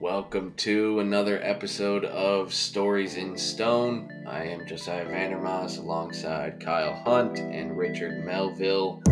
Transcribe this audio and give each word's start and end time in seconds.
Welcome 0.00 0.54
to 0.56 1.00
another 1.00 1.38
episode 1.42 2.06
of 2.06 2.54
Stories 2.54 3.16
in 3.16 3.36
Stone. 3.36 4.24
I 4.26 4.44
am 4.44 4.66
Josiah 4.66 5.04
Vandermoss 5.04 5.78
alongside 5.78 6.58
Kyle 6.58 6.94
Hunt 6.94 7.38
and 7.38 7.76
Richard 7.76 8.24
Melville. 8.24 9.02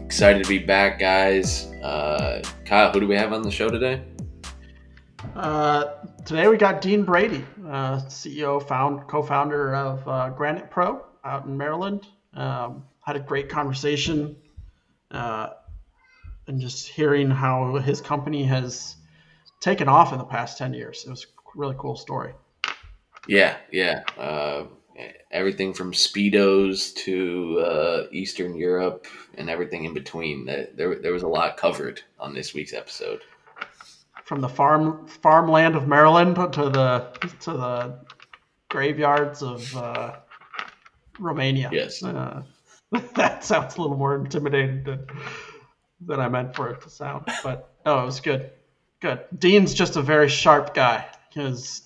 Excited 0.00 0.44
to 0.44 0.48
be 0.48 0.60
back, 0.60 1.00
guys. 1.00 1.72
Uh, 1.82 2.40
Kyle, 2.64 2.92
who 2.92 3.00
do 3.00 3.08
we 3.08 3.16
have 3.16 3.32
on 3.32 3.42
the 3.42 3.50
show 3.50 3.68
today? 3.68 4.00
Uh, 5.34 5.86
today 6.24 6.46
we 6.46 6.56
got 6.56 6.80
Dean 6.80 7.02
Brady, 7.02 7.44
uh, 7.66 7.96
CEO, 8.02 8.64
found 8.64 9.08
co-founder 9.08 9.74
of 9.74 10.06
uh, 10.06 10.30
Granite 10.30 10.70
Pro 10.70 11.04
out 11.24 11.46
in 11.46 11.56
Maryland. 11.56 12.06
Um, 12.34 12.84
had 13.00 13.16
a 13.16 13.20
great 13.20 13.48
conversation, 13.48 14.36
uh, 15.10 15.48
and 16.48 16.60
just 16.60 16.88
hearing 16.88 17.30
how 17.30 17.76
his 17.76 18.00
company 18.00 18.44
has 18.44 18.96
taken 19.60 19.88
off 19.88 20.12
in 20.12 20.18
the 20.18 20.24
past 20.24 20.58
ten 20.58 20.74
years. 20.74 21.04
It 21.06 21.10
was 21.10 21.24
a 21.24 21.58
really 21.58 21.76
cool 21.78 21.96
story. 21.96 22.32
Yeah, 23.26 23.56
yeah. 23.70 24.04
Uh, 24.18 24.64
everything 25.30 25.72
from 25.72 25.92
speedos 25.92 26.94
to 26.94 27.60
uh, 27.60 28.06
Eastern 28.10 28.56
Europe 28.56 29.06
and 29.36 29.48
everything 29.48 29.84
in 29.84 29.94
between. 29.94 30.46
There, 30.46 30.96
there 30.96 31.12
was 31.12 31.22
a 31.22 31.28
lot 31.28 31.56
covered 31.56 32.02
on 32.18 32.34
this 32.34 32.54
week's 32.54 32.72
episode. 32.72 33.20
From 34.24 34.40
the 34.40 34.48
farm 34.48 35.06
farmland 35.06 35.74
of 35.74 35.88
Maryland 35.88 36.36
to 36.36 36.68
the 36.68 37.08
to 37.40 37.52
the 37.52 37.98
graveyards 38.68 39.42
of 39.42 39.74
uh, 39.76 40.16
Romania. 41.18 41.70
Yes. 41.72 42.02
Uh, 42.02 42.42
that 43.14 43.44
sounds 43.44 43.76
a 43.76 43.80
little 43.80 43.96
more 43.96 44.16
intimidating 44.16 44.84
than 44.84 45.06
than 46.00 46.20
I 46.20 46.28
meant 46.28 46.54
for 46.54 46.68
it 46.70 46.80
to 46.82 46.90
sound. 46.90 47.26
But 47.42 47.70
no, 47.84 48.02
it 48.02 48.04
was 48.06 48.20
good. 48.20 48.50
Good. 49.00 49.20
Dean's 49.36 49.74
just 49.74 49.96
a 49.96 50.02
very 50.02 50.28
sharp 50.28 50.74
guy. 50.74 51.06
His 51.30 51.82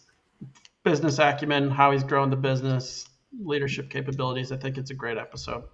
business 0.83 1.19
acumen, 1.19 1.71
how 1.71 1.93
he's 1.93 2.05
grown 2.05 2.31
the 2.31 2.37
business, 2.37 3.09
leadership 3.39 3.91
capabilities. 3.91 4.53
I 4.53 4.57
think 4.57 4.79
it's 4.79 4.91
a 4.91 4.95
great 4.95 5.19
episode. 5.19 5.65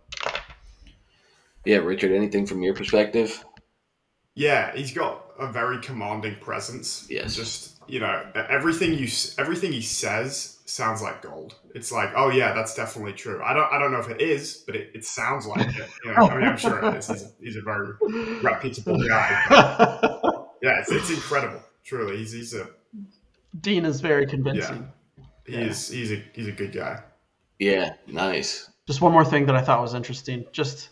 Yeah, 1.65 1.79
Richard, 1.79 2.13
anything 2.13 2.47
from 2.47 2.63
your 2.63 2.75
perspective? 2.75 3.45
Yeah, 4.35 4.75
he's 4.75 4.93
got 4.93 5.33
a 5.39 5.51
very 5.51 5.81
commanding 5.81 6.37
presence. 6.37 7.07
Yes. 7.11 7.35
Just 7.35 7.78
you 7.89 8.01
know, 8.01 8.25
everything 8.35 8.95
you 8.95 9.09
everything 9.39 9.73
he 9.73 9.81
says 9.81 10.59
sounds 10.67 11.01
like 11.03 11.23
gold. 11.23 11.57
It's 11.75 11.91
like, 11.91 12.11
oh 12.15 12.31
yeah, 12.31 12.53
that's 12.53 12.75
definitely 12.75 13.15
true. 13.15 13.43
I 13.43 13.55
don't 13.55 13.73
I 13.73 13.79
don't 13.79 13.93
know 13.93 14.01
if 14.01 14.09
it 14.09 14.21
is, 14.21 14.63
but 14.67 14.77
it, 14.77 14.91
it 14.95 15.05
sounds 15.05 15.47
like 15.47 15.67
it. 15.67 15.89
You 16.05 16.13
know, 16.13 16.29
I 16.29 16.39
mean, 16.39 16.49
I'm 16.49 16.57
sure 16.57 16.85
it 16.85 16.97
is. 16.97 17.09
He's 17.09 17.23
a, 17.23 17.31
he's 17.41 17.57
a 17.57 17.63
very 17.63 17.89
reputable 18.43 18.99
guy. 19.09 19.43
yeah, 20.63 20.81
it's, 20.81 20.93
it's 20.93 21.11
incredible. 21.11 21.61
Truly, 21.85 22.19
he's 22.19 22.33
he's 22.33 22.55
a 22.55 22.69
Dean 23.61 23.85
is 23.85 24.01
very 24.01 24.27
convincing. 24.27 24.91
Yeah, 25.47 25.65
he's 25.65 25.91
yeah. 25.91 25.99
he's 25.99 26.13
a 26.13 26.23
he's 26.35 26.49
a 26.49 26.53
good 26.53 26.73
guy. 26.73 27.03
Yeah, 27.59 27.95
nice. 28.07 28.71
Just 28.87 29.01
one 29.01 29.13
more 29.13 29.25
thing 29.25 29.47
that 29.47 29.57
I 29.57 29.63
thought 29.63 29.81
was 29.81 29.95
interesting. 29.95 30.45
Just 30.53 30.91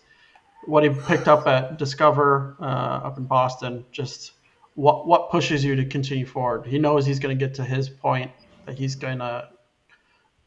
what 0.65 0.83
he 0.83 0.91
picked 0.91 1.29
up 1.29 1.47
at 1.47 1.79
Discover 1.79 2.57
uh, 2.61 2.65
up 2.65 3.19
in 3.19 3.25
Boston. 3.25 3.85
Just 3.93 4.33
what 4.77 5.07
what 5.07 5.31
pushes 5.31 5.65
you 5.65 5.75
to 5.75 5.85
continue 5.85 6.27
forward. 6.27 6.67
He 6.67 6.79
knows 6.79 7.05
he's 7.05 7.19
going 7.19 7.37
to 7.37 7.45
get 7.45 7.55
to 7.57 7.65
his 7.65 7.89
point 7.89 8.31
that 8.67 8.79
he's 8.79 8.95
going 8.95 9.19
to 9.19 9.49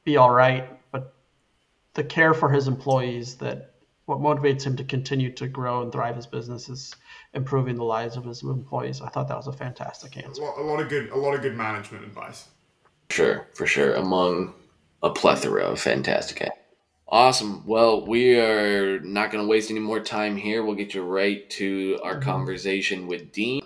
be 0.05 0.17
all 0.17 0.31
right, 0.31 0.69
but 0.91 1.13
the 1.95 2.03
care 2.03 2.33
for 2.33 2.49
his 2.49 2.67
employees 2.67 3.35
that 3.37 3.73
what 4.05 4.19
motivates 4.19 4.63
him 4.63 4.75
to 4.75 4.83
continue 4.83 5.31
to 5.33 5.47
grow 5.47 5.81
and 5.81 5.91
thrive 5.91 6.15
his 6.15 6.25
business 6.25 6.69
is 6.69 6.95
improving 7.33 7.75
the 7.75 7.83
lives 7.83 8.17
of 8.17 8.25
his 8.25 8.41
employees. 8.41 9.01
I 9.01 9.09
thought 9.09 9.27
that 9.27 9.37
was 9.37 9.47
a 9.47 9.53
fantastic 9.53 10.17
answer. 10.17 10.41
A 10.41 10.45
lot, 10.45 10.57
a 10.57 10.61
lot 10.61 10.79
of 10.79 10.89
good, 10.89 11.09
a 11.09 11.17
lot 11.17 11.35
of 11.35 11.41
good 11.41 11.55
management 11.55 12.05
advice. 12.05 12.47
Sure, 13.09 13.47
for 13.53 13.67
sure. 13.67 13.93
Among 13.95 14.53
a 15.03 15.09
plethora 15.09 15.63
of 15.63 15.79
fantastic. 15.79 16.41
Answers. 16.41 16.57
Awesome. 17.07 17.65
Well, 17.65 18.05
we 18.05 18.39
are 18.39 18.99
not 18.99 19.31
going 19.31 19.43
to 19.43 19.47
waste 19.47 19.71
any 19.71 19.79
more 19.79 19.99
time 19.99 20.37
here. 20.37 20.63
We'll 20.63 20.75
get 20.75 20.93
you 20.93 21.01
right 21.01 21.49
to 21.51 21.99
our 22.03 22.13
mm-hmm. 22.13 22.23
conversation 22.29 23.07
with 23.07 23.31
Dean. 23.31 23.61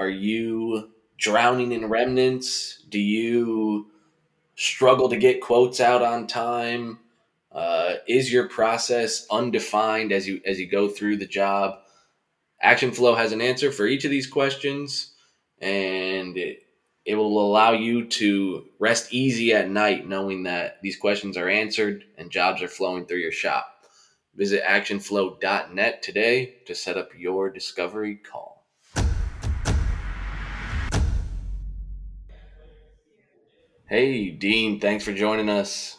Are 0.00 0.08
you 0.08 0.92
drowning 1.18 1.72
in 1.72 1.90
remnants? 1.90 2.82
Do 2.88 2.98
you 2.98 3.90
struggle 4.56 5.10
to 5.10 5.18
get 5.18 5.42
quotes 5.42 5.78
out 5.78 6.00
on 6.00 6.26
time? 6.26 7.00
Uh, 7.52 7.96
is 8.08 8.32
your 8.32 8.48
process 8.48 9.26
undefined 9.30 10.10
as 10.10 10.26
you 10.26 10.40
as 10.46 10.58
you 10.58 10.66
go 10.70 10.88
through 10.88 11.18
the 11.18 11.26
job? 11.26 11.80
Action 12.62 12.92
Flow 12.92 13.14
has 13.14 13.32
an 13.32 13.42
answer 13.42 13.70
for 13.70 13.86
each 13.86 14.06
of 14.06 14.10
these 14.10 14.26
questions, 14.26 15.12
and 15.60 16.38
it, 16.38 16.62
it 17.04 17.16
will 17.16 17.46
allow 17.46 17.72
you 17.72 18.06
to 18.06 18.64
rest 18.78 19.12
easy 19.12 19.52
at 19.52 19.68
night 19.68 20.08
knowing 20.08 20.44
that 20.44 20.80
these 20.80 20.96
questions 20.96 21.36
are 21.36 21.50
answered 21.50 22.04
and 22.16 22.30
jobs 22.30 22.62
are 22.62 22.68
flowing 22.68 23.04
through 23.04 23.18
your 23.18 23.32
shop. 23.32 23.84
Visit 24.34 24.62
actionflow.net 24.64 26.02
today 26.02 26.54
to 26.64 26.74
set 26.74 26.96
up 26.96 27.10
your 27.14 27.50
discovery 27.50 28.16
call. 28.16 28.59
Hey, 33.90 34.30
Dean, 34.30 34.78
thanks 34.78 35.04
for 35.04 35.12
joining 35.12 35.48
us. 35.48 35.98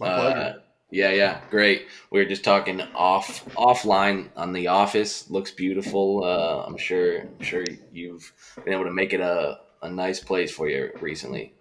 My 0.00 0.08
pleasure. 0.08 0.38
Uh, 0.38 0.52
yeah, 0.90 1.12
yeah, 1.12 1.40
great. 1.48 1.86
We 2.10 2.18
were 2.18 2.28
just 2.28 2.42
talking 2.42 2.80
off 2.96 3.44
offline 3.54 4.28
on 4.34 4.52
the 4.52 4.66
office. 4.66 5.30
Looks 5.30 5.52
beautiful. 5.52 6.24
Uh, 6.24 6.64
I'm 6.66 6.76
sure. 6.76 7.20
I'm 7.20 7.44
sure 7.44 7.62
you've 7.92 8.32
been 8.64 8.72
able 8.72 8.86
to 8.86 8.90
make 8.90 9.12
it 9.12 9.20
a 9.20 9.60
a 9.82 9.88
nice 9.88 10.18
place 10.18 10.50
for 10.50 10.68
you 10.68 10.90
recently. 11.00 11.54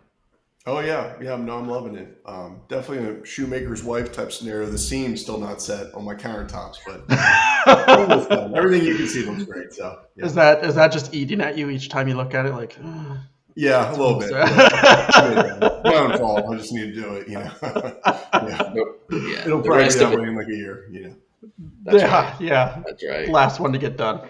Oh 0.66 0.80
yeah, 0.80 1.14
yeah. 1.22 1.36
No, 1.36 1.60
I'm 1.60 1.70
loving 1.70 1.96
it. 1.96 2.20
Um, 2.26 2.62
definitely 2.68 3.22
a 3.22 3.24
shoemaker's 3.24 3.84
wife 3.84 4.12
type 4.12 4.32
scenario. 4.32 4.66
The 4.66 4.80
seam's 4.80 5.22
still 5.22 5.38
not 5.38 5.62
set 5.62 5.94
on 5.94 6.06
my 6.06 6.16
countertops, 6.16 6.78
but 6.88 8.56
everything 8.58 8.84
you 8.84 8.96
can 8.96 9.08
see 9.08 9.22
looks 9.22 9.44
great. 9.44 9.74
So 9.74 10.00
yeah. 10.16 10.26
is 10.26 10.34
that 10.34 10.66
is 10.66 10.74
that 10.74 10.92
just 10.92 11.14
eating 11.14 11.40
at 11.40 11.56
you 11.56 11.70
each 11.70 11.90
time 11.90 12.08
you 12.08 12.16
look 12.16 12.34
at 12.34 12.48
it? 12.48 12.54
Like, 12.56 12.76
yeah, 13.60 13.90
a 13.90 13.96
little 13.96 14.20
bit. 14.20 14.32
yeah. 14.32 15.82
My 15.84 15.96
own 15.96 16.18
fault. 16.18 16.46
I 16.50 16.58
just 16.58 16.72
need 16.74 16.94
to 16.94 17.02
do 17.02 17.14
it. 17.16 17.28
You 17.28 17.40
know. 17.40 17.52
yeah. 18.34 18.74
yeah. 19.12 19.46
It'll 19.46 19.62
probably 19.62 19.86
be 19.86 19.94
that 19.94 20.20
way 20.20 20.28
in 20.28 20.36
like 20.36 20.48
a 20.48 20.56
year. 20.56 20.88
You 20.92 21.02
know. 21.02 21.16
That's 21.84 22.02
yeah, 22.04 22.32
right. 22.32 22.42
yeah. 22.42 22.84
That's 22.86 23.04
right. 23.06 23.30
Last 23.30 23.60
one 23.60 23.74
to 23.74 23.80
get 23.80 23.98
done. 23.98 24.30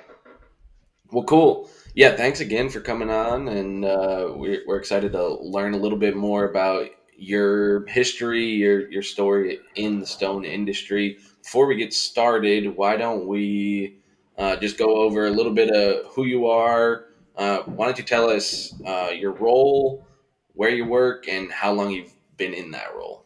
Well, 1.11 1.23
cool 1.23 1.69
yeah, 1.95 2.15
thanks 2.15 2.39
again 2.39 2.69
for 2.69 2.79
coming 2.79 3.09
on, 3.09 3.47
and 3.47 3.83
uh, 3.83 4.31
we're, 4.35 4.61
we're 4.65 4.77
excited 4.77 5.11
to 5.13 5.35
learn 5.41 5.73
a 5.73 5.77
little 5.77 5.97
bit 5.97 6.15
more 6.15 6.45
about 6.45 6.87
your 7.17 7.85
history, 7.87 8.45
your 8.45 8.89
your 8.89 9.01
story 9.01 9.59
in 9.75 9.99
the 9.99 10.05
stone 10.05 10.45
industry. 10.45 11.17
Before 11.43 11.65
we 11.65 11.75
get 11.75 11.93
started, 11.93 12.77
why 12.77 12.95
don't 12.95 13.27
we 13.27 13.97
uh, 14.37 14.55
just 14.55 14.77
go 14.77 14.95
over 14.95 15.27
a 15.27 15.29
little 15.29 15.53
bit 15.53 15.71
of 15.71 16.05
who 16.13 16.25
you 16.25 16.47
are? 16.47 17.05
Uh, 17.39 17.63
why 17.63 17.85
don't 17.85 17.97
you 17.97 18.03
tell 18.03 18.29
us 18.29 18.75
uh, 18.85 19.09
your 19.11 19.31
role, 19.31 20.05
where 20.53 20.69
you 20.69 20.85
work, 20.85 21.27
and 21.27 21.51
how 21.51 21.71
long 21.73 21.89
you've 21.89 22.13
been 22.37 22.53
in 22.53 22.69
that 22.69 22.93
role? 22.95 23.25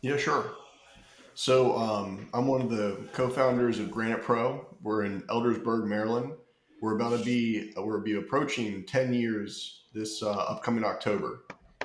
Yeah, 0.00 0.16
sure. 0.16 0.52
So 1.34 1.76
um, 1.76 2.28
I'm 2.34 2.48
one 2.48 2.62
of 2.62 2.70
the 2.70 2.98
co-founders 3.12 3.78
of 3.78 3.92
Granite 3.92 4.22
Pro. 4.22 4.66
We're 4.82 5.04
in 5.04 5.20
Eldersburg, 5.28 5.86
Maryland 5.86 6.32
we're 6.80 6.94
about 6.94 7.18
to 7.18 7.24
be 7.24 7.72
we're 7.76 7.98
be 7.98 8.16
approaching 8.16 8.84
10 8.84 9.12
years 9.14 9.82
this 9.94 10.22
uh, 10.22 10.30
upcoming 10.30 10.84
October. 10.84 11.42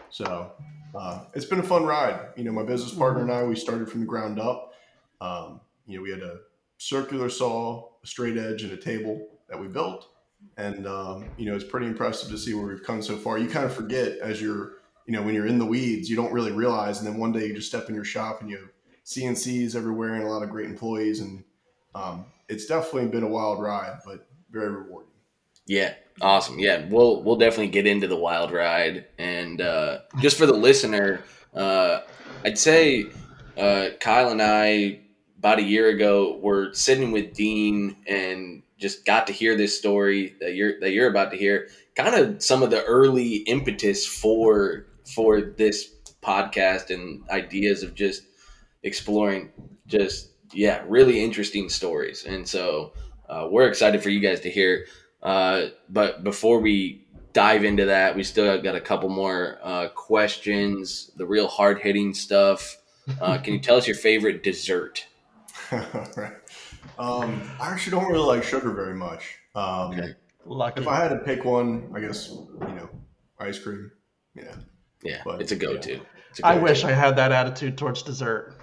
So 0.09 0.51
uh, 0.93 1.25
it's 1.33 1.45
been 1.45 1.59
a 1.59 1.63
fun 1.63 1.85
ride. 1.85 2.19
You 2.35 2.43
know, 2.43 2.51
my 2.51 2.63
business 2.63 2.93
partner 2.93 3.21
and 3.21 3.31
I 3.31 3.43
we 3.43 3.55
started 3.55 3.89
from 3.89 4.01
the 4.01 4.05
ground 4.05 4.39
up. 4.39 4.73
Um, 5.21 5.61
you 5.87 5.97
know, 5.97 6.03
we 6.03 6.11
had 6.11 6.21
a 6.21 6.39
circular 6.77 7.29
saw, 7.29 7.89
a 8.03 8.07
straight 8.07 8.37
edge, 8.37 8.63
and 8.63 8.71
a 8.71 8.77
table 8.77 9.27
that 9.49 9.59
we 9.59 9.67
built, 9.67 10.09
and 10.57 10.87
um, 10.87 11.29
you 11.37 11.45
know, 11.45 11.55
it's 11.55 11.63
pretty 11.63 11.87
impressive 11.87 12.29
to 12.29 12.37
see 12.37 12.53
where 12.53 12.67
we've 12.67 12.83
come 12.83 13.01
so 13.01 13.17
far. 13.17 13.37
You 13.37 13.47
kind 13.47 13.65
of 13.65 13.73
forget 13.73 14.17
as 14.19 14.41
you're 14.41 14.73
you 15.05 15.13
know 15.13 15.21
when 15.21 15.33
you're 15.33 15.47
in 15.47 15.59
the 15.59 15.65
weeds, 15.65 16.09
you 16.09 16.15
don't 16.15 16.31
really 16.31 16.51
realize, 16.51 16.99
and 16.99 17.07
then 17.07 17.17
one 17.17 17.31
day 17.31 17.47
you 17.47 17.53
just 17.53 17.67
step 17.67 17.89
in 17.89 17.95
your 17.95 18.03
shop 18.03 18.41
and 18.41 18.49
you 18.49 18.57
have 18.57 18.69
CNCs 19.05 19.75
everywhere 19.75 20.15
and 20.15 20.23
a 20.23 20.27
lot 20.27 20.43
of 20.43 20.49
great 20.49 20.67
employees, 20.67 21.19
and 21.19 21.43
um, 21.95 22.25
it's 22.49 22.65
definitely 22.65 23.07
been 23.07 23.23
a 23.23 23.27
wild 23.27 23.61
ride, 23.61 23.99
but 24.05 24.27
very 24.51 24.69
rewarding. 24.69 25.11
Yeah, 25.65 25.93
awesome. 26.21 26.59
Yeah, 26.59 26.85
we'll 26.89 27.23
we'll 27.23 27.37
definitely 27.37 27.69
get 27.69 27.87
into 27.87 28.07
the 28.07 28.15
wild 28.15 28.51
ride, 28.51 29.05
and 29.17 29.61
uh, 29.61 29.99
just 30.19 30.37
for 30.37 30.45
the 30.45 30.53
listener, 30.53 31.21
uh, 31.53 32.01
I'd 32.43 32.57
say 32.57 33.05
uh, 33.57 33.89
Kyle 33.99 34.29
and 34.29 34.41
I 34.41 34.99
about 35.37 35.59
a 35.59 35.63
year 35.63 35.89
ago 35.89 36.37
were 36.41 36.71
sitting 36.73 37.11
with 37.11 37.33
Dean 37.33 37.95
and 38.07 38.61
just 38.81 39.05
got 39.05 39.27
to 39.27 39.33
hear 39.33 39.55
this 39.55 39.77
story 39.77 40.35
that 40.41 40.55
you're 40.55 40.79
that 40.79 40.91
you're 40.91 41.09
about 41.09 41.31
to 41.31 41.37
hear. 41.37 41.69
Kind 41.95 42.15
of 42.15 42.41
some 42.41 42.63
of 42.63 42.71
the 42.71 42.83
early 42.83 43.37
impetus 43.37 44.05
for 44.05 44.87
for 45.13 45.41
this 45.41 45.93
podcast 46.21 46.89
and 46.89 47.27
ideas 47.29 47.83
of 47.83 47.95
just 47.95 48.23
exploring 48.83 49.51
just 49.87 50.29
yeah, 50.53 50.83
really 50.87 51.23
interesting 51.23 51.69
stories. 51.69 52.25
And 52.25 52.47
so 52.47 52.93
uh, 53.29 53.47
we're 53.49 53.67
excited 53.67 54.03
for 54.03 54.09
you 54.09 54.19
guys 54.19 54.41
to 54.41 54.49
hear. 54.49 54.85
Uh, 55.21 55.67
but 55.89 56.23
before 56.23 56.59
we 56.59 57.07
dive 57.33 57.63
into 57.63 57.85
that, 57.85 58.15
we 58.15 58.23
still 58.23 58.61
got 58.61 58.75
a 58.75 58.81
couple 58.81 59.09
more 59.09 59.59
uh, 59.63 59.87
questions, 59.89 61.11
the 61.15 61.25
real 61.25 61.47
hard 61.47 61.79
hitting 61.79 62.13
stuff. 62.13 62.77
Uh, 63.19 63.37
can 63.37 63.53
you 63.53 63.59
tell 63.59 63.77
us 63.77 63.87
your 63.87 63.95
favorite 63.95 64.43
dessert? 64.43 65.05
right. 65.71 66.33
Um, 67.01 67.41
I 67.59 67.69
actually 67.71 67.91
don't 67.91 68.11
really 68.11 68.25
like 68.25 68.43
sugar 68.43 68.71
very 68.71 68.95
much. 68.95 69.35
Um, 69.55 69.91
Okay. 69.91 70.15
Lucky. 70.45 70.81
If 70.81 70.87
I 70.87 70.95
had 70.97 71.09
to 71.09 71.17
pick 71.19 71.45
one, 71.45 71.91
I 71.95 71.99
guess 71.99 72.29
you 72.31 72.67
know, 72.75 72.89
ice 73.39 73.59
cream. 73.59 73.91
Yeah, 74.33 74.55
Yeah, 75.03 75.21
But, 75.23 75.41
it's 75.41 75.51
a 75.51 75.55
go-to. 75.55 75.99
It's 76.31 76.39
a 76.39 76.45
I 76.47 76.53
go-to. 76.53 76.63
wish 76.63 76.83
I 76.83 76.91
had 76.91 77.15
that 77.17 77.31
attitude 77.31 77.77
towards 77.77 78.01
dessert. 78.01 78.55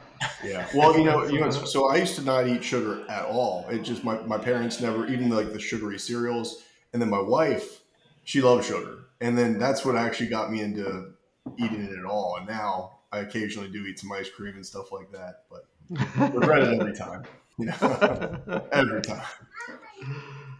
yeah. 0.43 0.67
Well, 0.75 0.99
you 0.99 1.05
know, 1.05 1.25
you 1.29 1.39
know. 1.39 1.51
So 1.51 1.87
I 1.89 1.97
used 1.97 2.17
to 2.17 2.23
not 2.23 2.49
eat 2.49 2.65
sugar 2.65 3.05
at 3.09 3.25
all. 3.27 3.67
It 3.71 3.83
just 3.83 4.03
my 4.03 4.19
my 4.23 4.39
parents 4.39 4.81
never 4.81 5.07
even 5.07 5.29
like 5.29 5.53
the 5.53 5.61
sugary 5.61 5.99
cereals, 6.01 6.65
and 6.93 7.01
then 7.01 7.11
my 7.11 7.21
wife, 7.21 7.83
she 8.25 8.41
loves 8.41 8.67
sugar, 8.67 9.05
and 9.21 9.39
then 9.39 9.59
that's 9.59 9.85
what 9.85 9.95
actually 9.95 10.31
got 10.31 10.51
me 10.51 10.61
into 10.63 11.13
eating 11.59 11.83
it 11.85 11.97
at 11.97 12.05
all. 12.05 12.37
And 12.39 12.49
now 12.49 12.99
I 13.13 13.19
occasionally 13.21 13.71
do 13.71 13.85
eat 13.87 14.01
some 14.01 14.11
ice 14.11 14.29
cream 14.29 14.55
and 14.57 14.67
stuff 14.67 14.91
like 14.91 15.13
that, 15.13 15.45
but 15.49 15.67
regret 16.35 16.63
it 16.63 16.81
every 16.81 16.95
time. 16.95 17.23
You 17.59 17.67
know, 17.81 18.69
every 18.73 19.03
time. 19.03 19.23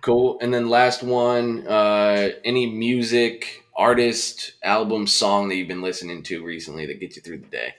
Cool. 0.01 0.39
And 0.41 0.53
then 0.53 0.69
last 0.69 1.03
one, 1.03 1.67
uh, 1.67 2.31
any 2.45 2.67
music, 2.67 3.65
artist, 3.77 4.53
album, 4.63 5.07
song 5.07 5.49
that 5.49 5.57
you've 5.57 5.69
been 5.69 5.83
listening 5.83 6.23
to 6.25 6.45
recently 6.45 6.87
that 6.87 7.01
gets 7.01 7.17
you 7.17 7.23
through 7.23 7.39
the 7.39 7.47
day? 7.47 7.75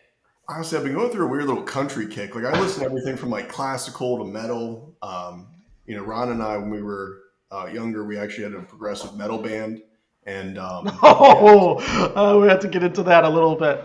Honestly, 0.47 0.77
I've 0.77 0.83
been 0.83 0.95
going 0.95 1.11
through 1.11 1.27
a 1.27 1.29
weird 1.29 1.45
little 1.45 1.63
country 1.63 2.07
kick. 2.07 2.35
Like 2.35 2.45
I 2.45 2.59
listen 2.59 2.81
to 2.81 2.85
everything 2.85 3.17
from 3.17 3.29
like 3.29 3.49
classical 3.49 4.17
to 4.17 4.25
metal. 4.25 4.95
Um, 5.01 5.47
you 5.85 5.95
know, 5.95 6.03
Ron 6.03 6.31
and 6.31 6.41
I, 6.41 6.57
when 6.57 6.71
we 6.71 6.81
were 6.81 7.19
uh, 7.51 7.67
younger, 7.71 8.03
we 8.03 8.17
actually 8.17 8.45
had 8.45 8.53
a 8.53 8.61
progressive 8.61 9.15
metal 9.15 9.37
band, 9.37 9.81
and 10.25 10.57
um, 10.57 10.89
Oh, 11.03 11.77
uh, 12.15 12.39
we 12.39 12.47
have 12.47 12.59
to 12.61 12.67
get 12.67 12.83
into 12.83 13.03
that 13.03 13.25
a 13.25 13.29
little 13.29 13.55
bit. 13.55 13.83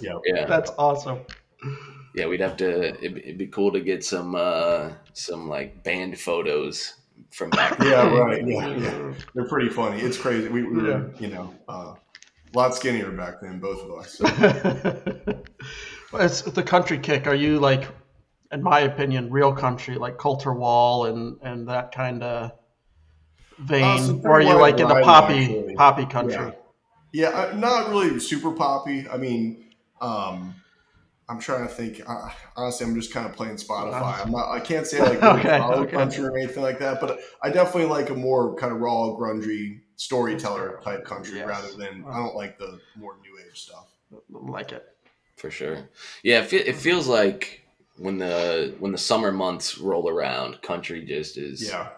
yeah, 0.00 0.18
Yeah. 0.24 0.46
That's 0.46 0.70
awesome. 0.78 1.20
Yeah, 2.14 2.26
we'd 2.26 2.40
have 2.40 2.56
to. 2.58 2.94
It'd, 2.94 3.18
it'd 3.18 3.38
be 3.38 3.48
cool 3.48 3.72
to 3.72 3.80
get 3.80 4.04
some 4.04 4.34
uh, 4.34 4.92
some 5.12 5.48
like 5.48 5.82
band 5.82 6.18
photos 6.18 6.94
from 7.30 7.50
back. 7.50 7.78
in 7.80 7.86
yeah, 7.86 8.08
day. 8.08 8.20
right, 8.20 8.46
yeah, 8.46 8.76
yeah. 8.76 9.14
They're 9.34 9.48
pretty 9.48 9.68
funny. 9.68 10.00
It's 10.00 10.16
crazy. 10.16 10.48
We, 10.48 10.62
we 10.62 10.82
were, 10.82 11.12
you 11.18 11.28
know, 11.28 11.52
uh, 11.68 11.94
a 12.54 12.56
lot 12.56 12.74
skinnier 12.74 13.10
back 13.10 13.40
then, 13.42 13.58
both 13.58 13.82
of 13.82 13.98
us. 13.98 14.14
So, 14.14 14.24
it's 16.20 16.42
the 16.42 16.62
country 16.62 16.98
kick. 16.98 17.26
Are 17.26 17.34
you 17.34 17.58
like, 17.58 17.88
in 18.52 18.62
my 18.62 18.80
opinion, 18.80 19.30
real 19.30 19.52
country, 19.52 19.96
like 19.96 20.16
Colter 20.16 20.54
Wall 20.54 21.06
and 21.06 21.36
and 21.42 21.68
that 21.68 21.92
kind 21.92 22.22
of 22.22 22.52
vein, 23.58 23.82
Uh, 23.82 23.98
some 23.98 24.20
or 24.24 24.34
are 24.34 24.40
you 24.40 24.54
like 24.54 24.78
in 24.78 24.86
the 24.86 25.00
poppy 25.02 25.46
variety, 25.46 25.74
poppy 25.74 26.06
country? 26.06 26.46
Yeah. 26.46 26.52
Yeah, 27.12 27.28
uh, 27.28 27.56
not 27.56 27.90
really 27.90 28.18
super 28.18 28.50
poppy. 28.50 29.08
I 29.08 29.16
mean, 29.16 29.66
um, 30.00 30.56
I'm 31.28 31.38
trying 31.40 31.66
to 31.66 31.72
think. 31.72 32.00
Uh, 32.06 32.28
honestly, 32.56 32.86
I'm 32.86 32.94
just 32.94 33.12
kind 33.12 33.26
of 33.26 33.32
playing 33.34 33.56
Spotify. 33.56 34.24
I'm 34.24 34.30
not. 34.30 34.50
I 34.50 34.60
can't 34.60 34.86
say 34.86 35.00
like 35.00 35.20
really 35.22 35.40
Okay, 35.40 35.58
follow 35.58 35.82
okay. 35.82 35.92
country 35.92 36.24
or 36.24 36.36
anything 36.36 36.62
like 36.62 36.78
that. 36.80 37.00
But 37.00 37.20
I 37.42 37.50
definitely 37.50 37.86
like 37.90 38.10
a 38.10 38.14
more 38.14 38.54
kind 38.56 38.72
of 38.72 38.80
raw, 38.80 39.14
grungy 39.18 39.80
storyteller 39.96 40.80
type 40.84 41.04
country 41.04 41.38
Yes. 41.38 41.48
rather 41.48 41.72
than 41.76 42.04
I 42.08 42.16
don't 42.18 42.34
like 42.36 42.58
the 42.58 42.78
more 42.96 43.16
new 43.22 43.38
age 43.38 43.58
stuff. 43.60 43.86
Like 44.30 44.72
it. 44.72 44.84
for 45.36 45.50
sure. 45.50 45.88
Yeah, 46.22 46.40
it, 46.40 46.46
fe- 46.46 46.58
it 46.58 46.76
feels 46.76 47.06
like 47.08 47.62
when 47.96 48.18
the 48.18 48.74
when 48.78 48.92
the 48.92 48.98
summer 48.98 49.32
months 49.32 49.78
roll 49.78 50.08
around, 50.08 50.60
country 50.62 51.04
just 51.04 51.38
is 51.38 51.66
Yeah. 51.66 51.88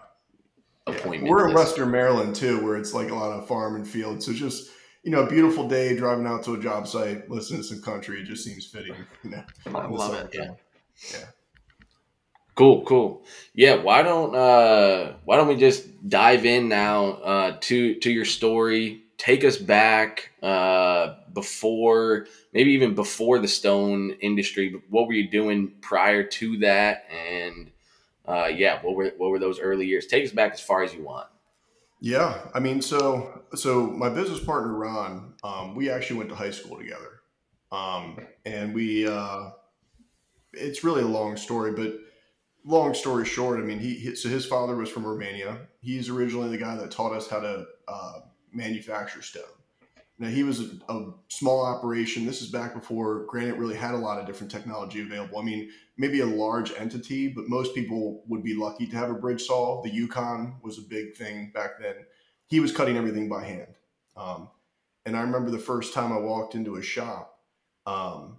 a 0.87 0.91
Yeah. 0.91 0.97
appointment. 0.97 1.29
We're 1.31 1.49
in. 1.49 1.53
Western 1.55 1.91
Maryland 1.91 2.33
too, 2.35 2.63
where 2.63 2.77
it's 2.77 2.93
like 2.93 3.09
a 3.11 3.15
lot 3.15 3.37
of 3.37 3.47
farm 3.47 3.75
and 3.75 3.85
field. 3.87 4.23
So 4.23 4.31
just 4.31 4.69
you 5.03 5.11
know, 5.11 5.23
a 5.23 5.29
beautiful 5.29 5.67
day 5.67 5.95
driving 5.95 6.27
out 6.27 6.43
to 6.43 6.53
a 6.55 6.59
job 6.59 6.87
site, 6.87 7.29
listening 7.29 7.61
to 7.61 7.67
some 7.67 7.81
country, 7.81 8.21
it 8.21 8.25
just 8.25 8.43
seems 8.43 8.65
fitting. 8.65 8.95
You 9.23 9.31
know, 9.31 9.43
I 9.73 9.87
love 9.87 10.13
it. 10.13 10.33
summertime. 10.33 10.57
Cool, 12.55 12.83
cool. 12.85 13.23
Yeah, 13.53 13.75
why 13.75 14.01
don't 14.01 14.35
uh 14.35 15.13
why 15.25 15.37
don't 15.37 15.47
we 15.47 15.55
just 15.55 16.09
dive 16.09 16.43
in 16.43 16.67
now 16.69 17.05
uh 17.05 17.57
to 17.61 17.95
to 17.99 18.11
your 18.11 18.25
story? 18.25 19.03
Take 19.17 19.43
us 19.43 19.57
back 19.57 20.31
uh 20.41 21.17
before 21.33 22.25
maybe 22.53 22.71
even 22.71 22.95
before 22.95 23.37
the 23.37 23.47
stone 23.47 24.11
industry. 24.21 24.81
What 24.89 25.05
were 25.05 25.13
you 25.13 25.29
doing 25.29 25.73
prior 25.81 26.23
to 26.23 26.57
that? 26.59 27.05
And 27.11 27.69
uh 28.27 28.47
yeah, 28.47 28.81
what 28.81 28.95
were 28.95 29.11
what 29.17 29.29
were 29.29 29.39
those 29.39 29.59
early 29.59 29.85
years? 29.85 30.07
Take 30.07 30.25
us 30.25 30.31
back 30.31 30.53
as 30.53 30.59
far 30.59 30.81
as 30.81 30.95
you 30.95 31.03
want. 31.03 31.27
Yeah, 31.99 32.39
I 32.53 32.59
mean, 32.59 32.81
so 32.81 33.43
so 33.55 33.87
my 33.87 34.09
business 34.09 34.43
partner 34.43 34.73
Ron, 34.73 35.33
um, 35.43 35.75
we 35.75 35.89
actually 35.89 36.17
went 36.17 36.29
to 36.29 36.35
high 36.35 36.51
school 36.51 36.77
together, 36.77 37.21
um, 37.71 38.19
and 38.45 38.73
we. 38.73 39.07
Uh, 39.07 39.51
it's 40.53 40.83
really 40.83 41.03
a 41.03 41.07
long 41.07 41.37
story, 41.37 41.71
but 41.73 41.93
long 42.65 42.93
story 42.93 43.25
short, 43.25 43.59
I 43.59 43.63
mean, 43.63 43.79
he, 43.79 43.95
he 43.95 44.15
so 44.15 44.29
his 44.29 44.45
father 44.45 44.75
was 44.75 44.89
from 44.89 45.05
Romania. 45.05 45.59
He's 45.81 46.09
originally 46.09 46.49
the 46.49 46.57
guy 46.57 46.75
that 46.75 46.91
taught 46.91 47.13
us 47.13 47.29
how 47.29 47.39
to 47.39 47.65
uh, 47.87 48.19
manufacture 48.51 49.21
stone. 49.21 49.43
Now 50.19 50.29
he 50.29 50.43
was 50.43 50.59
a, 50.59 50.69
a 50.89 51.13
small 51.27 51.63
operation. 51.63 52.25
This 52.25 52.41
is 52.41 52.49
back 52.49 52.73
before 52.73 53.25
Granite 53.25 53.57
really 53.57 53.75
had 53.75 53.93
a 53.93 53.97
lot 53.97 54.19
of 54.19 54.25
different 54.25 54.51
technology 54.51 55.01
available. 55.01 55.37
I 55.37 55.43
mean, 55.43 55.69
maybe 55.97 56.21
a 56.21 56.25
large 56.25 56.71
entity, 56.77 57.27
but 57.27 57.47
most 57.47 57.75
people 57.75 58.23
would 58.27 58.43
be 58.43 58.55
lucky 58.55 58.87
to 58.87 58.95
have 58.95 59.11
a 59.11 59.15
bridge 59.15 59.43
saw. 59.43 59.81
The 59.83 59.91
Yukon 59.91 60.55
was 60.63 60.79
a 60.79 60.81
big 60.81 61.15
thing 61.15 61.51
back 61.53 61.79
then. 61.79 61.95
He 62.47 62.59
was 62.59 62.71
cutting 62.71 62.97
everything 62.97 63.29
by 63.29 63.43
hand. 63.43 63.75
Um, 64.15 64.49
and 65.05 65.15
I 65.15 65.21
remember 65.21 65.51
the 65.51 65.59
first 65.59 65.93
time 65.93 66.11
I 66.11 66.17
walked 66.17 66.55
into 66.55 66.73
his 66.73 66.85
shop. 66.85 67.39
Um, 67.85 68.37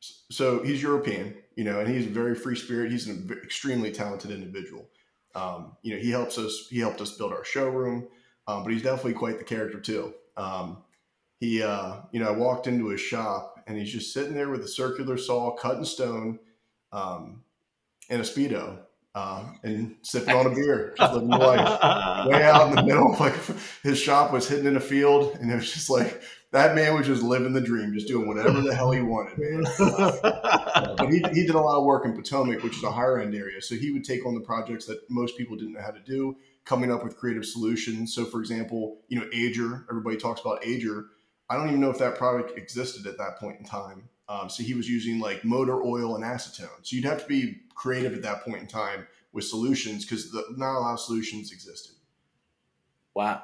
so 0.00 0.62
he's 0.62 0.82
European, 0.82 1.34
you 1.56 1.64
know, 1.64 1.80
and 1.80 1.88
he's 1.88 2.06
a 2.06 2.10
very 2.10 2.34
free 2.34 2.56
spirit. 2.56 2.90
He's 2.90 3.06
an 3.06 3.30
extremely 3.42 3.92
talented 3.92 4.30
individual. 4.30 4.88
Um, 5.34 5.76
you 5.82 5.94
know, 5.94 6.00
he 6.00 6.10
helps 6.10 6.38
us. 6.38 6.66
He 6.70 6.80
helped 6.80 7.00
us 7.00 7.16
build 7.16 7.32
our 7.32 7.44
showroom, 7.44 8.08
um, 8.48 8.64
but 8.64 8.72
he's 8.72 8.82
definitely 8.82 9.12
quite 9.12 9.38
the 9.38 9.44
character 9.44 9.78
too. 9.78 10.12
Um, 10.36 10.78
he, 11.40 11.62
uh, 11.62 11.96
you 12.12 12.20
know, 12.20 12.28
I 12.28 12.32
walked 12.32 12.66
into 12.66 12.88
his 12.88 13.00
shop 13.00 13.62
and 13.66 13.76
he's 13.76 13.92
just 13.92 14.12
sitting 14.12 14.34
there 14.34 14.50
with 14.50 14.62
a 14.62 14.68
circular 14.68 15.16
saw, 15.16 15.56
cutting 15.56 15.84
stone, 15.84 16.38
um, 16.92 17.42
and 18.08 18.20
a 18.20 18.24
speedo, 18.24 18.78
uh, 19.14 19.44
and 19.62 19.96
sipping 20.02 20.34
on 20.34 20.46
a 20.46 20.50
beer, 20.50 20.94
just 20.96 21.14
living 21.14 21.28
life. 21.28 22.28
Way 22.28 22.42
out 22.42 22.68
in 22.68 22.74
the 22.74 22.82
middle, 22.82 23.16
like 23.18 23.34
his 23.82 23.98
shop 23.98 24.32
was 24.32 24.48
hidden 24.48 24.66
in 24.66 24.76
a 24.76 24.80
field, 24.80 25.36
and 25.40 25.50
it 25.50 25.54
was 25.54 25.72
just 25.72 25.88
like 25.88 26.22
that 26.52 26.74
man 26.74 26.94
was 26.94 27.06
just 27.06 27.22
living 27.22 27.52
the 27.52 27.60
dream, 27.60 27.94
just 27.94 28.08
doing 28.08 28.26
whatever 28.26 28.60
the 28.60 28.74
hell 28.74 28.90
he 28.90 29.00
wanted, 29.00 29.38
man. 29.38 29.64
but 30.96 31.08
he, 31.08 31.22
he 31.32 31.46
did 31.46 31.54
a 31.54 31.60
lot 31.60 31.78
of 31.78 31.84
work 31.84 32.04
in 32.04 32.12
Potomac, 32.12 32.62
which 32.62 32.76
is 32.76 32.82
a 32.82 32.90
higher 32.90 33.20
end 33.20 33.34
area. 33.34 33.62
So 33.62 33.76
he 33.76 33.92
would 33.92 34.04
take 34.04 34.26
on 34.26 34.34
the 34.34 34.40
projects 34.40 34.86
that 34.86 34.98
most 35.08 35.38
people 35.38 35.56
didn't 35.56 35.74
know 35.74 35.82
how 35.82 35.92
to 35.92 36.00
do, 36.00 36.36
coming 36.64 36.92
up 36.92 37.04
with 37.04 37.16
creative 37.16 37.46
solutions. 37.46 38.14
So, 38.14 38.24
for 38.24 38.40
example, 38.40 38.98
you 39.08 39.18
know, 39.18 39.26
Ager, 39.32 39.86
everybody 39.88 40.16
talks 40.16 40.40
about 40.40 40.64
Ager. 40.66 41.06
I 41.50 41.56
don't 41.56 41.68
even 41.68 41.80
know 41.80 41.90
if 41.90 41.98
that 41.98 42.16
product 42.16 42.56
existed 42.56 43.06
at 43.06 43.18
that 43.18 43.38
point 43.38 43.58
in 43.58 43.66
time. 43.66 44.08
Um, 44.28 44.48
so 44.48 44.62
he 44.62 44.74
was 44.74 44.88
using 44.88 45.18
like 45.18 45.44
motor 45.44 45.82
oil 45.82 46.14
and 46.14 46.24
acetone. 46.24 46.70
So 46.82 46.94
you'd 46.94 47.04
have 47.04 47.22
to 47.22 47.28
be 47.28 47.56
creative 47.74 48.14
at 48.14 48.22
that 48.22 48.44
point 48.44 48.60
in 48.60 48.66
time 48.68 49.06
with 49.32 49.44
solutions 49.44 50.04
because 50.04 50.32
not 50.56 50.78
a 50.78 50.80
lot 50.80 50.92
of 50.94 51.00
solutions 51.00 51.50
existed. 51.52 51.96
Wow. 53.14 53.42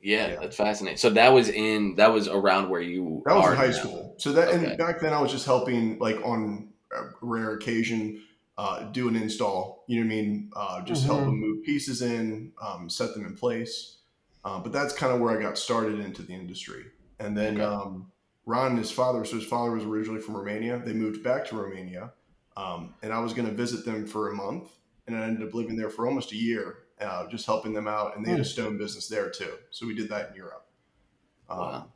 Yeah, 0.00 0.28
Yeah. 0.28 0.40
that's 0.40 0.56
fascinating. 0.56 0.98
So 0.98 1.10
that 1.10 1.32
was 1.32 1.48
in 1.48 1.96
that 1.96 2.12
was 2.12 2.28
around 2.28 2.68
where 2.70 2.80
you 2.80 3.22
That 3.26 3.34
was 3.34 3.46
are 3.46 3.52
in 3.52 3.58
high 3.58 3.66
now. 3.66 3.72
school. 3.72 4.14
So 4.18 4.32
that 4.32 4.48
Okay. 4.48 4.66
and 4.66 4.78
back 4.78 5.00
then 5.00 5.12
I 5.12 5.20
was 5.20 5.32
just 5.32 5.44
helping 5.44 5.98
like 5.98 6.16
on 6.24 6.68
a 6.92 7.02
rare 7.20 7.54
occasion 7.54 8.22
uh, 8.56 8.84
do 8.90 9.08
an 9.08 9.16
install. 9.16 9.84
You 9.88 10.00
know 10.00 10.06
what 10.08 10.12
I 10.12 10.16
mean? 10.22 10.50
Uh, 10.54 10.82
just 10.82 11.04
help 11.04 11.20
Mhm. 11.20 11.26
them 11.26 11.40
move 11.40 11.64
pieces 11.64 12.02
in, 12.02 12.52
um, 12.60 12.90
set 12.90 13.14
them 13.14 13.24
in 13.24 13.36
place. 13.36 13.98
Uh, 14.44 14.58
but 14.60 14.72
that's 14.72 14.92
kind 14.92 15.12
of 15.12 15.20
where 15.20 15.36
I 15.36 15.40
got 15.40 15.56
started 15.58 16.00
into 16.00 16.22
the 16.22 16.32
industry. 16.32 16.86
And 17.18 17.36
then 17.36 17.60
Okay. 17.60 17.62
um, 17.62 18.12
Ron 18.46 18.72
and 18.72 18.78
his 18.78 18.90
father, 18.90 19.24
so 19.24 19.36
his 19.36 19.46
father 19.46 19.72
was 19.72 19.84
originally 19.84 20.20
from 20.20 20.36
Romania. 20.36 20.78
They 20.84 20.92
moved 20.92 21.22
back 21.22 21.46
to 21.46 21.56
Romania, 21.56 22.12
um, 22.56 22.94
and 23.02 23.12
I 23.12 23.18
was 23.20 23.32
going 23.34 23.48
to 23.48 23.54
visit 23.54 23.84
them 23.84 24.06
for 24.06 24.30
a 24.30 24.34
month, 24.34 24.70
and 25.06 25.16
I 25.16 25.24
ended 25.26 25.46
up 25.46 25.54
living 25.54 25.76
there 25.76 25.90
for 25.90 26.06
almost 26.06 26.32
a 26.32 26.36
year, 26.36 26.84
uh, 27.00 27.28
just 27.28 27.46
helping 27.46 27.72
them 27.74 27.88
out. 27.88 28.16
And 28.16 28.24
they 28.24 28.30
had 28.30 28.40
a 28.40 28.44
stone 28.44 28.78
business 28.78 29.08
there 29.08 29.30
too, 29.30 29.58
so 29.70 29.86
we 29.86 29.94
did 29.94 30.08
that 30.10 30.30
in 30.30 30.36
Europe. 30.36 30.66
Um, 31.48 31.74
Wow. 31.74 31.92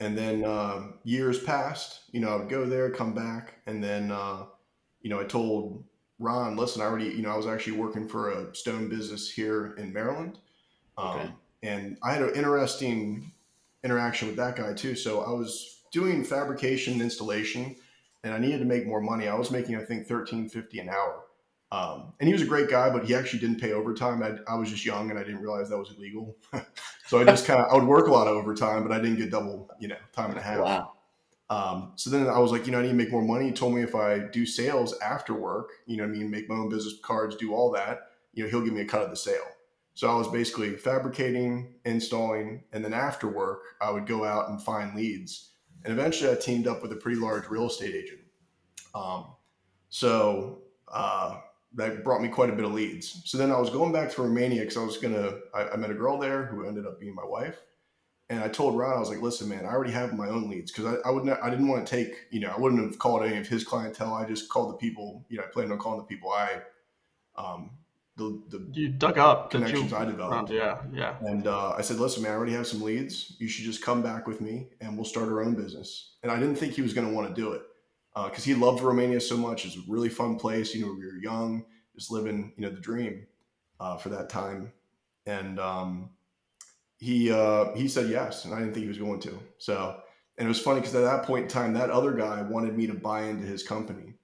and 0.00 0.16
then 0.16 0.44
um, 0.44 0.98
years 1.04 1.42
passed. 1.42 2.02
You 2.12 2.20
know, 2.20 2.30
I 2.30 2.36
would 2.36 2.48
go 2.48 2.66
there, 2.66 2.90
come 2.90 3.14
back, 3.14 3.56
and 3.66 3.82
then 3.82 4.10
uh, 4.10 4.46
you 5.02 5.10
know, 5.10 5.20
I 5.20 5.24
told 5.24 5.84
Ron, 6.18 6.56
"Listen, 6.56 6.82
I 6.82 6.86
already, 6.86 7.06
you 7.06 7.22
know, 7.22 7.30
I 7.30 7.36
was 7.36 7.46
actually 7.46 7.78
working 7.78 8.08
for 8.08 8.30
a 8.30 8.54
stone 8.54 8.88
business 8.88 9.30
here 9.30 9.74
in 9.78 9.92
Maryland, 9.92 10.38
um, 10.98 11.18
Okay. 11.18 11.34
and 11.62 11.98
I 12.02 12.14
had 12.14 12.22
an 12.22 12.34
interesting 12.34 13.32
interaction 13.84 14.28
with 14.28 14.36
that 14.36 14.56
guy 14.56 14.72
too. 14.74 14.94
So 14.94 15.20
I 15.22 15.30
was 15.30 15.82
doing 15.92 16.24
fabrication 16.24 16.94
and 16.94 17.02
installation, 17.02 17.76
and 18.22 18.34
I 18.34 18.38
needed 18.38 18.58
to 18.58 18.64
make 18.64 18.86
more 18.86 19.00
money. 19.00 19.28
I 19.28 19.34
was 19.34 19.50
making, 19.50 19.76
I 19.76 19.84
think, 19.84 20.06
thirteen 20.06 20.48
fifty 20.48 20.78
an 20.78 20.88
hour, 20.88 21.24
Um, 21.72 22.12
and 22.18 22.26
he 22.26 22.32
was 22.32 22.42
a 22.42 22.46
great 22.46 22.68
guy, 22.68 22.90
but 22.90 23.04
he 23.04 23.14
actually 23.14 23.38
didn't 23.40 23.60
pay 23.60 23.72
overtime. 23.72 24.22
I, 24.22 24.52
I 24.52 24.56
was 24.56 24.70
just 24.70 24.84
young 24.84 25.10
and 25.10 25.18
I 25.18 25.22
didn't 25.22 25.40
realize 25.40 25.68
that 25.68 25.78
was 25.78 25.94
illegal. 25.96 26.36
so 27.06 27.20
I 27.20 27.24
just 27.24 27.46
kind 27.46 27.60
of, 27.60 27.70
I 27.70 27.74
would 27.76 27.86
work 27.86 28.08
a 28.08 28.10
lot 28.10 28.26
of 28.26 28.36
overtime, 28.36 28.82
but 28.82 28.92
I 28.92 28.98
didn't 29.00 29.18
get 29.18 29.30
double, 29.30 29.70
you 29.78 29.86
know, 29.88 29.96
time 30.12 30.30
and 30.30 30.38
a 30.38 30.42
half. 30.42 30.58
Wow. 30.58 30.92
Um, 31.48 31.92
so 31.96 32.10
then 32.10 32.28
I 32.28 32.38
was 32.38 32.50
like, 32.52 32.66
you 32.66 32.72
know, 32.72 32.78
I 32.78 32.82
need 32.82 32.88
to 32.88 32.94
make 32.94 33.10
more 33.12 33.22
money. 33.22 33.46
He 33.46 33.52
told 33.52 33.74
me 33.74 33.82
if 33.82 33.94
I 33.94 34.18
do 34.18 34.44
sales 34.46 34.96
after 35.00 35.32
work, 35.34 35.70
you 35.86 35.96
know, 35.96 36.04
I 36.04 36.06
mean, 36.08 36.30
make 36.30 36.48
my 36.48 36.56
own 36.56 36.68
business 36.68 36.94
cards, 37.02 37.36
do 37.36 37.54
all 37.54 37.70
that, 37.72 38.00
you 38.34 38.42
know, 38.44 38.50
he'll 38.50 38.62
give 38.62 38.74
me 38.74 38.82
a 38.82 38.84
cut 38.84 39.02
of 39.02 39.10
the 39.10 39.16
sale. 39.16 39.46
So 39.94 40.08
I 40.10 40.14
was 40.14 40.28
basically 40.28 40.76
fabricating, 40.76 41.74
installing, 41.84 42.64
and 42.72 42.84
then 42.84 42.94
after 42.94 43.28
work, 43.28 43.60
I 43.82 43.90
would 43.90 44.06
go 44.06 44.24
out 44.24 44.48
and 44.48 44.62
find 44.62 44.94
leads. 44.94 45.50
And 45.84 45.92
eventually 45.92 46.30
I 46.30 46.36
teamed 46.36 46.66
up 46.66 46.82
with 46.82 46.92
a 46.92 46.96
pretty 46.96 47.20
large 47.20 47.48
real 47.48 47.66
estate 47.66 47.94
agent. 47.94 48.20
Um, 48.94 49.34
so 49.88 50.62
uh, 50.92 51.38
that 51.74 52.04
brought 52.04 52.22
me 52.22 52.28
quite 52.28 52.50
a 52.50 52.54
bit 52.54 52.64
of 52.64 52.72
leads. 52.72 53.22
So 53.24 53.38
then 53.38 53.50
I 53.50 53.58
was 53.58 53.70
going 53.70 53.92
back 53.92 54.10
to 54.12 54.22
Romania 54.22 54.60
because 54.60 54.76
I 54.76 54.84
was 54.84 54.98
to, 54.98 55.40
I 55.54 55.76
met 55.76 55.90
a 55.90 55.94
girl 55.94 56.18
there 56.18 56.46
who 56.46 56.66
ended 56.66 56.86
up 56.86 57.00
being 57.00 57.14
my 57.14 57.24
wife. 57.24 57.60
And 58.28 58.44
I 58.44 58.48
told 58.48 58.78
Ron, 58.78 58.96
I 58.96 59.00
was 59.00 59.10
like, 59.10 59.20
listen, 59.20 59.48
man, 59.48 59.66
I 59.66 59.70
already 59.70 59.90
have 59.90 60.16
my 60.16 60.28
own 60.28 60.48
leads 60.48 60.70
because 60.70 60.98
I, 61.04 61.08
I 61.08 61.10
wouldn't, 61.10 61.36
I 61.42 61.50
didn't 61.50 61.66
want 61.66 61.84
to 61.84 61.90
take, 61.90 62.26
you 62.30 62.38
know, 62.38 62.52
I 62.56 62.60
wouldn't 62.60 62.80
have 62.80 62.96
called 62.98 63.24
any 63.24 63.36
of 63.36 63.48
his 63.48 63.64
clientele. 63.64 64.14
I 64.14 64.24
just 64.24 64.48
called 64.48 64.72
the 64.72 64.76
people, 64.76 65.26
you 65.28 65.36
know, 65.36 65.42
I 65.42 65.46
planned 65.48 65.72
on 65.72 65.78
calling 65.78 65.98
the 65.98 66.04
people 66.04 66.30
I, 66.30 66.60
um, 67.36 67.70
the, 68.20 68.58
the 68.58 68.66
you 68.72 68.88
dug 68.88 69.18
up 69.18 69.50
connections 69.50 69.90
you, 69.90 69.96
I 69.96 70.04
developed. 70.04 70.50
Yeah, 70.50 70.78
yeah. 70.92 71.16
And 71.22 71.46
uh, 71.46 71.70
I 71.70 71.80
said, 71.80 71.98
listen, 71.98 72.22
man, 72.22 72.32
I 72.32 72.34
already 72.34 72.52
have 72.52 72.66
some 72.66 72.82
leads. 72.82 73.36
You 73.38 73.48
should 73.48 73.64
just 73.64 73.82
come 73.82 74.02
back 74.02 74.26
with 74.26 74.40
me 74.40 74.68
and 74.80 74.96
we'll 74.96 75.06
start 75.06 75.28
our 75.28 75.42
own 75.42 75.54
business. 75.54 76.16
And 76.22 76.30
I 76.30 76.38
didn't 76.38 76.56
think 76.56 76.74
he 76.74 76.82
was 76.82 76.92
going 76.92 77.08
to 77.08 77.14
want 77.14 77.28
to 77.28 77.34
do 77.34 77.52
it 77.52 77.62
because 78.14 78.44
uh, 78.44 78.50
he 78.50 78.54
loved 78.54 78.82
Romania 78.82 79.20
so 79.20 79.36
much. 79.36 79.64
It's 79.64 79.76
a 79.76 79.80
really 79.88 80.10
fun 80.10 80.36
place. 80.36 80.74
You 80.74 80.86
know, 80.86 80.92
we 80.92 81.06
were 81.06 81.18
young, 81.22 81.64
just 81.94 82.10
living, 82.10 82.52
you 82.56 82.62
know, 82.62 82.70
the 82.70 82.80
dream 82.80 83.26
uh, 83.78 83.96
for 83.96 84.10
that 84.10 84.28
time. 84.28 84.72
And 85.26 85.58
um, 85.58 86.10
he 86.98 87.32
uh, 87.32 87.74
he 87.74 87.88
said 87.88 88.10
yes, 88.10 88.44
and 88.44 88.54
I 88.54 88.58
didn't 88.58 88.74
think 88.74 88.84
he 88.84 88.88
was 88.88 88.98
going 88.98 89.20
to. 89.20 89.38
So, 89.58 90.00
and 90.36 90.46
it 90.46 90.48
was 90.48 90.60
funny 90.60 90.80
because 90.80 90.94
at 90.94 91.04
that 91.04 91.24
point 91.24 91.44
in 91.44 91.48
time, 91.48 91.74
that 91.74 91.90
other 91.90 92.12
guy 92.12 92.42
wanted 92.42 92.76
me 92.76 92.86
to 92.86 92.94
buy 92.94 93.22
into 93.22 93.46
his 93.46 93.62
company. 93.62 94.14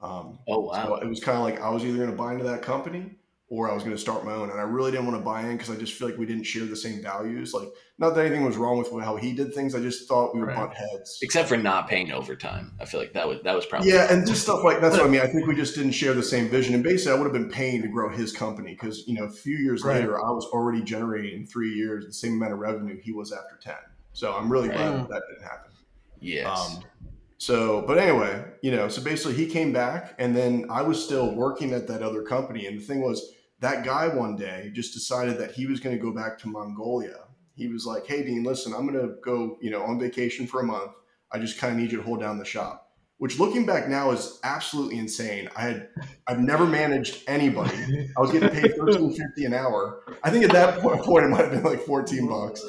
Um, 0.00 0.38
oh 0.48 0.60
wow! 0.60 0.86
So 0.86 0.96
it 0.96 1.08
was 1.08 1.20
kind 1.20 1.38
of 1.38 1.44
like 1.44 1.60
I 1.60 1.70
was 1.70 1.84
either 1.84 1.96
going 1.96 2.10
to 2.10 2.16
buy 2.16 2.32
into 2.32 2.44
that 2.44 2.62
company 2.62 3.16
or 3.48 3.70
I 3.70 3.74
was 3.74 3.84
going 3.84 3.94
to 3.94 4.00
start 4.00 4.24
my 4.24 4.32
own. 4.32 4.50
And 4.50 4.58
I 4.58 4.64
really 4.64 4.90
didn't 4.90 5.06
want 5.06 5.18
to 5.18 5.24
buy 5.24 5.42
in 5.42 5.56
because 5.56 5.70
I 5.70 5.76
just 5.76 5.92
feel 5.92 6.08
like 6.08 6.18
we 6.18 6.26
didn't 6.26 6.44
share 6.44 6.64
the 6.64 6.74
same 6.74 7.00
values. 7.00 7.54
Like, 7.54 7.68
not 7.98 8.14
that 8.14 8.26
anything 8.26 8.44
was 8.44 8.56
wrong 8.56 8.78
with 8.78 8.90
how 9.04 9.16
he 9.16 9.32
did 9.32 9.54
things. 9.54 9.74
I 9.74 9.80
just 9.80 10.08
thought 10.08 10.34
we 10.34 10.40
were 10.40 10.46
right. 10.46 10.56
butt 10.56 10.74
heads. 10.74 11.18
Except 11.22 11.48
for 11.48 11.56
not 11.56 11.88
paying 11.88 12.10
overtime. 12.10 12.72
I 12.80 12.86
feel 12.86 12.98
like 12.98 13.12
that 13.12 13.28
was 13.28 13.40
that 13.44 13.54
was 13.54 13.64
probably 13.64 13.90
yeah, 13.90 14.12
and 14.12 14.26
just 14.26 14.42
stuff 14.42 14.64
like 14.64 14.80
that's 14.80 14.96
what 14.96 15.06
I 15.06 15.08
mean. 15.08 15.20
I 15.20 15.28
think 15.28 15.46
we 15.46 15.54
just 15.54 15.76
didn't 15.76 15.92
share 15.92 16.12
the 16.12 16.22
same 16.22 16.48
vision. 16.48 16.74
And 16.74 16.82
basically, 16.82 17.12
I 17.12 17.18
would 17.20 17.24
have 17.24 17.32
been 17.32 17.50
paying 17.50 17.82
to 17.82 17.88
grow 17.88 18.10
his 18.10 18.32
company 18.32 18.72
because 18.72 19.06
you 19.06 19.14
know 19.14 19.24
a 19.24 19.30
few 19.30 19.56
years 19.56 19.84
right. 19.84 20.00
later, 20.00 20.18
I 20.18 20.30
was 20.30 20.44
already 20.46 20.82
generating 20.82 21.40
in 21.40 21.46
three 21.46 21.72
years 21.72 22.04
the 22.04 22.12
same 22.12 22.34
amount 22.34 22.52
of 22.52 22.58
revenue 22.58 23.00
he 23.00 23.12
was 23.12 23.32
after 23.32 23.56
ten. 23.62 23.76
So 24.12 24.34
I'm 24.34 24.50
really 24.50 24.68
glad 24.68 24.94
that, 24.94 25.08
that 25.08 25.22
didn't 25.30 25.44
happen. 25.44 25.70
Yes. 26.20 26.76
Um, 26.76 26.82
so, 27.38 27.84
but 27.86 27.98
anyway, 27.98 28.44
you 28.62 28.70
know, 28.70 28.88
so 28.88 29.02
basically 29.02 29.34
he 29.34 29.46
came 29.46 29.72
back 29.72 30.14
and 30.18 30.34
then 30.34 30.66
I 30.70 30.82
was 30.82 31.02
still 31.02 31.34
working 31.34 31.72
at 31.72 31.86
that 31.88 32.02
other 32.02 32.22
company. 32.22 32.66
And 32.66 32.80
the 32.80 32.82
thing 32.82 33.02
was, 33.02 33.34
that 33.60 33.84
guy 33.84 34.08
one 34.08 34.36
day 34.36 34.70
just 34.74 34.94
decided 34.94 35.38
that 35.38 35.52
he 35.52 35.66
was 35.66 35.80
going 35.80 35.96
to 35.96 36.02
go 36.02 36.12
back 36.12 36.38
to 36.40 36.48
Mongolia. 36.48 37.20
He 37.54 37.68
was 37.68 37.86
like, 37.86 38.06
"Hey, 38.06 38.22
Dean, 38.22 38.44
listen, 38.44 38.74
I'm 38.74 38.86
going 38.86 39.00
to 39.00 39.14
go, 39.22 39.56
you 39.60 39.70
know, 39.70 39.82
on 39.82 39.98
vacation 39.98 40.46
for 40.46 40.60
a 40.60 40.64
month. 40.64 40.92
I 41.32 41.38
just 41.38 41.58
kind 41.58 41.72
of 41.72 41.78
need 41.80 41.90
you 41.90 41.98
to 41.98 42.04
hold 42.04 42.20
down 42.20 42.38
the 42.38 42.44
shop." 42.44 42.82
Which, 43.18 43.38
looking 43.38 43.64
back 43.64 43.88
now, 43.88 44.10
is 44.10 44.38
absolutely 44.44 44.98
insane. 44.98 45.48
I 45.56 45.62
had, 45.62 45.88
I've 46.26 46.38
never 46.38 46.66
managed 46.66 47.22
anybody. 47.26 48.10
I 48.14 48.20
was 48.20 48.30
getting 48.30 48.50
paid 48.50 48.76
thirteen 48.76 49.10
fifty 49.10 49.46
an 49.46 49.54
hour. 49.54 50.02
I 50.22 50.28
think 50.28 50.44
at 50.44 50.52
that 50.52 50.80
point, 50.80 51.24
it 51.24 51.28
might 51.28 51.40
have 51.40 51.50
been 51.50 51.62
like 51.62 51.80
fourteen 51.80 52.28
bucks. 52.28 52.62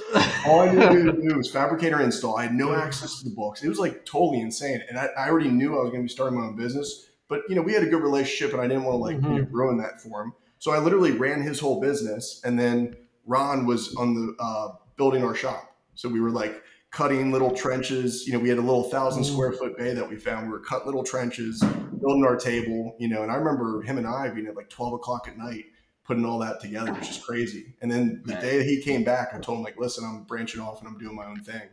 All 0.45 0.61
I 0.61 0.71
knew 0.71 1.11
to 1.11 1.11
do 1.11 1.35
was 1.35 1.51
fabricator 1.51 1.99
install. 1.99 2.37
I 2.37 2.43
had 2.43 2.53
no 2.53 2.73
access 2.73 3.19
to 3.19 3.25
the 3.25 3.35
books. 3.35 3.61
It 3.61 3.67
was 3.67 3.77
like 3.77 4.05
totally 4.05 4.39
insane, 4.39 4.81
and 4.87 4.97
I, 4.97 5.07
I 5.17 5.29
already 5.29 5.49
knew 5.49 5.77
I 5.77 5.81
was 5.81 5.89
going 5.89 6.03
to 6.03 6.07
be 6.07 6.13
starting 6.13 6.39
my 6.39 6.45
own 6.45 6.55
business. 6.55 7.07
But 7.27 7.41
you 7.49 7.55
know, 7.55 7.61
we 7.61 7.73
had 7.73 7.83
a 7.83 7.87
good 7.87 8.01
relationship, 8.01 8.53
and 8.53 8.61
I 8.61 8.69
didn't 8.69 8.85
want 8.85 8.93
to 8.93 8.99
like 8.99 9.17
mm-hmm. 9.17 9.33
you 9.33 9.41
know, 9.41 9.47
ruin 9.51 9.79
that 9.79 10.01
for 10.01 10.21
him. 10.21 10.33
So 10.59 10.71
I 10.71 10.79
literally 10.79 11.11
ran 11.11 11.41
his 11.41 11.59
whole 11.59 11.79
business, 11.79 12.41
and 12.43 12.59
then 12.59 12.95
Ron 13.25 13.65
was 13.65 13.95
on 13.95 14.15
the 14.15 14.35
uh, 14.39 14.69
building 14.95 15.23
our 15.23 15.35
shop. 15.35 15.75
So 15.95 16.09
we 16.09 16.19
were 16.19 16.31
like 16.31 16.63
cutting 16.91 17.31
little 17.31 17.51
trenches. 17.51 18.25
You 18.25 18.33
know, 18.33 18.39
we 18.39 18.49
had 18.49 18.57
a 18.57 18.61
little 18.61 18.83
thousand 18.83 19.23
mm. 19.23 19.31
square 19.31 19.51
foot 19.51 19.77
bay 19.77 19.93
that 19.93 20.07
we 20.07 20.15
found. 20.15 20.47
We 20.47 20.51
were 20.51 20.59
cut 20.59 20.85
little 20.85 21.03
trenches, 21.03 21.61
building 21.99 22.25
our 22.25 22.35
table. 22.35 22.95
You 22.99 23.07
know, 23.07 23.23
and 23.23 23.31
I 23.31 23.35
remember 23.35 23.81
him 23.81 23.97
and 23.97 24.07
I 24.07 24.29
being 24.29 24.47
at 24.47 24.55
like 24.55 24.69
twelve 24.69 24.93
o'clock 24.93 25.27
at 25.27 25.37
night 25.37 25.65
putting 26.07 26.25
all 26.25 26.39
that 26.39 26.61
together. 26.61 26.95
It's 26.97 27.07
just 27.09 27.23
crazy. 27.23 27.73
And 27.81 27.91
then 27.91 28.23
the 28.25 28.35
day 28.35 28.63
he 28.63 28.81
came 28.81 29.03
back, 29.03 29.33
I 29.33 29.39
told 29.39 29.57
him 29.57 29.63
like, 29.65 29.77
listen, 29.77 30.05
I'm 30.05 30.23
branching 30.23 30.61
off 30.61 30.79
and 30.79 30.87
I'm 30.87 30.97
doing 30.97 31.15
my 31.15 31.25
own 31.25 31.43
thing, 31.43 31.63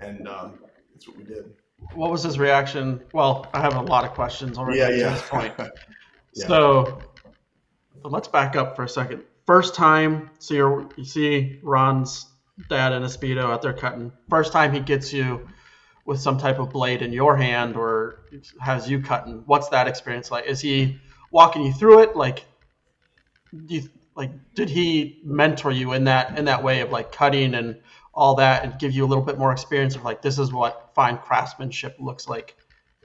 and 0.00 0.26
um, 0.26 0.58
that's 0.92 1.06
what 1.06 1.16
we 1.18 1.24
did. 1.24 1.52
What 1.94 2.10
was 2.10 2.22
his 2.22 2.38
reaction? 2.38 3.02
Well, 3.12 3.46
I 3.52 3.60
have 3.60 3.76
a 3.76 3.82
lot 3.82 4.04
of 4.04 4.12
questions 4.12 4.56
already 4.56 4.78
yeah, 4.78 4.88
yeah. 4.88 5.08
at 5.08 5.12
this 5.12 5.28
point. 5.28 5.54
yeah. 6.34 6.46
So 6.46 6.98
let's 8.08 8.28
back 8.28 8.56
up 8.56 8.76
for 8.76 8.84
a 8.84 8.88
second. 8.88 9.22
First 9.46 9.74
time, 9.74 10.30
so 10.38 10.54
you're, 10.54 10.88
you 10.96 11.04
see 11.04 11.60
Ron's 11.62 12.26
dad 12.68 12.92
in 12.92 13.02
a 13.02 13.06
speedo 13.06 13.44
out 13.44 13.62
there 13.62 13.72
cutting. 13.72 14.12
First 14.28 14.52
time 14.52 14.72
he 14.72 14.80
gets 14.80 15.12
you 15.12 15.46
with 16.04 16.20
some 16.20 16.38
type 16.38 16.58
of 16.58 16.70
blade 16.70 17.02
in 17.02 17.12
your 17.12 17.36
hand 17.36 17.76
or 17.76 18.22
has 18.60 18.88
you 18.88 19.00
cutting. 19.00 19.42
What's 19.46 19.68
that 19.70 19.88
experience 19.88 20.30
like? 20.30 20.46
Is 20.46 20.60
he 20.60 20.98
walking 21.30 21.64
you 21.64 21.72
through 21.72 22.02
it? 22.02 22.16
Like, 22.16 22.44
you 23.68 23.88
like 24.14 24.30
did 24.54 24.70
he 24.70 25.20
mentor 25.24 25.70
you 25.70 25.92
in 25.92 26.04
that 26.04 26.38
in 26.38 26.46
that 26.46 26.62
way 26.62 26.80
of 26.80 26.90
like 26.90 27.12
cutting 27.12 27.54
and 27.54 27.80
all 28.14 28.36
that 28.36 28.64
and 28.64 28.78
give 28.78 28.92
you 28.92 29.04
a 29.04 29.08
little 29.08 29.22
bit 29.24 29.38
more 29.38 29.52
experience 29.52 29.94
of 29.94 30.04
like 30.04 30.22
this 30.22 30.38
is 30.38 30.52
what 30.52 30.90
fine 30.94 31.18
craftsmanship 31.18 31.96
looks 32.00 32.28
like? 32.28 32.56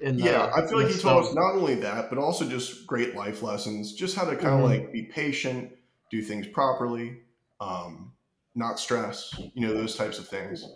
In 0.01 0.17
the, 0.17 0.23
yeah 0.23 0.51
i 0.55 0.65
feel 0.65 0.81
like 0.81 0.91
he 0.91 0.99
taught 0.99 1.23
us 1.23 1.33
not 1.33 1.55
only 1.55 1.75
that 1.75 2.09
but 2.09 2.17
also 2.17 2.47
just 2.47 2.85
great 2.87 3.15
life 3.15 3.41
lessons 3.41 3.93
just 3.93 4.15
how 4.15 4.25
to 4.25 4.35
kind 4.35 4.55
of 4.55 4.69
mm-hmm. 4.69 4.83
like 4.83 4.91
be 4.91 5.03
patient 5.03 5.71
do 6.09 6.21
things 6.21 6.47
properly 6.47 7.19
um, 7.61 8.11
not 8.55 8.79
stress 8.79 9.33
you 9.53 9.67
know 9.67 9.73
those 9.73 9.95
types 9.95 10.17
of 10.19 10.27
things. 10.27 10.67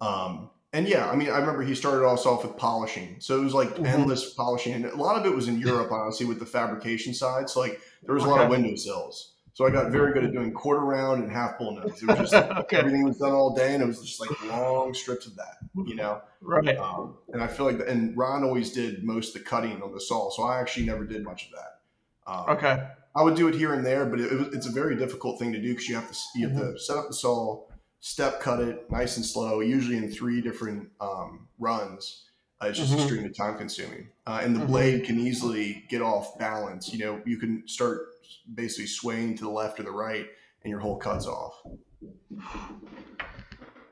Um, 0.00 0.50
and 0.72 0.86
yeah 0.86 1.08
i 1.08 1.16
mean 1.16 1.30
i 1.30 1.38
remember 1.38 1.62
he 1.62 1.74
started 1.74 2.06
us 2.06 2.26
off 2.26 2.44
with 2.44 2.56
polishing. 2.56 3.16
So 3.20 3.40
it 3.40 3.44
was 3.44 3.54
like 3.54 3.70
mm-hmm. 3.70 3.86
endless 3.86 4.34
polishing 4.34 4.74
and 4.74 4.84
a 4.84 4.96
lot 4.96 5.16
of 5.16 5.26
it 5.26 5.34
was 5.34 5.48
in 5.48 5.58
europe 5.58 5.90
honestly 5.90 6.26
with 6.26 6.38
the 6.38 6.46
fabrication 6.46 7.14
side. 7.14 7.48
So 7.48 7.60
like 7.60 7.80
there 8.02 8.14
was 8.14 8.24
a 8.24 8.28
lot 8.28 8.42
of 8.42 8.50
window 8.50 8.74
sills 8.76 9.33
so 9.54 9.64
I 9.64 9.70
got 9.70 9.92
very 9.92 10.12
good 10.12 10.24
at 10.24 10.32
doing 10.32 10.52
quarter 10.52 10.80
round 10.80 11.22
and 11.22 11.32
half 11.32 11.58
bull 11.58 11.76
nose. 11.76 12.02
It 12.02 12.08
was 12.08 12.18
just 12.18 12.34
okay. 12.34 12.76
everything 12.76 13.04
was 13.04 13.18
done 13.18 13.30
all 13.30 13.54
day, 13.54 13.74
and 13.74 13.82
it 13.82 13.86
was 13.86 14.00
just 14.02 14.20
like 14.20 14.30
long 14.48 14.92
strips 14.92 15.26
of 15.26 15.36
that, 15.36 15.58
you 15.86 15.94
know. 15.94 16.20
Right. 16.40 16.76
Um, 16.76 17.18
and 17.32 17.40
I 17.40 17.46
feel 17.46 17.64
like, 17.64 17.78
the, 17.78 17.86
and 17.86 18.16
Ron 18.16 18.42
always 18.42 18.72
did 18.72 19.04
most 19.04 19.34
of 19.34 19.42
the 19.42 19.48
cutting 19.48 19.80
on 19.80 19.92
the 19.92 20.00
saw, 20.00 20.28
so 20.30 20.42
I 20.42 20.60
actually 20.60 20.86
never 20.86 21.04
did 21.04 21.22
much 21.22 21.46
of 21.46 21.52
that. 21.52 22.32
Um, 22.32 22.56
okay. 22.56 22.88
I 23.14 23.22
would 23.22 23.36
do 23.36 23.46
it 23.46 23.54
here 23.54 23.74
and 23.74 23.86
there, 23.86 24.04
but 24.06 24.18
it, 24.18 24.32
it, 24.32 24.54
it's 24.54 24.66
a 24.66 24.72
very 24.72 24.96
difficult 24.96 25.38
thing 25.38 25.52
to 25.52 25.62
do 25.62 25.68
because 25.68 25.88
you 25.88 25.94
have 25.94 26.10
to 26.10 26.18
you 26.34 26.48
have 26.48 26.56
mm-hmm. 26.56 26.72
to 26.72 26.78
set 26.78 26.96
up 26.96 27.06
the 27.06 27.14
saw, 27.14 27.62
step 28.00 28.40
cut 28.40 28.60
it 28.60 28.90
nice 28.90 29.16
and 29.16 29.24
slow, 29.24 29.60
usually 29.60 29.96
in 29.96 30.10
three 30.10 30.40
different 30.40 30.88
um, 31.00 31.46
runs. 31.60 32.28
Uh, 32.60 32.66
it's 32.66 32.78
just 32.78 32.90
mm-hmm. 32.90 33.02
extremely 33.02 33.30
time 33.30 33.56
consuming, 33.56 34.08
uh, 34.26 34.40
and 34.42 34.56
the 34.56 34.60
mm-hmm. 34.60 34.72
blade 34.72 35.04
can 35.04 35.20
easily 35.20 35.84
get 35.88 36.02
off 36.02 36.36
balance. 36.38 36.92
You 36.92 36.98
know, 37.04 37.22
you 37.24 37.36
can 37.36 37.62
start 37.68 38.13
basically 38.54 38.86
swaying 38.86 39.36
to 39.38 39.44
the 39.44 39.50
left 39.50 39.80
or 39.80 39.82
the 39.82 39.90
right, 39.90 40.26
and 40.62 40.70
your 40.70 40.80
whole 40.80 40.96
cut's 40.96 41.26
off. 41.26 41.60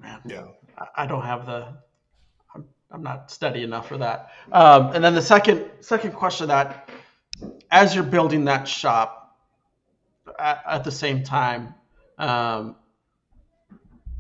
Man, 0.01 0.21
yeah, 0.27 0.47
I 0.97 1.07
don't 1.07 1.23
have 1.23 1.47
the. 1.47 1.69
I'm, 2.55 2.65
I'm 2.91 3.03
not 3.03 3.31
steady 3.31 3.63
enough 3.63 3.89
for 3.89 3.99
that. 3.99 4.31
Um, 4.51 4.93
and 4.95 5.05
then 5.05 5.15
the 5.15 5.23
second 5.23 5.65
second 5.81 6.13
question 6.13 6.49
that, 6.49 6.91
as 7.71 7.95
you're 7.95 8.05
building 8.05 8.45
that 8.47 8.67
shop, 8.67 9.37
at, 10.39 10.63
at 10.67 10.85
the 10.85 10.91
same 10.91 11.23
time, 11.23 11.75
um, 12.19 12.77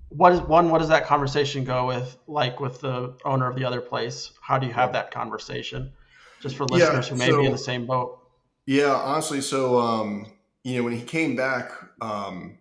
what 0.08 0.32
is 0.32 0.40
one? 0.40 0.70
What 0.70 0.78
does 0.78 0.88
that 0.88 1.06
conversation 1.06 1.64
go 1.64 1.86
with? 1.86 2.16
Like 2.26 2.60
with 2.60 2.80
the 2.80 3.14
owner 3.24 3.48
of 3.48 3.56
the 3.56 3.64
other 3.64 3.80
place, 3.80 4.32
how 4.40 4.58
do 4.58 4.66
you 4.66 4.72
have 4.72 4.92
that 4.92 5.10
conversation? 5.10 5.92
Just 6.40 6.56
for 6.56 6.64
listeners 6.64 7.06
yeah, 7.06 7.12
who 7.12 7.18
may 7.18 7.30
so, 7.30 7.40
be 7.40 7.46
in 7.46 7.52
the 7.52 7.58
same 7.58 7.86
boat. 7.86 8.21
Yeah, 8.66 8.94
honestly, 8.94 9.40
so 9.40 9.78
um, 9.80 10.26
you 10.62 10.76
know 10.76 10.84
when 10.84 10.92
he 10.92 11.02
came 11.02 11.34
back, 11.34 11.72
um, 12.00 12.58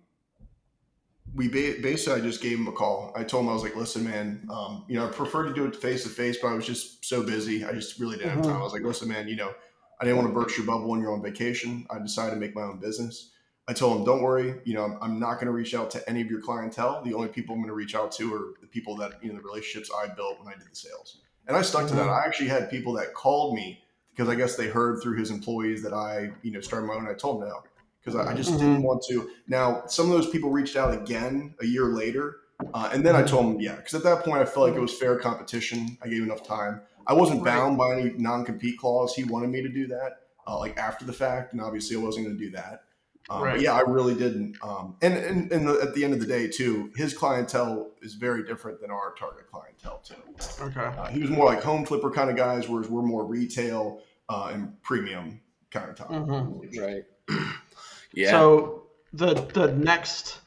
we 1.35 1.47
ba- 1.47 1.81
basically 1.81 2.21
I 2.21 2.23
just 2.23 2.41
gave 2.41 2.57
him 2.57 2.67
a 2.67 2.71
call. 2.71 3.13
I 3.15 3.23
told 3.23 3.43
him 3.43 3.49
I 3.49 3.53
was 3.53 3.63
like, 3.63 3.75
"Listen, 3.75 4.03
man, 4.03 4.47
um, 4.51 4.85
you 4.87 4.95
know 4.95 5.07
I 5.07 5.11
prefer 5.11 5.43
to 5.43 5.53
do 5.53 5.65
it 5.65 5.75
face 5.75 6.03
to 6.03 6.09
face, 6.09 6.37
but 6.41 6.49
I 6.49 6.53
was 6.53 6.65
just 6.65 7.05
so 7.05 7.23
busy. 7.23 7.63
I 7.63 7.73
just 7.73 7.99
really 7.99 8.17
didn't 8.17 8.31
have 8.31 8.41
time. 8.41 8.53
Mm-hmm. 8.53 8.61
I 8.61 8.63
was 8.63 8.73
like, 8.73 8.81
listen, 8.81 9.09
man, 9.09 9.27
you 9.27 9.35
know, 9.35 9.53
I 9.99 10.05
didn't 10.05 10.17
want 10.17 10.29
to 10.29 10.33
burst 10.33 10.57
your 10.57 10.65
bubble 10.65 10.89
when 10.89 11.01
you're 11.01 11.13
on 11.13 11.21
vacation. 11.21 11.85
I 11.91 11.99
decided 11.99 12.31
to 12.31 12.37
make 12.37 12.55
my 12.55 12.63
own 12.63 12.79
business. 12.79 13.31
I 13.67 13.73
told 13.73 13.99
him, 13.99 14.05
don't 14.05 14.23
worry, 14.23 14.55
you 14.65 14.73
know, 14.73 14.83
I'm, 14.83 14.97
I'm 15.01 15.19
not 15.19 15.35
going 15.35 15.45
to 15.45 15.51
reach 15.51 15.75
out 15.75 15.91
to 15.91 16.09
any 16.09 16.19
of 16.19 16.29
your 16.29 16.41
clientele. 16.41 17.03
The 17.03 17.13
only 17.13 17.27
people 17.27 17.53
I'm 17.53 17.61
going 17.61 17.69
to 17.69 17.75
reach 17.75 17.93
out 17.93 18.11
to 18.13 18.33
are 18.33 18.53
the 18.59 18.67
people 18.67 18.95
that 18.97 19.23
you 19.23 19.29
know 19.29 19.35
the 19.35 19.43
relationships 19.43 19.91
I 19.95 20.07
built 20.07 20.39
when 20.39 20.51
I 20.51 20.57
did 20.57 20.69
the 20.71 20.75
sales. 20.75 21.19
And 21.47 21.55
I 21.55 21.61
stuck 21.61 21.87
to 21.87 21.93
that. 21.93 22.01
Mm-hmm. 22.01 22.09
I 22.09 22.25
actually 22.25 22.47
had 22.49 22.71
people 22.71 22.93
that 22.93 23.13
called 23.13 23.53
me 23.53 23.83
because 24.21 24.31
I 24.31 24.37
guess 24.37 24.55
they 24.55 24.67
heard 24.67 25.01
through 25.01 25.17
his 25.17 25.31
employees 25.31 25.81
that 25.81 25.93
I, 25.93 26.29
you 26.43 26.51
know, 26.51 26.61
started 26.61 26.85
my 26.85 26.93
own. 26.93 27.07
I 27.07 27.13
told 27.13 27.41
them 27.41 27.49
no 27.49 27.63
because 27.99 28.15
I, 28.15 28.31
I, 28.31 28.35
just 28.35 28.51
Mhm. 28.51 28.59
didn't 28.59 28.83
want 28.83 29.03
to. 29.09 29.27
Now, 29.47 29.83
some 29.87 30.05
of 30.05 30.11
those 30.11 30.29
people 30.29 30.51
reached 30.51 30.75
out 30.75 30.93
again 30.93 31.55
a 31.59 31.65
year 31.65 31.85
later, 31.85 32.35
uh, 32.71 32.91
and 32.93 33.03
then 33.03 33.15
I 33.15 33.23
told 33.23 33.45
them, 33.45 33.59
yeah, 33.59 33.75
because 33.77 33.95
at 33.95 34.03
that 34.03 34.23
point 34.23 34.39
I 34.41 34.45
felt 34.45 34.67
like 34.67 34.75
it 34.75 34.79
was 34.79 34.93
fair 34.93 35.17
competition. 35.17 35.97
I 36.03 36.07
gave 36.07 36.21
enough 36.21 36.45
time. 36.45 36.81
I 37.07 37.13
wasn't 37.13 37.41
Right. 37.41 37.55
bound 37.55 37.79
by 37.79 37.93
any 37.99 38.13
non-compete 38.15 38.77
clause. 38.77 39.15
He 39.15 39.23
wanted 39.23 39.49
me 39.49 39.63
to 39.63 39.69
do 39.69 39.87
that, 39.87 40.19
uh, 40.47 40.59
like 40.59 40.77
after 40.77 41.03
the 41.03 41.13
fact, 41.13 41.53
and 41.53 41.61
obviously 41.61 41.95
I 41.97 41.99
wasn't 41.99 42.27
going 42.27 42.37
to 42.37 42.43
do 42.43 42.51
that. 42.51 42.83
Um, 43.29 43.43
Right. 43.43 43.53
But 43.53 43.61
yeah, 43.61 43.73
I 43.73 43.81
really 43.81 44.15
didn't. 44.15 44.57
Um, 44.63 44.97
and 45.01 45.13
and, 45.15 45.51
and 45.51 45.67
the, 45.67 45.79
at 45.81 45.93
the 45.93 46.03
end 46.03 46.13
of 46.13 46.19
the 46.19 46.25
day, 46.25 46.47
too, 46.47 46.91
his 46.95 47.13
clientele 47.13 47.91
is 48.01 48.15
very 48.15 48.43
different 48.43 48.81
than 48.81 48.89
our 48.91 49.13
target 49.17 49.45
clientele 49.51 49.99
too. 50.03 50.15
Okay. 50.59 50.81
Uh, 50.81 51.05
he 51.07 51.19
was 51.21 51.29
more 51.29 51.45
like 51.45 51.61
home 51.63 51.85
flipper 51.85 52.09
kind 52.11 52.29
of 52.31 52.35
guys, 52.35 52.67
whereas 52.67 52.89
we're 52.89 53.03
more 53.03 53.23
retail 53.25 54.01
uh, 54.31 54.49
and 54.53 54.81
premium 54.81 55.41
kind 55.71 55.89
of 55.89 55.95
time. 55.95 56.25
Mhm. 56.25 56.79
Right. 56.79 57.03
yeah. 58.13 58.31
So 58.31 58.83
the 59.13 59.33
the 59.33 59.73
next, 59.73 60.39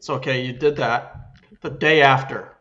so 0.00 0.14
okay, 0.14 0.44
you 0.44 0.52
did 0.52 0.76
that. 0.76 1.00
The 1.62 1.70
day 1.70 2.02
after, 2.02 2.56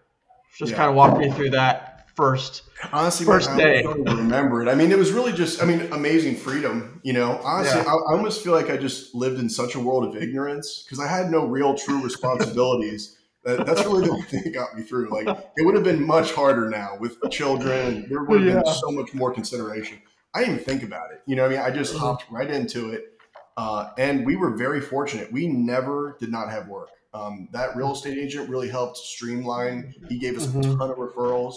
just 0.58 0.72
Yeah. 0.72 0.78
kind 0.78 0.90
of 0.90 0.96
walk 0.96 1.18
me 1.18 1.30
through 1.32 1.50
that 1.52 2.08
first. 2.16 2.64
Honestly, 2.94 3.26
First 3.26 3.50
man, 3.50 3.60
day. 3.60 3.80
I 3.80 3.82
don't 3.82 4.06
remember 4.06 4.62
it. 4.62 4.70
I 4.70 4.76
mean, 4.76 4.92
it 4.92 4.98
was 4.98 5.12
really 5.12 5.34
just, 5.34 5.62
I 5.62 5.66
mean, 5.66 5.92
amazing 5.92 6.36
freedom. 6.36 7.02
You 7.04 7.14
know, 7.14 7.40
honestly, 7.44 7.80
Yeah. 7.82 7.88
I, 7.88 7.94
I 7.94 8.16
almost 8.16 8.44
feel 8.44 8.54
like 8.54 8.70
I 8.70 8.78
just 8.78 9.14
lived 9.16 9.40
in 9.40 9.50
such 9.50 9.76
a 9.76 9.80
world 9.80 10.04
of 10.06 10.22
ignorance 10.22 10.84
because 10.84 11.00
I 11.00 11.08
had 11.08 11.30
no 11.32 11.46
real, 11.46 11.76
true 11.76 12.02
responsibilities. 12.10 13.18
that, 13.44 13.66
that's 13.66 13.86
really 13.86 14.04
the 14.04 14.12
only 14.12 14.26
thing 14.28 14.44
that 14.46 14.54
got 14.54 14.78
me 14.78 14.84
through. 14.84 15.10
Like, 15.10 15.28
it 15.58 15.66
would 15.66 15.76
have 15.76 15.84
been 15.84 16.06
much 16.06 16.32
harder 16.34 16.70
now 16.70 16.98
with 17.00 17.18
children. 17.32 18.06
There 18.10 18.24
would 18.24 18.40
have 18.42 18.48
Yeah. 18.48 18.62
been 18.62 18.66
so 18.74 18.92
much 18.92 19.14
more 19.14 19.34
consideration. 19.34 19.98
I 20.34 20.40
didn't 20.40 20.56
even 20.56 20.66
think 20.66 20.84
about 20.84 21.12
it. 21.12 21.22
You 21.26 21.36
know, 21.36 21.44
what 21.44 21.52
I 21.52 21.56
mean, 21.56 21.66
I 21.66 21.70
just 21.72 21.94
Mhm. 21.94 22.00
hopped 22.00 22.26
right 22.32 22.50
into 22.50 22.92
it. 22.92 23.20
Uh, 23.56 23.92
and 23.98 24.26
we 24.26 24.36
were 24.36 24.50
very 24.52 24.82
fortunate. 24.82 25.32
We 25.32 25.48
never 25.48 26.18
did 26.20 26.32
not 26.32 26.50
have 26.50 26.68
work. 26.68 26.90
Um, 27.14 27.48
that 27.52 27.76
real 27.76 27.92
estate 27.94 28.18
agent 28.18 28.50
really 28.50 28.68
helped 28.70 28.98
streamline. 28.98 29.94
He 30.10 30.18
gave 30.18 30.36
us 30.36 30.48
Mhm. 30.48 30.60
a 30.74 30.78
ton 30.78 30.90
of 30.90 30.98
referrals. 30.98 31.56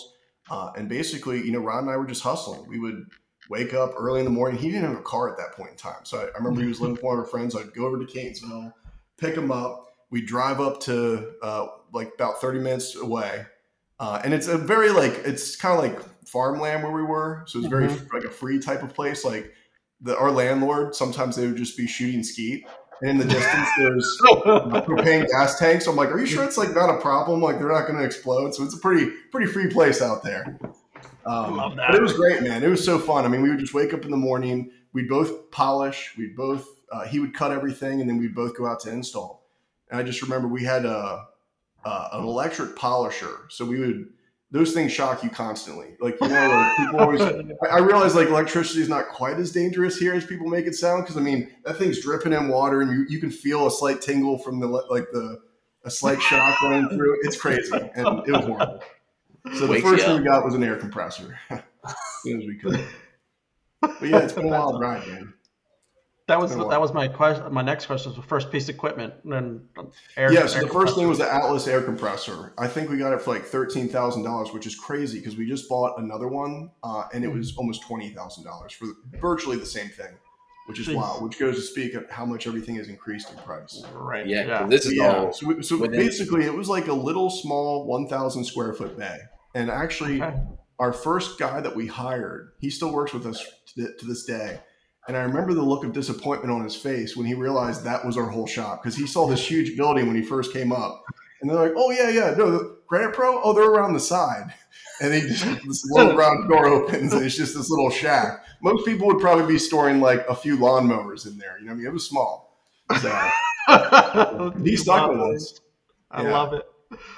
Uh, 0.51 0.73
and 0.77 0.89
basically, 0.89 1.43
you 1.43 1.53
know, 1.53 1.61
Ron 1.61 1.85
and 1.85 1.91
I 1.91 1.97
were 1.97 2.07
just 2.07 2.23
hustling. 2.23 2.69
We 2.69 2.79
would 2.79 3.07
wake 3.49 3.73
up 3.73 3.95
early 3.97 4.19
in 4.21 4.25
the 4.27 4.31
morning. 4.31 4.59
He 4.61 4.71
didn't 4.71 4.89
have 4.91 4.99
a 4.99 5.03
car 5.03 5.31
at 5.31 5.39
that 5.39 5.53
point 5.53 5.71
in 5.71 5.77
time. 5.77 6.05
So 6.05 6.19
I, 6.19 6.25
I 6.25 6.39
remember 6.39 6.61
he 6.61 6.69
was 6.69 6.81
living 6.81 6.95
with 6.97 7.03
one 7.03 7.15
of 7.15 7.21
our 7.21 7.27
friends. 7.27 7.57
I'd 7.57 7.73
go 7.73 7.87
over 7.87 7.99
to 7.99 8.05
Catonsville, 8.05 8.75
pick 9.17 9.35
him 9.35 9.51
up. 9.51 9.89
We'd 10.11 10.27
drive 10.27 10.61
up 10.61 10.81
to 10.83 11.33
uh, 11.43 11.67
like 11.93 12.13
about 12.15 12.41
30 12.41 12.59
minutes 12.61 12.95
away. 12.95 13.47
Uh, 13.99 14.21
and 14.23 14.35
it's 14.35 14.47
a 14.49 14.59
very 14.59 14.91
like, 14.91 15.13
it's 15.25 15.57
kind 15.57 15.75
of 15.79 15.83
like 15.83 16.05
farmland 16.27 16.83
where 16.83 16.93
we 16.93 17.03
were. 17.03 17.43
So 17.47 17.59
it's 17.59 17.69
very 17.69 17.87
Mhm. 17.89 18.13
like 18.13 18.25
a 18.25 18.31
free 18.31 18.59
type 18.59 18.83
of 18.83 18.95
place. 18.95 19.25
Like 19.25 19.53
the, 20.01 20.17
our 20.19 20.31
landlord, 20.31 20.95
sometimes 20.95 21.37
they 21.37 21.47
would 21.47 21.57
just 21.57 21.77
be 21.77 21.87
shooting 21.87 22.23
skeet. 22.23 22.67
And 23.03 23.11
in 23.11 23.19
the 23.19 23.25
distance, 23.27 23.69
there's 23.79 24.19
propane 24.25 25.27
gas 25.29 25.59
tanks. 25.59 25.87
I'm 25.87 25.97
like, 25.97 26.11
are 26.11 26.19
you 26.19 26.27
sure 26.27 26.45
it's 26.45 26.57
like 26.57 26.75
not 26.75 26.89
a 26.89 26.99
problem? 27.01 27.43
Like 27.43 27.59
they're 27.59 27.69
not 27.73 27.87
going 27.87 27.99
to 27.99 28.05
explode. 28.05 28.55
So 28.55 28.65
it's 28.65 28.75
a 28.75 28.79
pretty 28.79 29.11
pretty 29.31 29.47
free 29.51 29.69
place 29.69 30.01
out 30.01 30.23
there. 30.23 30.59
Um, 31.27 31.57
love 31.57 31.77
that. 31.77 31.89
But 31.91 31.97
it 31.97 32.03
was 32.03 32.13
great, 32.15 32.43
man. 32.43 32.63
It 32.65 32.69
was 32.69 32.85
so 32.85 32.99
fun. 32.99 33.25
I 33.25 33.29
mean, 33.29 33.43
we 33.43 33.51
would 33.51 33.59
just 33.59 33.75
wake 33.75 33.93
up 33.93 34.05
in 34.05 34.11
the 34.11 34.17
morning. 34.17 34.71
We'd 34.93 35.09
both 35.09 35.51
polish. 35.51 36.15
We'd 36.17 36.35
both 36.37 36.67
uh, 36.91 37.05
he 37.05 37.19
would 37.19 37.35
cut 37.35 37.51
everything, 37.51 38.01
and 38.01 38.09
then 38.09 38.17
we'd 38.17 38.35
both 38.35 38.57
go 38.57 38.67
out 38.67 38.81
to 38.81 38.91
install. 38.91 39.45
And 39.91 40.01
I 40.01 40.03
just 40.03 40.23
remember 40.23 40.49
we 40.49 40.65
had 40.65 40.85
a, 40.87 41.27
a 41.85 42.09
an 42.13 42.23
electric 42.25 42.77
polisher, 42.77 43.47
so 43.51 43.65
we 43.65 43.79
would. 43.81 44.09
Those 44.53 44.73
things 44.73 44.93
shock 44.93 45.25
you 45.25 45.31
constantly. 45.31 45.97
Like 46.01 46.17
you 46.21 46.29
know, 46.29 46.49
like 46.49 46.77
people 46.77 47.01
always 47.01 47.21
I- 47.71 47.79
realize 47.79 48.15
like 48.15 48.29
electricity 48.29 48.81
is 48.81 48.89
not 48.89 49.09
quite 49.09 49.39
as 49.39 49.51
dangerous 49.51 49.99
here 49.99 50.15
as 50.15 50.25
people 50.25 50.47
make 50.47 50.67
it 50.67 50.75
sound 50.75 51.03
because 51.03 51.17
I 51.17 51.21
mean 51.21 51.51
that 51.65 51.77
thing's 51.79 52.01
dripping 52.01 52.33
in 52.33 52.49
water 52.49 52.81
and 52.81 52.91
you, 52.91 53.07
you 53.09 53.19
can 53.19 53.31
feel 53.31 53.67
a 53.67 53.71
slight 53.71 54.01
tingle 54.01 54.39
from 54.39 54.61
the 54.61 54.67
like 54.69 55.07
the 55.13 55.41
a 55.85 55.91
slight 55.91 56.21
shock 56.23 56.59
going 56.63 56.89
through. 56.91 57.17
It's 57.23 57.37
crazy 57.41 57.73
and 57.75 58.07
it 58.27 58.33
was 58.33 58.45
horrible. 58.45 58.83
So 59.55 59.67
the 59.67 59.73
Wakes 59.73 59.83
first 59.85 60.05
thing 60.05 60.19
we 60.19 60.25
got 60.25 60.45
was 60.45 60.55
an 60.55 60.63
air 60.65 60.77
compressor 60.77 61.39
as 61.51 61.63
soon 62.23 62.41
as 62.41 62.47
we 62.47 62.57
could. 62.57 62.81
But 63.81 64.03
yeah, 64.03 64.19
it's 64.19 64.33
been 64.33 64.47
a 64.47 64.49
wild 64.49 64.81
ride, 64.81 65.07
man. 65.07 65.35
That 66.29 66.41
was 66.41 66.51
Been 66.51 66.59
a 66.61 66.63
while. 66.65 66.71
that 66.71 66.81
was 66.81 66.93
my 66.93 67.07
question. 67.07 67.53
My 67.53 67.63
next 67.63 67.87
question 67.87 68.11
was 68.11 68.17
the 68.17 68.27
first 68.27 68.51
piece 68.51 68.65
of 68.69 68.75
equipment, 68.75 69.15
and 69.25 69.61
air. 70.17 70.33
Yeah, 70.33 70.47
so 70.47 70.57
air 70.59 70.65
the 70.65 70.71
first 70.73 70.97
thing 70.97 71.07
was 71.07 71.19
the 71.19 71.33
Atlas 71.33 71.69
air 71.69 71.81
compressor. 71.81 72.53
I 72.59 72.67
think 72.67 72.91
we 72.91 72.99
got 72.99 73.13
it 73.13 73.21
for 73.23 73.33
like 73.33 73.45
thirteen 73.45 73.89
thousand 73.89 74.25
dollars, 74.25 74.53
which 74.53 74.67
is 74.67 74.75
crazy 74.75 75.21
because 75.21 75.37
we 75.37 75.47
just 75.47 75.69
bought 75.69 76.01
another 76.01 76.27
one, 76.27 76.71
uh, 76.83 77.05
and 77.15 77.23
it 77.25 77.29
was 77.29 77.57
almost 77.57 77.83
twenty 77.83 78.09
thousand 78.11 78.43
dollars 78.43 78.73
for 78.73 78.87
virtually 79.21 79.57
the 79.57 79.65
same 79.67 79.89
thing, 79.89 80.15
which 80.67 80.81
is 80.81 80.89
Jeez. 80.89 80.97
wild. 80.97 81.23
Which 81.23 81.39
goes 81.39 81.55
to 81.55 81.63
speak 81.63 81.95
of 81.95 82.11
how 82.11 82.27
much 82.27 82.49
everything 82.49 82.75
has 82.75 82.89
increased 82.89 83.31
in 83.31 83.39
price. 83.45 83.85
right. 83.95 84.27
yeah. 84.27 84.43
'cause 84.43 84.49
Yeah. 84.63 84.67
This 84.67 84.87
is 84.87 84.95
yeah. 84.97 85.17
all. 85.17 85.33
So, 85.33 85.47
we- 85.47 85.63
so 85.63 85.79
within- 85.79 85.93
basically, 86.01 86.45
it 86.45 86.53
was 86.55 86.69
like 86.69 86.89
a 86.89 86.93
little 86.93 87.31
small 87.31 87.87
one 87.87 88.09
thousand 88.09 88.43
square 88.47 88.73
foot 88.75 88.99
bay, 88.99 89.17
and 89.55 89.71
actually, 89.71 90.21
Okay. 90.21 90.35
our 90.81 90.93
first 90.93 91.39
guy 91.39 91.61
that 91.61 91.77
we 91.77 91.87
hired, 91.87 92.51
he 92.59 92.69
still 92.69 92.93
works 92.93 93.13
with 93.15 93.27
us 93.27 93.47
to, 93.77 93.93
to 93.97 94.07
this 94.07 94.25
day. 94.25 94.59
And 95.09 95.17
I 95.17 95.23
remember 95.23 95.55
the 95.55 95.63
look 95.63 95.85
of 95.85 95.93
disappointment 95.93 96.53
on 96.53 96.65
his 96.65 96.75
face 96.75 97.17
when 97.17 97.27
he 97.27 97.35
realized 97.35 97.85
that 97.85 98.05
was 98.05 98.17
our 98.17 98.29
whole 98.29 98.47
shop 98.47 98.83
because 98.83 98.97
he 98.97 99.07
saw 99.07 99.27
this 99.27 99.49
huge 99.49 99.77
building 99.77 100.07
when 100.07 100.17
he 100.17 100.23
first 100.23 100.53
came 100.53 100.73
up. 100.73 101.05
And 101.41 101.51
they're 101.51 101.57
like, 101.59 101.73
oh, 101.77 101.91
yeah, 101.91 102.09
yeah, 102.09 102.35
no, 102.37 102.51
the 102.51 102.77
Granite 102.89 103.13
Pro, 103.15 103.41
oh, 103.43 103.53
they're 103.53 103.71
around 103.71 103.93
the 103.93 104.01
side. 104.01 104.53
And 105.01 105.13
they 105.13 105.21
just, 105.21 105.45
this 105.65 105.85
little 105.91 106.17
round 106.17 106.49
door 106.49 106.67
opens 106.67 107.13
and 107.13 107.25
it's 107.25 107.37
just 107.37 107.55
this 107.55 107.69
little 107.71 107.91
shack. 107.91 108.45
Most 108.63 108.87
people 108.87 109.07
would 109.09 109.21
probably 109.21 109.47
be 109.47 109.59
storing 109.59 110.01
like 110.01 110.27
a 110.29 110.35
few 110.35 110.57
lawnmowers 110.57 111.27
in 111.27 111.37
there. 111.39 111.59
You 111.61 111.67
know, 111.67 111.73
I 111.73 111.75
mean, 111.75 111.87
it 111.87 111.93
was 111.93 112.07
small. 112.09 112.59
So 113.01 113.11
he 114.65 114.77
stuck 114.77 115.11
with 115.11 115.21
us. 115.21 115.61
I 116.11 116.23
Yeah. 116.23 116.33
love 116.33 116.53
it. 116.55 116.63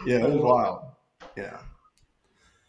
Yeah, 0.04 0.16
it 0.26 0.30
was 0.32 0.42
wild. 0.42 0.80
Yeah. 1.36 1.58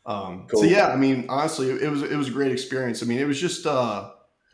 Um, 0.06 0.46
Cool. 0.48 0.62
So 0.62 0.66
yeah, 0.68 0.88
I 0.90 0.96
mean, 0.96 1.26
honestly, 1.30 1.72
it 1.72 1.90
was 1.90 2.04
it 2.04 2.16
was 2.16 2.28
a 2.28 2.32
great 2.32 2.52
experience. 2.52 3.02
I 3.02 3.06
mean, 3.06 3.20
it 3.20 3.26
was 3.28 3.40
just 3.40 3.66
uh, 3.66 4.12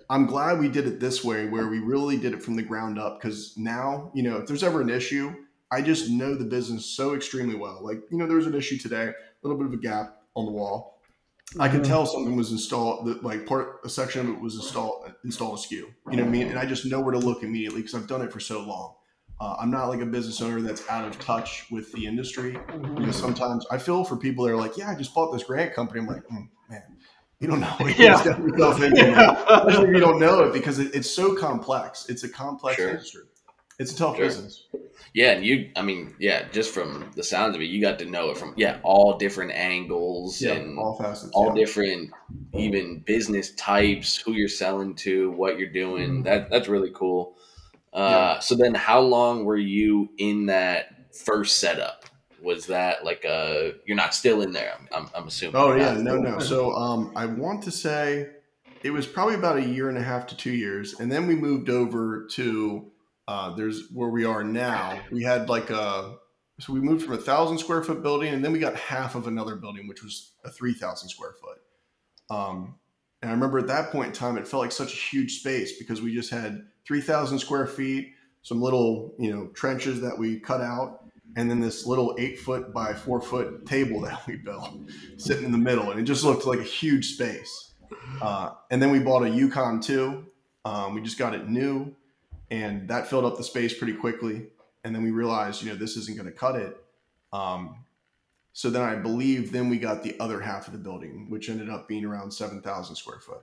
I'm 0.09 0.25
glad 0.25 0.59
we 0.59 0.69
did 0.69 0.87
it 0.87 0.99
this 0.99 1.23
way, 1.23 1.47
where 1.47 1.67
we 1.67 1.79
really 1.79 2.17
did 2.17 2.33
it 2.33 2.43
from 2.43 2.55
the 2.55 2.63
ground 2.63 2.99
up. 2.99 3.19
Because 3.19 3.57
now, 3.57 4.11
you 4.13 4.23
know, 4.23 4.37
if 4.37 4.47
there's 4.47 4.63
ever 4.63 4.81
an 4.81 4.89
issue, 4.89 5.33
I 5.71 5.81
just 5.81 6.09
know 6.09 6.35
the 6.35 6.45
business 6.45 6.85
so 6.85 7.15
extremely 7.15 7.55
well. 7.55 7.79
Like, 7.81 8.01
you 8.11 8.17
know, 8.17 8.27
there 8.27 8.37
was 8.37 8.47
an 8.47 8.55
issue 8.55 8.77
today, 8.77 9.07
a 9.07 9.13
little 9.47 9.57
bit 9.57 9.67
of 9.67 9.73
a 9.73 9.81
gap 9.81 10.21
on 10.35 10.45
the 10.45 10.51
wall. 10.51 11.01
I 11.59 11.69
could 11.69 11.83
tell 11.83 12.05
something 12.05 12.35
was 12.35 12.51
installed. 12.51 13.05
That 13.05 13.23
like 13.23 13.45
part 13.45 13.79
a 13.85 13.89
section 13.89 14.21
of 14.21 14.35
it 14.35 14.41
was 14.41 14.55
installed 14.55 15.13
installed 15.23 15.59
askew. 15.59 15.93
You 16.09 16.17
know 16.17 16.23
what 16.23 16.29
I 16.29 16.31
mean? 16.31 16.47
And 16.47 16.59
I 16.59 16.65
just 16.65 16.85
know 16.85 16.99
where 16.99 17.13
to 17.13 17.19
look 17.19 17.43
immediately 17.43 17.81
because 17.81 17.95
I've 17.95 18.07
done 18.07 18.21
it 18.21 18.31
for 18.31 18.39
so 18.39 18.61
long. 18.61 18.95
Uh, 19.39 19.55
I'm 19.59 19.69
not 19.69 19.87
like 19.87 20.01
a 20.01 20.05
business 20.05 20.41
owner 20.41 20.61
that's 20.61 20.87
out 20.89 21.05
of 21.05 21.19
touch 21.19 21.65
with 21.69 21.91
the 21.91 22.05
industry 22.05 22.57
you 22.73 23.05
know, 23.05 23.11
sometimes 23.11 23.65
I 23.69 23.77
feel 23.77 24.05
for 24.05 24.15
people 24.15 24.45
that 24.45 24.53
are 24.53 24.57
like, 24.57 24.77
yeah, 24.77 24.89
I 24.89 24.95
just 24.95 25.13
bought 25.13 25.33
this 25.33 25.43
grant 25.43 25.73
company. 25.73 25.99
I'm 25.99 26.07
like, 26.07 26.23
mm, 26.27 26.47
man, 26.69 26.83
you 27.39 27.47
don't 27.47 27.59
know 27.59 27.67
what 27.77 27.97
Yeah. 27.97 28.23
you've 28.23 28.39
yourself 28.49 28.81
into, 28.81 29.03
man. 29.11 29.35
Especially 29.49 29.89
if 29.89 29.93
you 29.95 29.99
don't 29.99 30.19
know 30.19 30.43
it 30.43 30.53
because 30.53 30.79
it, 30.79 30.93
it's 30.95 31.09
so 31.09 31.35
complex. 31.35 32.07
It's 32.09 32.23
a 32.23 32.29
complex 32.29 32.77
Sure. 32.77 32.89
industry. 32.89 33.21
It's 33.77 33.91
a 33.93 33.97
tough 33.97 34.15
Sure. 34.15 34.25
business. 34.25 34.67
Yeah, 35.13 35.31
and 35.31 35.45
you. 35.45 35.69
I 35.75 35.81
mean, 35.81 36.15
yeah. 36.19 36.47
Just 36.51 36.73
from 36.73 37.11
the 37.15 37.23
sounds 37.23 37.55
of 37.55 37.61
it, 37.61 37.65
you 37.65 37.81
got 37.81 37.99
to 37.99 38.05
know 38.05 38.29
it 38.31 38.37
from 38.37 38.53
yeah 38.57 38.79
all 38.83 39.17
different 39.17 39.51
angles 39.51 40.41
and 40.41 40.77
all 40.79 40.97
facets. 40.97 41.31
all 41.33 41.47
yeah. 41.47 41.65
different 41.65 42.11
even 42.53 42.99
business 43.05 43.51
types, 43.55 44.15
who 44.17 44.31
you're 44.33 44.47
selling 44.49 44.93
to, 44.95 45.31
what 45.31 45.57
you're 45.59 45.69
doing. 45.71 46.21
Mhm. 46.21 46.23
That 46.25 46.49
that's 46.49 46.67
really 46.69 46.91
cool. 46.93 47.37
Uh, 47.93 48.39
So 48.39 48.55
then, 48.55 48.73
how 48.75 48.99
long 49.01 49.45
were 49.45 49.57
you 49.57 50.09
in 50.17 50.45
that 50.47 51.13
first 51.25 51.57
setup? 51.57 52.05
Was 52.45 52.67
that 52.67 53.03
like 53.03 53.25
a 53.25 53.73
you're 53.85 53.97
not 53.97 54.13
still 54.13 54.41
in 54.41 54.53
there? 54.53 54.73
I'm, 54.77 54.87
I'm, 54.91 55.09
I'm 55.15 55.27
assuming. 55.27 55.55
Oh 55.55 55.75
yeah, 55.75 55.93
no, 55.93 56.17
no. 56.17 56.37
So 56.39 56.73
um, 56.73 57.11
I 57.15 57.25
want 57.25 57.63
to 57.63 57.71
say 57.71 58.29
it 58.83 58.91
was 58.91 59.07
probably 59.07 59.33
about 59.33 59.57
a 59.57 59.65
year 59.65 59.89
and 59.89 59.97
a 59.97 60.03
half 60.03 60.27
to 60.27 60.37
two 60.37 60.53
years, 60.53 60.99
and 60.99 61.11
then 61.11 61.25
we 61.25 61.35
moved 61.35 61.69
over 61.69 62.27
to 62.33 62.91
uh, 63.27 63.55
there's 63.55 63.89
where 63.91 64.09
we 64.09 64.25
are 64.25 64.43
now. 64.43 64.99
We 65.11 65.23
had 65.23 65.49
like 65.49 65.71
a 65.71 66.17
so 66.59 66.71
we 66.71 66.79
moved 66.79 67.03
from 67.03 67.15
a 67.15 67.17
thousand 67.17 67.57
square 67.57 67.83
foot 67.83 68.01
building, 68.03 68.33
and 68.33 68.45
then 68.45 68.51
we 68.51 68.59
got 68.59 68.75
half 68.75 69.15
of 69.15 69.27
another 69.27 69.55
building, 69.55 69.87
which 69.87 70.03
was 70.03 70.33
a 70.43 70.49
three 70.49 70.73
thousand 70.73 71.09
square 71.09 71.33
foot. 71.33 71.57
Um, 72.29 72.75
and 73.21 73.31
I 73.31 73.33
remember 73.33 73.57
at 73.57 73.67
that 73.67 73.91
point 73.91 74.07
in 74.07 74.13
time, 74.13 74.37
it 74.37 74.47
felt 74.47 74.61
like 74.61 74.71
such 74.71 74.93
a 74.93 74.97
huge 74.97 75.39
space 75.39 75.79
because 75.79 76.01
we 76.01 76.13
just 76.13 76.29
had 76.29 76.63
three 76.85 77.01
thousand 77.01 77.39
square 77.39 77.65
feet, 77.65 78.13
some 78.43 78.61
little 78.61 79.15
you 79.17 79.33
know 79.33 79.47
trenches 79.47 79.99
that 80.01 80.17
we 80.17 80.39
cut 80.39 80.61
out, 80.61 81.03
and 81.35 81.49
then 81.49 81.59
this 81.59 81.85
little 81.85 82.15
eight 82.17 82.39
foot 82.39 82.73
by 82.73 82.93
four 82.93 83.21
foot 83.21 83.65
table 83.65 84.01
that 84.05 84.25
we 84.27 84.35
built 84.35 84.69
sitting 85.17 85.45
in 85.45 85.51
the 85.51 85.57
middle, 85.57 85.91
and 85.91 85.99
it 85.99 86.03
just 86.03 86.23
looked 86.23 86.45
like 86.45 86.59
a 86.59 86.63
huge 86.63 87.13
space. 87.13 87.73
Uh, 88.21 88.51
and 88.71 88.81
then 88.81 88.91
we 88.91 88.99
bought 88.99 89.23
a 89.23 89.29
Yukon 89.29 89.79
too. 89.79 90.25
Um, 90.63 90.95
we 90.95 91.01
just 91.01 91.17
got 91.17 91.35
it 91.35 91.47
new, 91.47 91.95
and 92.49 92.87
that 92.87 93.07
filled 93.07 93.25
up 93.25 93.37
the 93.37 93.43
space 93.43 93.77
pretty 93.77 93.93
quickly. 93.93 94.47
And 94.83 94.95
then 94.95 95.03
we 95.03 95.11
realized, 95.11 95.63
you 95.63 95.69
know, 95.69 95.75
this 95.75 95.97
isn't 95.97 96.15
going 96.15 96.27
to 96.27 96.35
cut 96.35 96.55
it. 96.55 96.77
Um, 97.33 97.85
so 98.53 98.69
then 98.69 98.83
I 98.83 98.95
believe 98.95 99.51
then 99.51 99.69
we 99.69 99.77
got 99.77 100.03
the 100.03 100.15
other 100.19 100.39
half 100.39 100.67
of 100.67 100.73
the 100.73 100.79
building, 100.79 101.29
which 101.29 101.49
ended 101.49 101.69
up 101.69 101.87
being 101.87 102.05
around 102.05 102.31
seven 102.31 102.61
thousand 102.61 102.95
square 102.95 103.19
foot. 103.19 103.41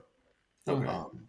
Okay. 0.67 0.87
Um, 0.87 1.27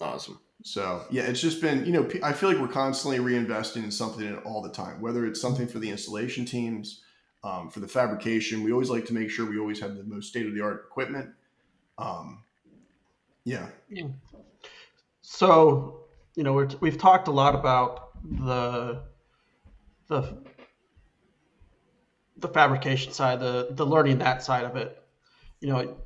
Awesome. 0.00 0.40
So 0.62 1.04
yeah, 1.10 1.22
it's 1.22 1.40
just 1.40 1.60
been 1.60 1.86
you 1.86 1.92
know 1.92 2.08
I 2.22 2.32
feel 2.32 2.50
like 2.50 2.58
we're 2.58 2.68
constantly 2.68 3.18
reinvesting 3.18 3.84
in 3.84 3.90
something 3.90 4.36
all 4.38 4.62
the 4.62 4.70
time, 4.70 5.00
whether 5.00 5.26
it's 5.26 5.40
something 5.40 5.66
for 5.68 5.78
the 5.78 5.90
installation 5.90 6.44
teams, 6.44 7.02
um, 7.44 7.70
for 7.70 7.80
the 7.80 7.88
fabrication. 7.88 8.62
We 8.64 8.72
always 8.72 8.90
like 8.90 9.06
to 9.06 9.14
make 9.14 9.30
sure 9.30 9.48
we 9.48 9.58
always 9.58 9.80
have 9.80 9.96
the 9.96 10.04
most 10.04 10.28
state 10.28 10.46
of 10.46 10.54
the 10.54 10.62
art 10.62 10.86
equipment. 10.88 11.30
Um, 11.98 12.42
yeah, 13.44 13.68
So, 15.22 16.00
you 16.34 16.42
know, 16.44 16.52
we're, 16.52 16.68
we've 16.80 16.98
talked 16.98 17.28
a 17.28 17.32
lot 17.32 17.54
about 17.54 18.10
the 18.24 19.02
the 20.08 20.38
the 22.38 22.48
fabrication 22.48 23.12
side, 23.12 23.40
the 23.40 23.68
the 23.70 23.84
learning 23.86 24.18
that 24.18 24.42
side 24.42 24.64
of 24.64 24.76
it. 24.76 25.02
You 25.60 25.68
know, 25.68 25.96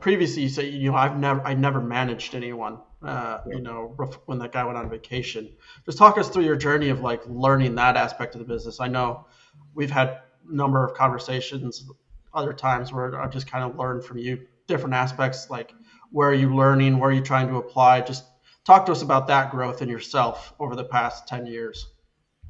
previously 0.00 0.42
you 0.42 0.48
say, 0.48 0.68
you 0.68 0.90
know, 0.90 0.96
I've 0.96 1.18
never 1.18 1.42
I 1.42 1.54
never 1.54 1.80
managed 1.80 2.34
anyone. 2.34 2.78
Uh, 3.00 3.38
you 3.46 3.60
know, 3.60 3.94
when 4.26 4.40
that 4.40 4.50
guy 4.50 4.64
went 4.64 4.76
on 4.76 4.90
vacation. 4.90 5.48
Just 5.84 5.98
talk 5.98 6.18
us 6.18 6.28
through 6.28 6.42
your 6.42 6.56
journey 6.56 6.88
of 6.88 7.00
like 7.00 7.22
learning 7.28 7.76
that 7.76 7.96
aspect 7.96 8.34
of 8.34 8.40
the 8.40 8.44
business. 8.44 8.80
I 8.80 8.88
know 8.88 9.26
we've 9.72 9.90
had 9.90 10.08
a 10.08 10.22
number 10.48 10.84
of 10.84 10.94
conversations 10.94 11.88
other 12.34 12.52
times 12.52 12.92
where 12.92 13.20
I've 13.20 13.30
just 13.30 13.46
kind 13.46 13.62
of 13.62 13.78
learned 13.78 14.04
from 14.04 14.18
you 14.18 14.46
different 14.66 14.94
aspects, 14.94 15.48
like 15.48 15.72
where 16.10 16.28
are 16.28 16.34
you 16.34 16.54
learning, 16.54 16.98
where 16.98 17.10
are 17.10 17.12
you 17.12 17.22
trying 17.22 17.48
to 17.48 17.56
apply. 17.56 18.00
Just 18.00 18.24
talk 18.64 18.86
to 18.86 18.92
us 18.92 19.02
about 19.02 19.28
that 19.28 19.50
growth 19.50 19.80
in 19.80 19.88
yourself 19.88 20.52
over 20.58 20.76
the 20.76 20.84
past 20.84 21.26
10 21.28 21.46
years. 21.46 21.86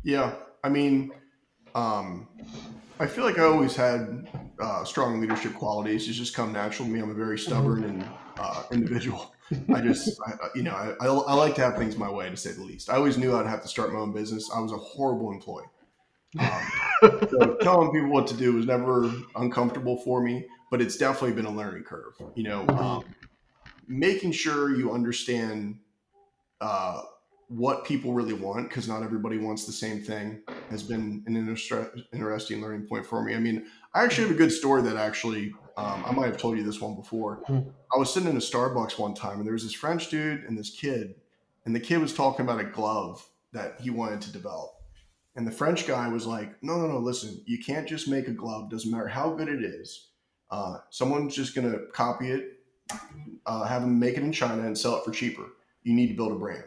yeah. 0.02 0.34
I 0.64 0.68
mean, 0.68 1.12
um, 1.74 2.26
I 2.98 3.06
feel 3.06 3.24
like 3.24 3.38
I 3.38 3.44
always 3.44 3.76
had 3.76 4.28
uh, 4.60 4.84
strong 4.84 5.20
leadership 5.20 5.54
qualities. 5.54 6.08
It's 6.08 6.18
just 6.18 6.34
come 6.34 6.52
natural 6.52 6.88
to 6.88 6.92
me. 6.92 7.00
I'm 7.00 7.10
a 7.10 7.14
very 7.14 7.38
stubborn 7.38 7.84
and 7.84 8.04
uh, 8.36 8.64
individual. 8.72 9.32
I 9.74 9.80
just, 9.80 10.20
I, 10.26 10.32
you 10.54 10.62
know, 10.62 10.72
I, 10.72 10.94
I, 11.00 11.06
I 11.06 11.34
like 11.34 11.54
to 11.56 11.62
have 11.62 11.76
things 11.76 11.96
my 11.96 12.10
way, 12.10 12.28
to 12.28 12.36
say 12.36 12.52
the 12.52 12.62
least. 12.62 12.90
I 12.90 12.96
always 12.96 13.16
knew 13.16 13.36
I'd 13.36 13.46
have 13.46 13.62
to 13.62 13.68
start 13.68 13.92
my 13.92 14.00
own 14.00 14.12
business. 14.12 14.50
I 14.54 14.60
was 14.60 14.72
a 14.72 14.76
horrible 14.76 15.32
employee. 15.32 15.64
Um, 16.38 16.48
so 17.30 17.56
telling 17.62 17.90
people 17.90 18.10
what 18.10 18.26
to 18.28 18.36
do 18.36 18.54
was 18.54 18.66
never 18.66 19.10
uncomfortable 19.36 19.96
for 19.98 20.22
me, 20.22 20.46
but 20.70 20.82
it's 20.82 20.96
definitely 20.96 21.32
been 21.32 21.46
a 21.46 21.54
learning 21.54 21.84
curve. 21.84 22.14
You 22.34 22.44
know, 22.44 22.66
um, 22.68 23.04
making 23.86 24.32
sure 24.32 24.76
you 24.76 24.92
understand 24.92 25.78
uh, 26.60 27.02
what 27.48 27.84
people 27.84 28.12
really 28.12 28.34
want, 28.34 28.68
because 28.68 28.86
not 28.86 29.02
everybody 29.02 29.38
wants 29.38 29.64
the 29.64 29.72
same 29.72 30.02
thing, 30.02 30.42
has 30.70 30.82
been 30.82 31.22
an 31.26 31.36
inter- 31.36 31.92
interesting 32.12 32.60
learning 32.60 32.86
point 32.86 33.06
for 33.06 33.22
me. 33.24 33.34
I 33.34 33.38
mean, 33.38 33.66
I 33.94 34.04
actually 34.04 34.28
have 34.28 34.36
a 34.36 34.38
good 34.38 34.52
story 34.52 34.82
that 34.82 34.96
actually 34.96 35.54
um, 35.78 36.04
I 36.04 36.12
might 36.12 36.26
have 36.26 36.36
told 36.38 36.58
you 36.58 36.64
this 36.64 36.80
one 36.80 36.94
before. 36.96 37.42
Hmm. 37.46 37.60
I 37.94 37.98
was 37.98 38.12
sitting 38.12 38.28
in 38.28 38.36
a 38.36 38.40
Starbucks 38.40 38.98
one 38.98 39.14
time, 39.14 39.38
and 39.38 39.46
there 39.46 39.52
was 39.54 39.62
this 39.62 39.72
French 39.72 40.10
dude 40.10 40.44
and 40.44 40.58
this 40.58 40.70
kid, 40.70 41.14
and 41.64 41.74
the 41.74 41.80
kid 41.80 41.98
was 41.98 42.12
talking 42.12 42.44
about 42.44 42.60
a 42.60 42.64
glove 42.64 43.26
that 43.52 43.80
he 43.80 43.90
wanted 43.90 44.20
to 44.22 44.32
develop. 44.32 44.70
And 45.36 45.46
the 45.46 45.52
French 45.52 45.86
guy 45.86 46.08
was 46.08 46.26
like, 46.26 46.62
no, 46.62 46.76
no, 46.78 46.88
no, 46.88 46.98
listen, 46.98 47.40
you 47.46 47.58
can't 47.62 47.88
just 47.88 48.08
make 48.08 48.26
a 48.28 48.32
glove. 48.32 48.70
Doesn't 48.70 48.90
matter 48.90 49.06
how 49.06 49.30
good 49.30 49.48
it 49.48 49.62
is. 49.64 50.08
Uh, 50.50 50.78
someone's 50.90 51.34
just 51.36 51.54
going 51.54 51.70
to 51.70 51.86
copy 51.92 52.30
it, 52.30 52.60
uh, 53.46 53.64
have 53.64 53.82
them 53.82 53.98
make 54.00 54.16
it 54.16 54.22
in 54.22 54.32
China 54.32 54.62
and 54.66 54.76
sell 54.76 54.96
it 54.96 55.04
for 55.04 55.12
cheaper. 55.12 55.44
You 55.84 55.94
need 55.94 56.08
to 56.08 56.14
build 56.14 56.32
a 56.32 56.34
brand. 56.34 56.64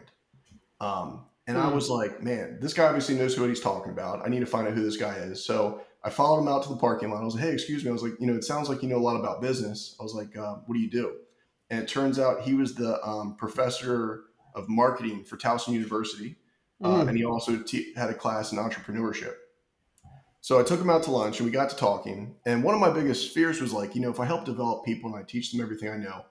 Um, 0.80 1.26
and 1.46 1.58
I 1.58 1.68
Hmm. 1.68 1.74
was 1.74 1.90
like, 1.90 2.22
man, 2.22 2.58
this 2.60 2.72
guy 2.72 2.86
obviously 2.86 3.16
knows 3.16 3.38
what 3.38 3.48
he's 3.48 3.60
talking 3.60 3.92
about. 3.92 4.24
I 4.24 4.28
need 4.28 4.40
to 4.40 4.46
find 4.46 4.66
out 4.66 4.74
who 4.74 4.82
this 4.82 4.96
guy 4.96 5.14
is. 5.16 5.44
So 5.44 5.80
I 6.04 6.10
followed 6.10 6.40
him 6.40 6.48
out 6.48 6.62
to 6.64 6.68
the 6.68 6.76
parking 6.76 7.10
lot. 7.10 7.22
I 7.22 7.24
was 7.24 7.34
like, 7.34 7.44
hey, 7.44 7.52
excuse 7.52 7.84
me. 7.84 7.90
I 7.90 7.92
was 7.92 8.02
like, 8.02 8.14
you 8.20 8.26
know, 8.26 8.34
it 8.34 8.44
sounds 8.44 8.68
like 8.68 8.82
you 8.82 8.88
know 8.88 8.96
a 8.96 8.98
lot 8.98 9.16
about 9.18 9.40
business. 9.40 9.94
I 10.00 10.02
was 10.02 10.14
like, 10.14 10.36
uh, 10.36 10.56
what 10.66 10.74
do 10.74 10.80
you 10.80 10.90
do? 10.90 11.16
And 11.70 11.80
it 11.80 11.88
turns 11.88 12.18
out 12.18 12.42
he 12.42 12.54
was 12.54 12.74
the 12.74 13.00
um, 13.06 13.36
professor 13.36 14.24
of 14.54 14.68
marketing 14.68 15.24
for 15.24 15.36
Towson 15.36 15.68
University 15.68 16.36
uh, 16.84 17.04
Mm. 17.04 17.08
and 17.08 17.16
he 17.16 17.24
also 17.24 17.62
te- 17.62 17.94
had 17.94 18.10
a 18.10 18.14
class 18.14 18.50
in 18.50 18.58
entrepreneurship. 18.58 19.34
So 20.40 20.58
I 20.58 20.64
took 20.64 20.80
him 20.80 20.90
out 20.90 21.04
to 21.04 21.12
lunch 21.12 21.38
and 21.38 21.46
we 21.46 21.52
got 21.52 21.70
to 21.70 21.76
talking. 21.76 22.34
And 22.44 22.64
one 22.64 22.74
of 22.74 22.80
my 22.80 22.90
biggest 22.90 23.32
fears 23.32 23.60
was 23.60 23.72
like, 23.72 23.94
you 23.94 24.00
know, 24.00 24.10
if 24.10 24.18
I 24.18 24.24
help 24.24 24.44
develop 24.44 24.84
people 24.84 25.08
and 25.08 25.18
I 25.18 25.22
teach 25.22 25.52
them 25.52 25.60
everything 25.60 25.88
I 25.88 25.96
know, 25.96 26.24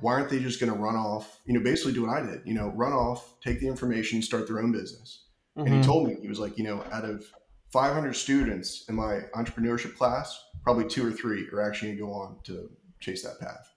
why 0.00 0.12
aren't 0.12 0.28
they 0.28 0.38
just 0.38 0.60
going 0.60 0.70
to 0.70 0.78
run 0.78 0.94
off? 0.96 1.40
You 1.46 1.54
know, 1.54 1.60
basically 1.60 1.94
do 1.94 2.02
what 2.06 2.10
I 2.10 2.20
did. 2.20 2.42
You 2.44 2.52
know, 2.52 2.68
run 2.68 2.92
off, 2.92 3.40
take 3.40 3.60
the 3.60 3.66
information, 3.68 4.20
start 4.20 4.46
their 4.46 4.60
own 4.60 4.72
business. 4.72 5.24
And 5.56 5.68
he 5.68 5.80
Mhm. 5.80 5.84
told 5.84 6.06
me 6.08 6.16
he 6.20 6.28
was 6.28 6.38
like, 6.38 6.58
you 6.58 6.64
know, 6.64 6.84
out 6.92 7.06
of 7.06 7.24
500 7.72 8.14
students 8.14 8.84
in 8.88 8.94
my 8.94 9.20
entrepreneurship 9.34 9.96
class, 9.96 10.42
probably 10.62 10.86
two 10.86 11.06
or 11.06 11.12
three 11.12 11.48
are 11.52 11.60
actually 11.60 11.96
going 11.96 11.98
to 11.98 12.04
go 12.04 12.12
on 12.12 12.38
to 12.44 12.70
chase 13.00 13.22
that 13.22 13.40
path. 13.40 13.72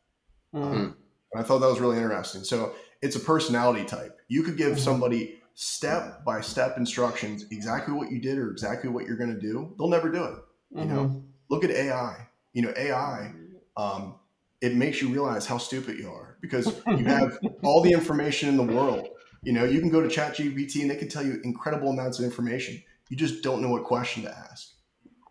Mhm. 0.53 0.95
And 1.31 1.41
I 1.41 1.43
thought 1.43 1.59
that 1.59 1.67
was 1.67 1.79
really 1.79 1.97
interesting. 1.97 2.43
So 2.43 2.73
it's 3.01 3.15
a 3.15 3.19
personality 3.19 3.85
type. 3.85 4.17
You 4.27 4.43
could 4.43 4.57
give 4.57 4.73
Mhm. 4.73 4.79
somebody 4.79 5.41
step 5.53 6.23
by 6.23 6.41
step 6.41 6.77
instructions, 6.77 7.45
exactly 7.51 7.93
what 7.93 8.11
you 8.11 8.19
did 8.19 8.37
or 8.37 8.49
exactly 8.51 8.89
what 8.89 9.05
you're 9.05 9.17
going 9.17 9.33
to 9.33 9.39
do. 9.39 9.75
They'll 9.77 9.89
never 9.89 10.09
do 10.09 10.23
it. 10.23 10.35
You 10.71 10.85
know, 10.85 11.05
Mhm. 11.05 11.23
look 11.49 11.63
at 11.63 11.71
AI. 11.71 12.29
You 12.53 12.63
know, 12.63 12.73
AI, 12.75 13.33
um, 13.77 14.19
it 14.61 14.75
makes 14.75 15.01
you 15.01 15.09
realize 15.09 15.45
how 15.45 15.57
stupid 15.57 15.97
you 15.99 16.09
are 16.09 16.37
because 16.41 16.67
you 16.87 17.05
have 17.05 17.39
all 17.63 17.81
the 17.81 17.91
information 17.91 18.49
in 18.49 18.57
the 18.57 18.63
world. 18.63 19.09
You 19.43 19.53
know, 19.53 19.63
you 19.63 19.79
can 19.79 19.89
go 19.89 20.01
to 20.01 20.07
ChatGPT 20.07 20.81
and 20.81 20.89
they 20.89 20.95
can 20.97 21.09
tell 21.09 21.25
you 21.25 21.39
incredible 21.43 21.89
amounts 21.89 22.19
of 22.19 22.25
information. 22.25 22.81
You 23.09 23.17
just 23.17 23.43
don't 23.43 23.61
know 23.61 23.69
what 23.69 23.83
question 23.83 24.23
to 24.23 24.29
ask. 24.35 24.69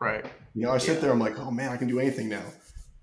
Right. 0.00 0.24
You 0.54 0.62
know, 0.62 0.72
I 0.72 0.78
sit 0.78 0.94
Yeah. 0.94 1.00
there, 1.00 1.10
I'm 1.12 1.18
like, 1.18 1.38
oh 1.38 1.50
man, 1.50 1.70
I 1.70 1.76
can 1.76 1.88
do 1.88 1.98
anything 1.98 2.28
now. 2.28 2.42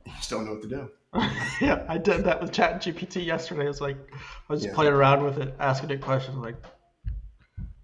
You 0.06 0.14
just 0.18 0.30
don't 0.30 0.46
know 0.46 0.54
what 0.54 0.62
to 0.64 0.70
do. 0.70 0.90
yeah, 1.62 1.86
I 1.88 1.98
did 1.98 2.26
that 2.26 2.42
with 2.42 2.52
ChatGPT 2.52 3.26
yesterday. 3.26 3.64
I 3.64 3.68
was 3.68 3.82
like, 3.82 3.98
I 4.14 4.54
was 4.54 4.62
just 4.62 4.72
Yeah. 4.72 4.76
playing 4.76 4.94
around 4.94 5.24
with 5.24 5.38
it, 5.40 5.56
asking 5.60 5.90
it 5.92 6.02
questions. 6.02 6.38
Like, 6.38 6.56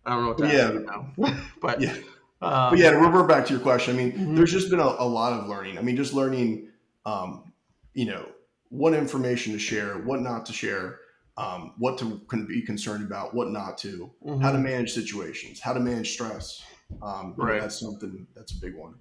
I 0.05 0.11
don't 0.13 0.23
know 0.23 0.27
what 0.29 0.37
to 0.39 0.47
Yeah. 0.47 0.71
ask 0.71 1.27
now. 1.27 1.39
but 1.61 1.81
Yeah. 1.81 1.93
um, 2.41 2.71
But 2.71 2.77
yeah, 2.79 2.91
to 2.91 2.97
revert 2.97 3.27
back 3.29 3.45
to 3.47 3.53
your 3.53 3.61
question, 3.61 3.95
I 3.95 3.97
mean, 3.97 4.11
Mhm. 4.13 4.35
there's 4.35 4.51
just 4.51 4.69
been 4.69 4.79
a, 4.79 4.83
a 4.83 5.07
lot 5.07 5.33
of 5.33 5.47
learning. 5.47 5.77
I 5.77 5.81
mean, 5.81 5.95
just 5.95 6.13
learning, 6.13 6.69
um, 7.05 7.53
you 7.93 8.05
know, 8.05 8.25
what 8.69 8.93
information 8.93 9.53
to 9.53 9.59
share, 9.59 9.95
what 9.99 10.21
not 10.21 10.45
to 10.47 10.53
share, 10.53 10.99
um, 11.37 11.73
what 11.77 11.97
to 11.99 12.21
be 12.47 12.61
concerned 12.61 13.05
about, 13.05 13.33
what 13.33 13.49
not 13.51 13.77
to, 13.79 14.11
mhm. 14.25 14.41
how 14.41 14.51
to 14.51 14.57
manage 14.57 14.91
situations, 14.93 15.59
how 15.59 15.73
to 15.73 15.79
manage 15.79 16.11
stress. 16.13 16.61
Um, 17.01 17.33
Right. 17.37 17.61
that's 17.61 17.79
something 17.79 18.27
that's 18.35 18.53
a 18.53 18.59
big 18.59 18.75
one. 18.75 18.95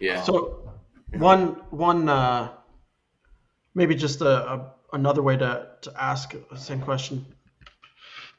Yeah. 0.00 0.22
So 0.22 0.70
Yeah. 1.12 1.18
one 1.20 1.46
one 1.70 2.08
uh, 2.08 2.52
maybe 3.74 3.94
just 3.94 4.20
a, 4.20 4.52
a 4.52 4.72
another 4.92 5.22
way 5.22 5.36
to 5.36 5.68
to 5.82 6.02
ask 6.02 6.34
the 6.50 6.58
same 6.58 6.80
question. 6.80 7.26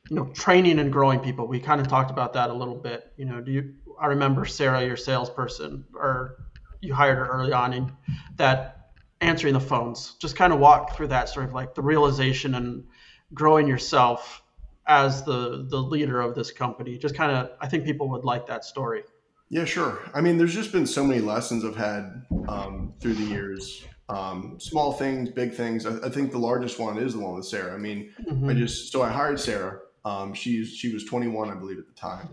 You 0.10 0.16
know, 0.16 0.26
training 0.34 0.80
and 0.80 0.92
growing 0.92 1.20
people. 1.20 1.48
We 1.48 1.60
kind 1.60 1.82
of 1.82 1.88
talked 1.88 2.12
about 2.12 2.34
that 2.34 2.50
a 2.50 2.54
little 2.54 2.76
bit. 2.76 3.12
You 3.18 3.26
know, 3.26 3.42
do 3.42 3.52
you? 3.52 3.76
I 4.00 4.08
remember 4.08 4.46
Sarah, 4.46 4.86
your 4.86 4.98
salesperson, 4.98 5.86
or 5.94 6.38
you 6.82 6.94
hired 6.94 7.18
her 7.18 7.28
early 7.28 7.52
on, 7.52 7.74
and 7.74 7.92
that 8.38 8.92
answering 9.20 9.54
the 9.54 9.60
phones. 9.60 10.14
Just 10.20 10.36
kind 10.36 10.54
of 10.54 10.60
walk 10.60 10.96
through 10.96 11.08
that 11.08 11.30
sort 11.30 11.46
of 11.48 11.54
like 11.54 11.76
the 11.76 11.82
realization 11.82 12.56
and 12.56 12.86
growing 13.34 13.68
yourself 13.68 14.42
as 14.88 15.24
the 15.24 15.66
the 15.70 15.78
leader 15.82 16.22
of 16.22 16.36
this 16.36 16.52
company. 16.52 16.98
Just 16.98 17.16
kind 17.16 17.32
of, 17.32 17.52
I 17.60 17.68
think 17.68 17.86
people 17.86 18.10
would 18.10 18.24
like 18.24 18.48
that 18.48 18.64
story. 18.66 19.04
Yeah, 19.50 19.66
sure. 19.66 20.00
I 20.14 20.22
mean, 20.22 20.38
there's 20.38 20.54
just 20.54 20.72
been 20.72 20.86
so 20.86 21.04
many 21.06 21.22
lessons 21.22 21.64
I've 21.64 21.76
had 21.76 22.26
um, 22.50 22.94
through 23.00 23.14
the 23.14 23.24
years. 23.24 23.86
Um, 24.10 24.58
small 24.60 24.94
things, 24.94 25.30
big 25.30 25.54
things. 25.54 25.86
I, 25.86 26.06
I 26.06 26.10
think 26.10 26.32
the 26.32 26.38
largest 26.38 26.80
one 26.80 26.98
is 26.98 27.14
the 27.14 27.20
one 27.20 27.36
with 27.36 27.46
Sarah. 27.46 27.74
I 27.74 27.78
mean, 27.78 28.14
I 28.20 28.32
Mhm. 28.32 28.58
just 28.58 28.92
so 28.92 29.02
I 29.02 29.10
hired 29.10 29.40
Sarah. 29.40 29.80
Um, 30.06 30.34
she's 30.34 30.70
she 30.74 30.94
was 30.94 31.04
21, 31.06 31.50
I 31.50 31.56
believe, 31.56 31.78
at 31.78 31.88
the 31.88 31.94
time, 31.94 32.30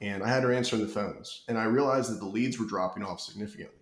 and 0.00 0.22
I 0.22 0.28
had 0.28 0.42
her 0.42 0.52
answering 0.52 0.80
the 0.82 0.88
phones, 0.88 1.44
and 1.48 1.58
I 1.58 1.64
realized 1.64 2.10
that 2.10 2.18
the 2.20 2.26
leads 2.26 2.58
were 2.58 2.64
dropping 2.66 3.02
off 3.04 3.20
significantly. 3.20 3.76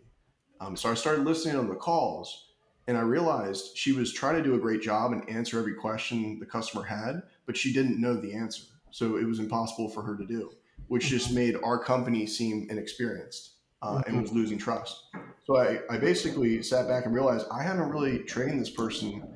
Um, 0.60 0.74
so 0.76 0.90
I 0.90 0.94
started 0.94 1.24
listening 1.24 1.54
on 1.56 1.68
the 1.68 1.76
calls, 1.76 2.52
and 2.88 2.96
I 2.98 3.02
realized 3.02 3.76
she 3.76 3.92
was 3.92 4.12
trying 4.12 4.34
to 4.36 4.42
do 4.42 4.54
a 4.56 4.58
great 4.58 4.82
job 4.82 5.12
and 5.12 5.28
answer 5.28 5.58
every 5.60 5.74
question 5.74 6.38
the 6.40 6.46
customer 6.46 6.82
had, 6.82 7.22
but 7.48 7.56
she 7.56 7.72
didn't 7.72 7.98
know 7.98 8.14
the 8.14 8.34
answer, 8.34 8.62
so 8.90 9.16
it 9.16 9.24
was 9.26 9.38
impossible 9.40 9.88
for 9.88 10.02
her 10.02 10.16
to 10.18 10.26
do, 10.26 10.52
which 10.88 11.06
just 11.06 11.32
made 11.32 11.56
our 11.64 11.82
company 11.82 12.26
seem 12.26 12.68
inexperienced 12.70 13.52
uh, 13.80 14.02
and 14.06 14.20
was 14.20 14.30
losing 14.32 14.58
trust. 14.58 15.04
So 15.46 15.56
I, 15.56 15.78
I 15.90 15.96
basically 15.96 16.62
sat 16.62 16.86
back 16.86 17.06
and 17.06 17.14
realized 17.14 17.46
I 17.50 17.62
haven't 17.62 17.88
really 17.88 18.18
trained 18.18 18.60
this 18.60 18.68
person 18.68 19.26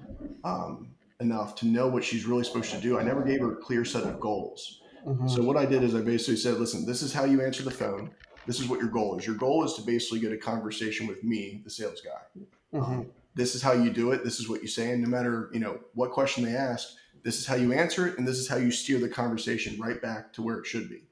um, 0.45 0.91
enough 1.21 1.55
to 1.57 1.67
know 1.67 1.89
what 1.89 2.05
she's 2.05 2.27
really 2.27 2.45
supposed 2.45 2.71
to 2.73 2.81
do. 2.83 2.99
I 2.99 3.03
never 3.03 3.23
gave 3.23 3.41
her 3.41 3.53
a 3.55 3.57
clear 3.57 3.83
set 3.87 4.03
of 4.05 4.21
goals. 4.21 4.83
Mhm. 5.07 5.31
So 5.31 5.43
what 5.43 5.57
I 5.57 5.65
did 5.65 5.83
is 5.83 5.95
I 5.95 6.03
basically 6.03 6.37
said, 6.37 6.59
listen, 6.59 6.85
this 6.85 7.01
is 7.01 7.15
how 7.15 7.25
you 7.25 7.41
answer 7.41 7.63
the 7.63 7.71
phone. 7.71 8.11
This 8.47 8.61
is 8.61 8.69
what 8.69 8.79
your 8.79 8.91
goal 8.91 9.19
is. 9.19 9.27
Your 9.27 9.37
goal 9.37 9.65
is 9.65 9.73
to 9.75 9.83
basically 9.83 10.21
get 10.21 10.33
a 10.33 10.37
conversation 10.37 11.07
with 11.07 11.25
me, 11.25 11.63
the 11.65 11.71
sales 11.71 12.03
guy. 12.03 12.79
Mhm. 12.79 13.07
This 13.35 13.55
is 13.55 13.63
how 13.63 13.73
you 13.73 13.89
do 13.91 14.13
it. 14.13 14.23
This 14.23 14.39
is 14.39 14.51
what 14.51 14.61
you 14.61 14.69
say. 14.69 14.91
And 14.93 15.03
no 15.03 15.09
matter, 15.09 15.49
you 15.55 15.61
know, 15.61 15.79
what 15.95 16.11
question 16.11 16.45
they 16.45 16.55
ask, 16.55 16.89
this 17.23 17.39
is 17.39 17.47
how 17.47 17.55
you 17.55 17.73
answer 17.73 18.07
it. 18.07 18.19
And 18.19 18.27
this 18.27 18.39
is 18.39 18.49
how 18.49 18.57
you 18.57 18.71
steer 18.71 18.99
the 18.99 19.09
conversation 19.09 19.81
right 19.81 20.01
back 20.01 20.33
to 20.35 20.43
where 20.43 20.59
it 20.59 20.67
should 20.67 20.89
be. 20.89 21.05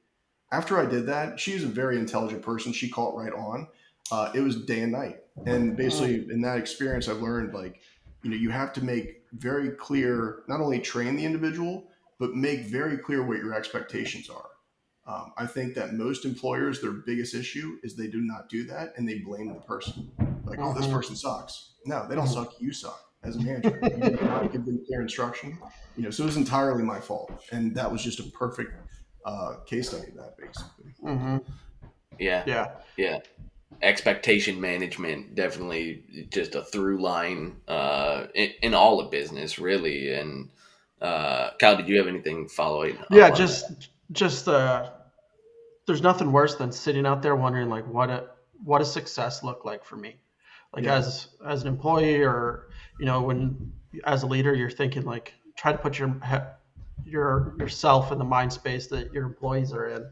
After 0.53 0.79
I 0.79 0.87
did 0.87 1.07
that, 1.07 1.39
she's 1.39 1.63
a 1.63 1.69
very 1.69 1.97
intelligent 1.97 2.43
person. 2.43 2.73
She 2.73 2.89
caught 2.89 3.17
right 3.17 3.33
on. 3.33 3.69
Uh, 4.11 4.33
it 4.35 4.41
was 4.41 4.57
day 4.65 4.81
and 4.81 4.93
night. 4.93 5.19
And 5.47 5.77
basically 5.77 6.27
in 6.31 6.41
that 6.43 6.59
experience, 6.59 7.09
I've 7.09 7.23
learned 7.23 7.55
like, 7.55 7.81
you 8.23 8.31
know, 8.31 8.37
you 8.37 8.51
have 8.51 8.73
to 8.75 8.85
make 8.85 9.23
very 9.33 9.71
clear, 9.71 10.43
not 10.49 10.61
only 10.61 10.81
train 10.81 11.17
the 11.17 11.25
individual, 11.25 11.85
but 12.19 12.35
make 12.35 12.63
very 12.67 12.99
clear 12.99 13.23
what 13.23 13.39
your 13.39 13.55
expectations 13.55 14.29
are. 14.29 14.47
Um, 15.07 15.33
I 15.39 15.47
think 15.47 15.75
that 15.75 15.95
most 15.95 16.25
employers, 16.25 16.81
their 16.81 16.91
biggest 16.93 17.35
issue 17.35 17.79
is 17.83 17.97
they 17.97 18.09
do 18.09 18.21
not 18.21 18.49
do 18.49 18.65
that 18.65 18.93
and 18.97 19.09
they 19.09 19.21
blame 19.21 19.55
the 19.55 19.61
person. 19.61 20.11
Like, 20.45 20.59
oh, 20.61 20.75
this 20.75 20.87
Mhm. 20.87 20.93
person 20.93 21.17
sucks. 21.17 21.75
No, 21.87 22.07
they 22.09 22.17
don't 22.17 22.27
suck. 22.27 22.61
You 22.61 22.73
suck 22.73 23.10
as 23.23 23.37
a 23.37 23.41
manager. 23.41 23.79
You 23.83 24.03
did 24.11 24.23
not 24.23 24.53
give 24.53 24.65
them 24.65 24.83
clear 24.87 25.03
instruction. 25.03 25.59
You 25.97 26.05
know, 26.05 26.11
so 26.11 26.23
it 26.23 26.27
was 26.27 26.37
entirely 26.37 26.83
my 26.83 27.01
fault. 27.01 27.33
And 27.53 27.75
that 27.75 27.91
was 27.91 28.03
just 28.03 28.21
a 28.21 28.25
perfect 28.25 28.73
uh, 29.25 29.57
case 29.67 29.89
study 29.89 30.09
of 30.09 30.15
that, 30.15 30.37
basically. 30.39 30.93
hmm 31.03 31.39
Yeah, 32.19 32.45
Yeah. 32.47 32.67
yeah. 32.97 33.19
Expectation 33.83 34.61
management 34.61 35.35
definitely 35.35 36.27
just 36.31 36.55
a 36.55 36.63
through 36.63 37.01
line 37.01 37.57
uh, 37.69 38.27
in, 38.35 38.51
in 38.63 38.75
all 38.75 39.01
of 39.01 39.11
business, 39.11 39.59
really. 39.59 40.13
And 40.13 40.51
uh, 41.01 41.51
Kyle, 41.59 41.77
did 41.77 41.89
you 41.89 41.99
have 41.99 42.07
anything 42.07 42.49
following? 42.49 42.99
Yeah. 43.11 43.31
on 43.31 43.37
Just, 43.37 43.89
just, 44.13 44.49
uh, 44.49 44.91
there's 45.87 46.03
nothing 46.03 46.33
worse 46.33 46.57
than 46.57 46.73
sitting 46.73 47.07
out 47.07 47.23
there 47.23 47.35
wondering 47.37 47.69
like 47.69 47.87
what 47.87 48.11
a, 48.11 48.29
what 48.63 48.79
does 48.79 48.93
success 48.93 49.43
look 49.43 49.65
like 49.65 49.85
for 49.85 49.97
me? 49.97 50.17
Like 50.75 50.85
Yeah. 50.85 50.97
as, 50.97 51.29
as 51.47 51.63
an 51.63 51.69
employee 51.69 52.23
or, 52.23 52.70
you 53.01 53.07
know, 53.07 53.23
when 53.23 53.73
as 54.05 54.23
a 54.23 54.27
leader, 54.27 54.55
you're 54.55 54.71
thinking 54.71 55.03
like, 55.05 55.35
try 55.57 55.73
to 55.73 55.79
put 55.79 55.99
your, 55.99 56.21
your, 57.05 57.55
yourself 57.59 58.13
in 58.13 58.19
the 58.19 58.25
mind 58.25 58.53
space 58.53 58.87
that 58.89 59.13
your 59.13 59.25
employees 59.25 59.73
are 59.73 59.89
in. 59.89 60.07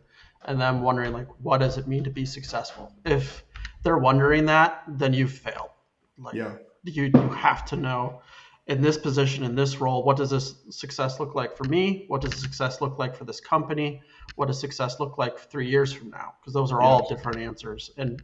And 0.47 0.61
then 0.61 0.81
wondering 0.81 1.13
like, 1.13 1.29
what 1.43 1.59
does 1.59 1.77
it 1.79 1.87
mean 1.87 2.03
to 2.05 2.11
be 2.11 2.25
successful? 2.25 2.93
If 3.05 3.45
they're 3.83 3.99
wondering 3.99 4.47
that, 4.47 4.85
then 4.89 5.13
you've 5.13 5.33
failed. 5.33 5.71
Like, 6.17 6.35
Yeah. 6.35 6.55
you 6.85 7.11
you 7.15 7.29
have 7.31 7.65
to 7.67 7.77
know 7.77 8.23
in 8.67 8.81
this 8.81 8.97
position 8.99 9.45
in 9.45 9.55
this 9.55 9.81
role 9.81 10.03
what 10.05 10.17
does 10.17 10.31
this 10.31 10.55
success 10.71 11.19
look 11.21 11.35
like 11.35 11.57
for 11.57 11.65
me 11.65 12.05
what 12.09 12.21
does 12.21 12.35
success 12.35 12.81
look 12.81 12.99
like 12.99 13.17
for 13.17 13.25
this 13.25 13.41
company 13.41 14.01
what 14.37 14.47
does 14.47 14.61
success 14.61 15.01
look 15.01 15.19
like 15.19 15.39
three 15.39 15.69
years 15.69 15.93
from 15.93 16.11
now 16.11 16.35
because 16.41 16.53
those 16.55 16.71
are 16.71 16.81
all 16.81 17.09
different 17.09 17.39
answers 17.41 17.91
and 17.97 18.23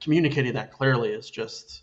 communicating 0.00 0.54
that 0.54 0.72
clearly 0.72 1.10
is 1.10 1.30
just 1.30 1.82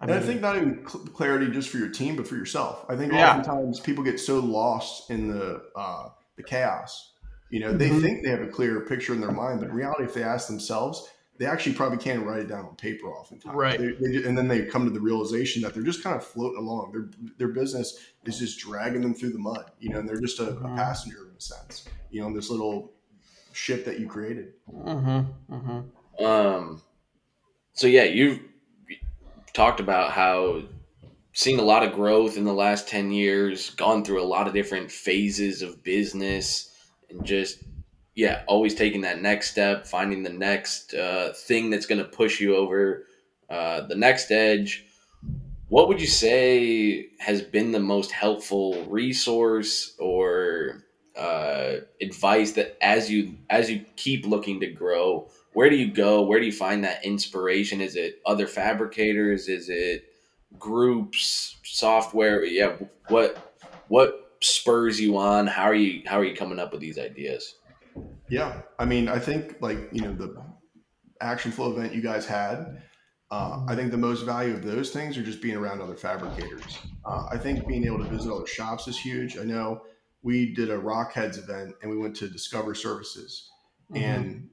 I 0.00 0.04
and 0.04 0.14
I 0.14 0.20
think 0.20 0.40
not 0.40 0.56
even 0.56 0.86
cl- 0.88 1.04
clarity 1.06 1.50
just 1.50 1.68
for 1.70 1.78
your 1.78 1.88
team, 1.88 2.16
but 2.16 2.26
for 2.26 2.36
yourself. 2.36 2.84
I 2.88 2.96
think 2.96 3.12
Yeah. 3.12 3.30
oftentimes 3.30 3.80
people 3.80 4.04
get 4.04 4.18
so 4.20 4.40
lost 4.40 5.10
in 5.10 5.28
the 5.28 5.62
uh, 5.76 6.08
the 6.36 6.42
chaos. 6.42 7.12
You 7.50 7.60
know, 7.60 7.72
they 7.72 7.90
Mhm. 7.90 8.00
think 8.00 8.24
they 8.24 8.30
have 8.30 8.42
a 8.42 8.48
clear 8.48 8.80
picture 8.80 9.14
in 9.14 9.20
their 9.20 9.30
mind, 9.32 9.60
but 9.60 9.68
in 9.70 9.74
reality, 9.74 10.04
if 10.04 10.14
they 10.14 10.22
ask 10.24 10.48
themselves, 10.48 11.08
they 11.38 11.46
actually 11.46 11.74
probably 11.74 11.98
can't 11.98 12.24
write 12.26 12.40
it 12.40 12.48
down 12.48 12.64
on 12.64 12.74
paper. 12.76 13.06
Oftentimes, 13.08 13.54
Right. 13.56 13.78
They, 13.78 13.92
they, 14.00 14.24
and 14.28 14.36
then 14.36 14.48
they 14.48 14.64
come 14.66 14.84
to 14.84 14.90
the 14.90 15.00
realization 15.00 15.62
that 15.62 15.74
they're 15.74 15.82
just 15.82 16.02
kind 16.02 16.16
of 16.16 16.24
floating 16.24 16.58
along. 16.58 16.92
Their 16.92 17.08
their 17.38 17.48
business 17.54 17.98
is 18.24 18.38
just 18.38 18.58
dragging 18.58 19.02
them 19.02 19.14
through 19.14 19.30
the 19.30 19.38
mud. 19.38 19.70
You 19.78 19.90
know, 19.90 20.00
and 20.00 20.08
they're 20.08 20.20
just 20.20 20.38
a, 20.40 20.50
a 20.50 20.54
Mhm. 20.54 20.76
passenger 20.76 21.28
in 21.30 21.36
a 21.36 21.40
sense. 21.40 21.88
You 22.10 22.20
know, 22.20 22.26
in 22.28 22.34
this 22.34 22.50
little 22.50 22.92
ship 23.52 23.84
that 23.84 24.00
you 24.00 24.08
created. 24.08 24.54
mhm, 24.68 25.26
mhm. 25.48 26.24
Um, 26.24 26.82
so 27.72 27.86
yeah, 27.86 28.04
you've 28.04 28.40
talked 29.54 29.80
about 29.80 30.10
how 30.10 30.62
seen 31.32 31.58
a 31.58 31.62
lot 31.62 31.82
of 31.82 31.94
growth 31.94 32.36
in 32.36 32.44
the 32.44 32.52
last 32.52 32.88
10 32.88 33.10
years, 33.10 33.70
gone 33.70 34.04
through 34.04 34.22
a 34.22 34.26
lot 34.26 34.46
of 34.46 34.52
different 34.52 34.90
phases 34.90 35.62
of 35.62 35.82
business 35.82 36.70
and 37.08 37.24
just 37.24 37.64
yeah, 38.14 38.42
always 38.46 38.74
taking 38.74 39.00
that 39.00 39.20
next 39.20 39.50
step, 39.50 39.86
finding 39.86 40.22
the 40.22 40.30
next 40.30 40.94
uh, 40.94 41.32
thing 41.34 41.70
that's 41.70 41.86
going 41.86 41.98
to 41.98 42.04
push 42.04 42.40
you 42.40 42.54
over 42.54 43.06
uh, 43.50 43.80
the 43.82 43.96
next 43.96 44.30
edge. 44.30 44.86
What 45.68 45.88
would 45.88 46.00
you 46.00 46.06
say 46.06 47.08
has 47.18 47.42
been 47.42 47.72
the 47.72 47.80
most 47.80 48.12
helpful 48.12 48.84
resource 48.84 49.96
or 49.98 50.84
uh, 51.16 51.76
advice 52.00 52.52
that 52.52 52.76
as 52.80 53.10
you 53.10 53.34
as 53.50 53.70
you 53.70 53.84
keep 53.96 54.26
looking 54.26 54.60
to 54.60 54.68
grow, 54.68 55.28
where 55.54 55.70
do 55.70 55.76
you 55.76 55.90
go? 55.90 56.22
Where 56.22 56.38
do 56.40 56.46
you 56.46 56.52
find 56.52 56.84
that 56.84 57.04
inspiration? 57.04 57.80
Is 57.80 57.96
it 57.96 58.20
other 58.26 58.46
fabricators? 58.46 59.48
Is 59.48 59.68
it 59.68 60.04
groups, 60.58 61.56
software? 61.64 62.44
Yeah, 62.44 62.76
what 63.08 63.54
what 63.88 64.32
spurs 64.42 65.00
you 65.00 65.16
on? 65.16 65.46
How 65.46 65.64
are 65.64 65.74
you 65.74 66.02
how 66.06 66.18
are 66.18 66.24
you 66.24 66.36
coming 66.36 66.58
up 66.58 66.72
with 66.72 66.80
these 66.80 66.98
ideas? 66.98 67.54
Yeah, 68.28 68.62
I 68.78 68.84
mean, 68.84 69.08
I 69.08 69.18
think 69.18 69.56
like 69.60 69.78
you 69.92 70.02
know 70.02 70.12
the 70.12 70.42
action 71.20 71.52
flow 71.52 71.72
event 71.72 71.94
you 71.94 72.02
guys 72.02 72.26
had. 72.26 72.82
Uh, 73.30 73.64
I 73.66 73.74
think 73.74 73.90
the 73.90 73.96
most 73.96 74.22
value 74.24 74.52
of 74.54 74.62
those 74.62 74.90
things 74.90 75.16
are 75.16 75.22
just 75.22 75.40
being 75.40 75.56
around 75.56 75.80
other 75.80 75.96
fabricators. 75.96 76.78
Uh, 77.04 77.26
I 77.30 77.38
think 77.38 77.66
being 77.66 77.84
able 77.84 77.98
to 77.98 78.04
visit 78.04 78.30
other 78.30 78.46
shops 78.46 78.86
is 78.86 78.98
huge. 78.98 79.38
I 79.38 79.42
know 79.44 79.82
we 80.22 80.54
did 80.54 80.70
a 80.70 80.78
Rockheads 80.78 81.38
event 81.38 81.74
and 81.82 81.90
we 81.90 81.96
went 81.96 82.14
to 82.16 82.28
Discover 82.28 82.74
Services, 82.74 83.50
Mhm. 83.90 83.96
and 84.02 84.50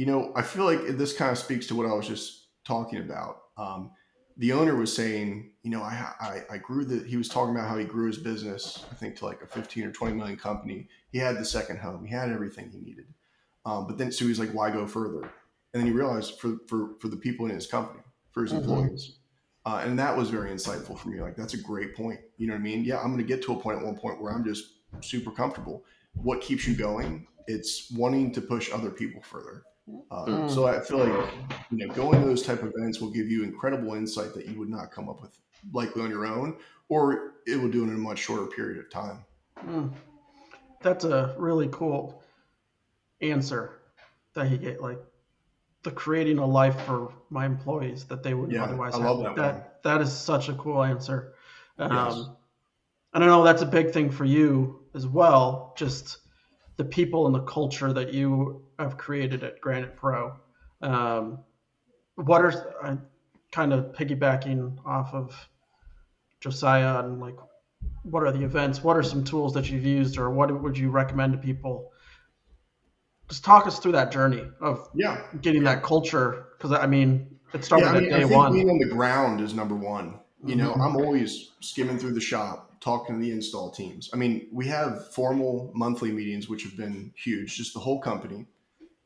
you 0.00 0.06
know 0.06 0.32
I 0.34 0.42
feel 0.52 0.64
like 0.64 0.82
this 0.96 1.12
kind 1.12 1.30
of 1.30 1.36
speaks 1.36 1.66
to 1.66 1.74
what 1.74 1.84
I 1.84 1.92
was 1.92 2.08
just 2.08 2.48
talking 2.64 3.00
about. 3.00 3.34
Um, 3.58 3.90
the 4.38 4.52
owner 4.52 4.74
was 4.74 4.90
saying, 5.00 5.52
you 5.62 5.70
know, 5.70 5.82
I, 5.82 5.94
I 6.28 6.54
I 6.54 6.56
grew 6.56 6.86
the. 6.86 7.06
He 7.06 7.18
was 7.18 7.28
talking 7.28 7.54
about 7.54 7.68
how 7.68 7.76
he 7.76 7.84
grew 7.84 8.06
his 8.06 8.16
business. 8.16 8.86
I 8.90 8.94
think 8.94 9.16
to 9.16 9.26
like 9.26 9.42
a 9.42 9.46
fifteen 9.46 9.84
or 9.84 9.92
twenty 9.92 10.14
million 10.14 10.38
company. 10.38 10.88
He 11.12 11.18
had 11.18 11.36
the 11.36 11.44
second 11.44 11.80
home. 11.80 12.06
He 12.06 12.14
had 12.14 12.30
everything 12.30 12.70
he 12.70 12.78
needed. 12.80 13.08
Um, 13.66 13.86
but 13.86 13.98
then 13.98 14.10
so 14.10 14.24
he 14.24 14.30
was 14.30 14.38
like, 14.38 14.54
why 14.54 14.70
go 14.70 14.86
further? 14.86 15.20
And 15.20 15.76
then 15.80 15.84
he 15.84 15.92
realized 15.92 16.40
for 16.40 16.56
for 16.66 16.80
for 17.00 17.08
the 17.08 17.18
people 17.26 17.44
in 17.46 17.52
his 17.54 17.66
company, 17.66 18.02
for 18.32 18.42
his 18.44 18.52
Mhm. 18.52 18.58
employees. 18.60 19.18
Uh, 19.66 19.82
and 19.84 19.98
that 19.98 20.16
was 20.16 20.30
very 20.30 20.50
insightful 20.50 20.98
for 20.98 21.08
me. 21.10 21.20
Like 21.20 21.36
that's 21.36 21.52
a 21.52 21.62
great 21.70 21.94
point. 21.94 22.20
You 22.38 22.46
know 22.46 22.54
what 22.54 22.60
I 22.60 22.70
mean? 22.70 22.84
Yeah, 22.84 23.00
I'm 23.02 23.12
going 23.12 23.26
to 23.26 23.32
get 23.34 23.42
to 23.44 23.52
a 23.52 23.60
point 23.60 23.78
at 23.78 23.84
one 23.84 23.98
point 23.98 24.22
where 24.22 24.32
I'm 24.32 24.44
just 24.44 24.64
super 25.02 25.30
comfortable. 25.30 25.84
What 26.14 26.40
keeps 26.40 26.66
you 26.66 26.74
going? 26.74 27.26
It's 27.46 27.92
wanting 27.92 28.32
to 28.36 28.40
push 28.40 28.72
other 28.72 28.90
people 28.90 29.20
further. 29.20 29.64
Uh, 30.10 30.24
Mm. 30.26 30.50
So 30.50 30.66
I 30.66 30.80
feel 30.80 30.98
like 30.98 31.30
you 31.70 31.86
know 31.86 31.94
going 31.94 32.20
to 32.20 32.26
those 32.26 32.42
type 32.42 32.62
of 32.62 32.72
events 32.76 33.00
will 33.00 33.10
give 33.10 33.28
you 33.28 33.44
incredible 33.44 33.94
insight 33.94 34.34
that 34.34 34.46
you 34.48 34.58
would 34.58 34.68
not 34.68 34.90
come 34.90 35.08
up 35.08 35.20
with 35.22 35.36
likely 35.72 36.02
on 36.02 36.10
your 36.10 36.26
own, 36.26 36.56
or 36.88 37.34
it 37.46 37.60
will 37.60 37.70
do 37.70 37.84
it 37.84 37.88
in 37.88 37.94
a 37.94 37.98
much 37.98 38.18
shorter 38.18 38.46
period 38.46 38.78
of 38.78 38.90
time. 38.90 39.24
Mm. 39.66 39.92
That's 40.82 41.04
a 41.04 41.34
really 41.38 41.68
cool 41.72 42.22
answer 43.20 43.80
that 44.34 44.48
he 44.48 44.56
gave. 44.58 44.80
Like 44.80 44.98
the 45.82 45.90
creating 45.90 46.38
a 46.38 46.46
life 46.46 46.78
for 46.82 47.12
my 47.30 47.46
employees 47.46 48.04
that 48.06 48.22
they 48.22 48.34
wouldn't 48.34 48.52
Yeah, 48.52 48.64
otherwise 48.64 48.94
I 48.94 49.02
have. 49.02 49.18
that 49.18 49.36
that 49.36 49.82
that 49.82 50.00
is 50.00 50.12
such 50.12 50.48
a 50.48 50.54
cool 50.54 50.82
answer. 50.82 51.34
Um, 51.78 51.92
Yes. 51.92 52.24
And 53.12 53.24
I 53.24 53.26
know 53.26 53.42
that's 53.42 53.62
a 53.62 53.66
big 53.66 53.90
thing 53.90 54.08
for 54.10 54.24
you 54.24 54.84
as 54.94 55.06
well. 55.06 55.74
Just 55.76 56.18
the 56.80 56.84
people 56.86 57.26
and 57.26 57.34
the 57.34 57.42
culture 57.42 57.92
that 57.92 58.14
you 58.14 58.62
have 58.78 58.96
created 58.96 59.44
at 59.44 59.60
Granite 59.60 59.96
Pro. 59.96 60.32
Um, 60.80 61.40
what 62.14 62.40
are 62.40 62.74
I 62.82 62.96
kind 63.52 63.74
of 63.74 63.92
piggybacking 63.92 64.78
off 64.86 65.12
of 65.12 65.36
Josiah 66.40 67.00
and 67.00 67.20
like 67.20 67.36
what 68.04 68.22
are 68.22 68.32
the 68.32 68.42
events? 68.42 68.82
What 68.82 68.96
are 68.96 69.02
some 69.02 69.24
tools 69.24 69.52
that 69.52 69.68
you've 69.68 69.84
used, 69.84 70.16
or 70.16 70.30
what 70.30 70.48
would 70.62 70.78
you 70.78 70.88
recommend 70.88 71.34
to 71.34 71.38
people? 71.38 71.92
Just 73.28 73.44
talk 73.44 73.66
us 73.66 73.78
through 73.78 73.92
that 73.92 74.10
journey 74.10 74.44
of 74.62 74.88
Yeah, 74.94 75.20
getting 75.42 75.64
that 75.64 75.82
culture, 75.82 76.46
because 76.56 76.72
I 76.72 76.86
mean, 76.86 77.38
it 77.52 77.62
started 77.62 77.84
yeah, 77.84 77.90
I, 77.90 78.00
mean, 78.00 78.04
at 78.06 78.16
I 78.16 78.20
day 78.20 78.24
think 78.24 78.42
one. 78.42 78.52
being 78.54 78.70
on 78.70 78.78
the 78.78 78.88
ground 78.88 79.42
is 79.42 79.52
number 79.52 79.74
one. 79.74 80.18
You 80.46 80.56
know, 80.56 80.72
Mhm. 80.72 80.80
I'm 80.82 80.96
always 80.96 81.50
skimming 81.60 81.98
through 81.98 82.14
the 82.14 82.22
shop, 82.22 82.69
talking 82.80 83.14
to 83.18 83.20
the 83.24 83.30
install 83.32 83.70
teams. 83.70 84.10
I 84.12 84.16
mean, 84.16 84.48
we 84.52 84.66
have 84.68 85.12
formal 85.12 85.70
monthly 85.74 86.10
meetings, 86.12 86.48
which 86.48 86.62
have 86.64 86.76
been 86.76 87.12
huge, 87.14 87.56
just 87.56 87.74
the 87.74 87.80
whole 87.80 88.00
company. 88.00 88.46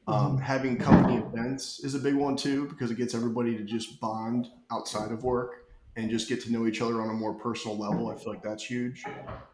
Um, 0.06 0.38
having 0.38 0.76
company 0.76 1.16
events 1.16 1.80
is 1.82 1.94
a 1.94 1.98
big 1.98 2.14
one 2.14 2.36
too, 2.36 2.66
because 2.68 2.90
it 2.90 2.96
gets 2.98 3.14
everybody 3.14 3.56
to 3.56 3.64
just 3.64 4.00
bond 4.00 4.48
outside 4.70 5.10
of 5.10 5.24
work 5.24 5.64
and 5.96 6.10
just 6.10 6.28
get 6.28 6.42
to 6.42 6.52
know 6.52 6.66
each 6.66 6.80
other 6.82 7.00
on 7.00 7.08
a 7.08 7.12
more 7.14 7.34
personal 7.34 7.78
level. 7.78 8.10
I 8.10 8.16
feel 8.16 8.32
like 8.32 8.42
that's 8.42 8.64
huge. 8.64 9.02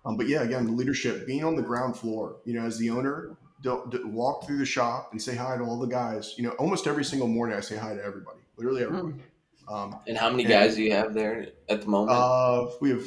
Um, 0.05 0.17
but 0.17 0.27
yeah, 0.27 0.43
again, 0.43 0.65
the 0.67 0.73
leadership, 0.73 1.27
being 1.27 1.45
on 1.45 1.55
the 1.55 1.63
ground 1.63 1.97
floor, 1.97 2.37
you 2.45 2.55
know, 2.55 2.65
as 2.67 2.79
the 2.79 2.91
owner, 2.91 3.37
don't, 3.63 3.91
don't 3.91 4.13
walk 4.13 4.47
through 4.47 4.59
the 4.59 4.65
shop 4.65 5.11
and 5.13 5.23
say 5.23 5.37
hi 5.37 5.57
to 5.57 5.63
all 5.63 5.79
the 5.79 5.87
guys. 5.87 6.35
You 6.37 6.45
know, 6.45 6.51
almost 6.53 6.87
every 6.87 7.05
single 7.05 7.29
morning 7.29 7.57
I 7.57 7.61
say 7.61 7.77
hi 7.77 7.95
to 7.95 8.03
everybody, 8.03 8.41
literally 8.57 8.83
everybody. 8.83 9.15
Um, 9.69 9.97
And 10.09 10.17
how 10.19 10.31
many 10.31 10.45
And- 10.45 10.51
guys 10.53 10.75
do 10.75 10.83
you 10.83 10.93
have 10.93 11.15
there 11.15 11.49
at 11.69 11.83
the 11.83 11.89
moment? 11.89 12.19
uh, 12.19 12.71
we 12.81 12.91
have 12.91 13.05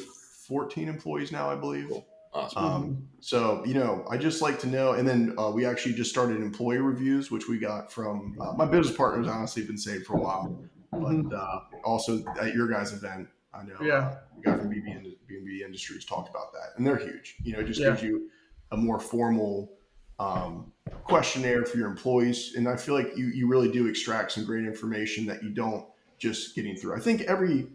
14 0.48 0.88
employees 0.88 1.32
now, 1.32 1.50
I 1.50 1.56
believe. 1.56 1.90
awesome. 2.32 2.64
Um, 2.64 3.08
so, 3.20 3.64
you 3.64 3.74
know, 3.74 4.04
I 4.10 4.16
just 4.18 4.42
like 4.42 4.58
to 4.60 4.66
know. 4.66 4.92
And 4.92 5.06
then 5.08 5.34
uh, 5.38 5.50
we 5.50 5.64
actually 5.64 5.94
just 5.94 6.10
started 6.10 6.38
employee 6.40 6.78
reviews, 6.78 7.30
which 7.30 7.48
we 7.48 7.58
got 7.58 7.92
from 7.92 8.36
uh, 8.40 8.52
my 8.54 8.64
business 8.66 8.96
partners, 8.96 9.26
honestly, 9.28 9.64
been 9.64 9.78
saying 9.78 10.02
for 10.02 10.16
a 10.16 10.20
while. 10.20 10.60
But 10.92 11.32
uh, 11.34 11.60
also 11.84 12.22
at 12.40 12.54
your 12.54 12.68
guys' 12.68 12.92
event, 12.92 13.28
I 13.52 13.62
know 13.62 13.76
Yeah. 13.80 13.94
uh, 13.94 14.16
the 14.36 14.42
guy 14.50 14.58
from 14.58 14.68
BB, 14.70 14.86
Ind- 14.96 15.16
B&B 15.28 15.62
Industries 15.64 16.04
talked 16.04 16.28
about 16.28 16.52
that. 16.52 16.76
And 16.76 16.86
they're 16.86 16.96
huge. 16.96 17.36
You 17.42 17.52
know, 17.54 17.60
it 17.60 17.66
just 17.66 17.80
Yeah. 17.80 17.90
gives 17.90 18.02
you 18.02 18.30
a 18.72 18.76
more 18.76 18.98
formal 19.00 19.70
um, 20.18 20.72
questionnaire 21.04 21.64
for 21.64 21.76
your 21.78 21.88
employees. 21.88 22.54
And 22.56 22.68
I 22.68 22.76
feel 22.76 22.94
like 22.94 23.16
you, 23.16 23.26
you 23.26 23.48
really 23.48 23.70
do 23.70 23.86
extract 23.88 24.32
some 24.32 24.44
great 24.44 24.64
information 24.64 25.26
that 25.26 25.42
you 25.42 25.50
don't 25.50 25.86
just 26.18 26.54
getting 26.54 26.76
through. 26.76 26.94
I 26.96 27.00
think 27.00 27.22
every 27.22 27.66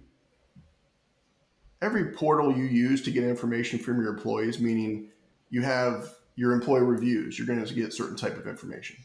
every 1.81 2.11
portal 2.11 2.55
you 2.55 2.63
use 2.65 3.01
to 3.03 3.11
get 3.11 3.23
information 3.23 3.79
from 3.79 4.01
your 4.01 4.09
employees, 4.13 4.59
meaning 4.59 5.09
you 5.49 5.61
have 5.61 6.15
your 6.35 6.51
employee 6.51 6.81
reviews, 6.81 7.37
you're 7.37 7.47
going 7.47 7.63
to 7.63 7.73
get 7.73 7.93
certain 7.93 8.15
type 8.15 8.37
of 8.37 8.47
information. 8.47 8.97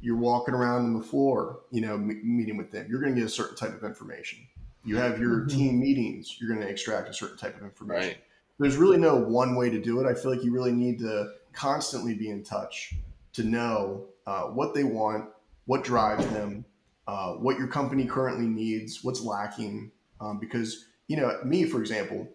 You're 0.00 0.16
walking 0.16 0.54
around 0.54 0.84
on 0.84 0.94
the 0.98 1.04
floor, 1.04 1.60
you 1.70 1.80
know, 1.80 1.94
m- 1.94 2.20
meeting 2.24 2.56
with 2.56 2.70
them, 2.72 2.86
you're 2.88 3.00
going 3.00 3.14
to 3.14 3.20
get 3.20 3.26
a 3.26 3.32
certain 3.32 3.56
type 3.56 3.74
of 3.74 3.84
information. 3.84 4.38
You 4.84 4.96
have 4.96 5.20
your 5.20 5.42
Mhm. 5.42 5.50
team 5.50 5.80
meetings, 5.80 6.40
you're 6.40 6.48
going 6.48 6.60
to 6.60 6.68
extract 6.68 7.08
a 7.08 7.14
certain 7.14 7.38
type 7.38 7.56
of 7.56 7.62
information. 7.62 8.08
Right. 8.08 8.18
There's 8.58 8.76
really 8.76 8.98
no 8.98 9.16
one 9.16 9.54
way 9.54 9.70
to 9.70 9.80
do 9.80 10.00
it. 10.00 10.06
I 10.06 10.14
feel 10.14 10.30
like 10.32 10.42
you 10.42 10.52
really 10.52 10.72
need 10.72 10.98
to 11.00 11.32
constantly 11.52 12.14
be 12.14 12.30
in 12.30 12.42
touch 12.42 12.94
to 13.34 13.44
know 13.44 14.06
uh, 14.26 14.44
what 14.44 14.74
they 14.74 14.84
want, 14.84 15.28
what 15.66 15.82
drives 15.84 16.26
them, 16.28 16.64
uh, 17.06 17.34
what 17.34 17.58
your 17.58 17.66
company 17.68 18.04
currently 18.06 18.46
needs, 18.46 19.02
what's 19.04 19.20
lacking. 19.20 19.90
Um, 20.20 20.38
because 20.38 20.86
you 21.08 21.16
know, 21.16 21.38
me 21.44 21.64
for 21.64 21.80
example, 21.80 22.28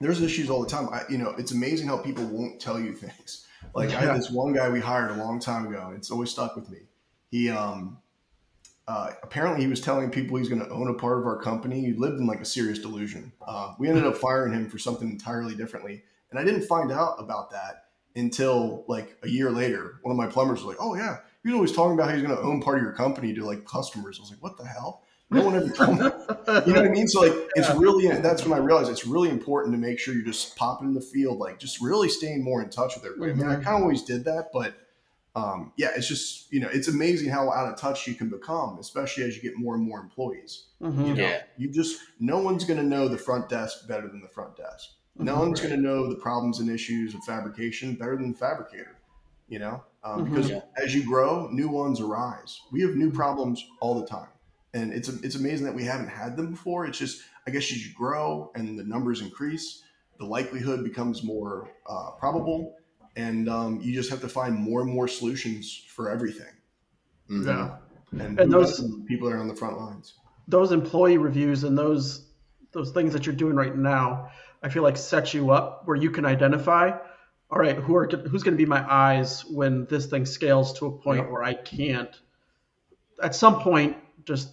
there's 0.00 0.20
issues 0.20 0.50
all 0.50 0.62
the 0.62 0.68
time. 0.68 0.88
I, 0.90 1.02
you 1.08 1.18
know, 1.18 1.30
it's 1.38 1.52
amazing 1.52 1.86
how 1.86 1.98
people 1.98 2.24
won't 2.24 2.60
tell 2.60 2.78
you 2.78 2.92
things. 2.92 3.46
Like 3.76 3.90
I 3.90 4.00
had 4.00 4.16
this 4.16 4.28
one 4.28 4.52
guy 4.52 4.68
we 4.68 4.80
hired 4.80 5.12
a 5.12 5.14
long 5.14 5.38
time 5.38 5.66
ago, 5.66 5.86
and 5.86 5.96
it's 5.96 6.10
always 6.10 6.30
stuck 6.30 6.56
with 6.56 6.68
me. 6.68 6.78
He 7.30 7.48
um, 7.48 7.98
uh, 8.88 9.12
apparently 9.22 9.62
he 9.62 9.68
was 9.68 9.80
telling 9.80 10.10
people 10.10 10.36
he's 10.36 10.48
going 10.48 10.60
to 10.60 10.68
own 10.68 10.88
a 10.88 10.94
part 10.94 11.20
of 11.20 11.26
our 11.26 11.40
company. 11.40 11.80
He 11.80 11.92
lived 11.92 12.18
in 12.18 12.26
like 12.26 12.40
a 12.40 12.44
serious 12.44 12.80
delusion. 12.80 13.32
Uh, 13.46 13.74
we 13.78 13.88
ended 13.88 14.04
up 14.04 14.16
firing 14.16 14.52
him 14.52 14.68
for 14.68 14.78
something 14.78 15.08
entirely 15.08 15.54
differently, 15.54 16.02
and 16.30 16.40
I 16.40 16.44
didn't 16.44 16.66
find 16.66 16.90
out 16.90 17.16
about 17.18 17.52
that 17.52 17.84
until 18.16 18.84
like 18.88 19.16
a 19.22 19.28
year 19.28 19.50
later. 19.50 20.00
One 20.02 20.10
of 20.10 20.18
my 20.18 20.26
plumbers 20.26 20.58
was 20.58 20.66
like, 20.66 20.78
"Oh 20.80 20.96
yeah, 20.96 21.18
he 21.42 21.48
was 21.48 21.54
always 21.54 21.72
talking 21.72 21.94
about 21.94 22.10
how 22.10 22.16
he's 22.16 22.26
going 22.26 22.36
to 22.36 22.42
own 22.42 22.60
part 22.60 22.78
of 22.78 22.82
your 22.82 22.92
company 22.92 23.32
to 23.34 23.44
like 23.44 23.64
customers." 23.64 24.18
I 24.18 24.22
was 24.22 24.30
like, 24.30 24.42
"What 24.42 24.58
the 24.58 24.66
hell?" 24.66 25.04
No 25.32 25.44
one 25.44 25.56
ever 25.56 25.68
told 25.70 25.98
me. 25.98 26.04
You 26.04 26.72
know 26.74 26.80
what 26.80 26.86
I 26.86 26.88
mean? 26.88 27.08
So 27.08 27.20
like, 27.22 27.32
it's 27.54 27.70
really 27.74 28.08
that's 28.20 28.44
when 28.44 28.52
I 28.52 28.62
realized 28.62 28.90
it's 28.90 29.06
really 29.06 29.30
important 29.30 29.74
to 29.74 29.78
make 29.78 29.98
sure 29.98 30.14
you're 30.14 30.24
just 30.24 30.56
popping 30.56 30.88
in 30.88 30.94
the 30.94 31.00
field, 31.00 31.38
like 31.38 31.58
just 31.58 31.80
really 31.80 32.08
staying 32.08 32.44
more 32.44 32.62
in 32.62 32.70
touch 32.70 32.94
with 32.96 33.04
everybody. 33.04 33.32
I 33.32 33.34
mean, 33.34 33.46
I 33.46 33.56
Mhm. 33.56 33.64
kind 33.64 33.76
of 33.76 33.82
always 33.82 34.02
did 34.02 34.24
that, 34.24 34.50
but 34.52 34.74
um, 35.34 35.72
yeah, 35.76 35.88
it's 35.96 36.06
just 36.06 36.52
you 36.52 36.60
know, 36.60 36.68
it's 36.70 36.88
amazing 36.88 37.30
how 37.30 37.50
out 37.50 37.72
of 37.72 37.78
touch 37.78 38.06
you 38.06 38.14
can 38.14 38.28
become, 38.28 38.78
especially 38.78 39.24
as 39.24 39.34
you 39.34 39.42
get 39.42 39.56
more 39.56 39.74
and 39.74 39.82
more 39.82 39.98
employees. 40.00 40.66
Mhm. 40.82 41.06
You 41.06 41.14
know, 41.14 41.22
Yeah. 41.22 41.42
you 41.56 41.68
just 41.70 42.00
no 42.20 42.38
one's 42.38 42.64
going 42.64 42.78
to 42.78 42.84
know 42.86 43.08
the 43.08 43.16
front 43.16 43.48
desk 43.48 43.88
better 43.88 44.08
than 44.08 44.20
the 44.20 44.28
front 44.28 44.56
desk. 44.56 44.90
No 45.16 45.34
Mhm. 45.36 45.38
one's 45.38 45.60
Right. 45.62 45.68
going 45.70 45.80
to 45.82 45.88
know 45.88 46.08
the 46.08 46.16
problems 46.16 46.60
and 46.60 46.68
issues 46.70 47.14
of 47.14 47.22
fabrication 47.24 47.94
better 47.94 48.16
than 48.16 48.32
the 48.32 48.38
fabricator. 48.38 48.96
You 49.48 49.58
know, 49.58 49.82
um, 50.04 50.20
Mhm. 50.20 50.24
because 50.30 50.50
Yeah. 50.50 50.60
as 50.76 50.94
you 50.94 51.04
grow, 51.04 51.48
new 51.50 51.68
ones 51.68 52.00
arise. 52.00 52.60
We 52.70 52.80
have 52.82 52.94
new 52.94 53.10
problems 53.10 53.62
all 53.80 53.98
the 54.00 54.06
time, 54.06 54.28
and 54.74 54.92
it's 54.92 55.08
it's 55.08 55.34
amazing 55.36 55.66
that 55.66 55.74
we 55.74 55.84
haven't 55.84 56.08
had 56.08 56.36
them 56.36 56.50
before. 56.50 56.86
It's 56.86 56.98
just 56.98 57.22
I 57.46 57.50
guess 57.50 57.62
as 57.70 57.86
you 57.86 57.92
grow 57.94 58.50
and 58.54 58.78
the 58.78 58.84
numbers 58.84 59.20
increase, 59.20 59.82
the 60.18 60.24
likelihood 60.26 60.84
becomes 60.84 61.22
more 61.22 61.70
uh, 61.88 62.10
probable, 62.18 62.76
and 63.16 63.48
um, 63.48 63.80
you 63.82 63.92
just 63.92 64.10
have 64.10 64.20
to 64.22 64.28
find 64.28 64.54
more 64.54 64.82
and 64.82 64.90
more 64.92 65.08
solutions 65.08 65.84
for 65.88 66.10
everything. 66.10 66.52
Mhm. 67.30 67.46
Yeah. 67.46 67.76
And, 68.24 68.38
And 68.38 68.52
those- 68.52 68.80
people 69.06 69.28
that 69.28 69.36
are 69.36 69.40
on 69.40 69.48
the 69.48 69.56
front 69.56 69.78
lines. 69.78 70.14
those 70.48 70.72
employee 70.72 71.18
reviews 71.18 71.64
and 71.64 71.76
those 71.78 72.28
those 72.72 72.90
things 72.92 73.12
that 73.12 73.26
you're 73.26 73.34
doing 73.34 73.54
right 73.54 73.76
now, 73.76 74.30
I 74.62 74.68
feel 74.70 74.82
like 74.82 74.96
set 74.96 75.34
you 75.34 75.50
up 75.50 75.82
where 75.86 75.96
you 75.96 76.10
can 76.10 76.24
identify, 76.24 76.90
all 77.50 77.58
right, 77.58 77.76
who 77.76 77.94
are 77.96 78.06
who's 78.08 78.42
going 78.42 78.54
to 78.54 78.58
be 78.58 78.64
my 78.66 78.82
eyes 78.90 79.44
when 79.44 79.84
this 79.86 80.06
thing 80.06 80.24
scales 80.24 80.72
to 80.78 80.86
a 80.86 80.90
point 80.92 81.24
Yeah. 81.24 81.30
where 81.30 81.42
I 81.42 81.52
can't. 81.54 82.18
At 83.22 83.34
some 83.34 83.60
point, 83.60 83.96
just 84.24 84.48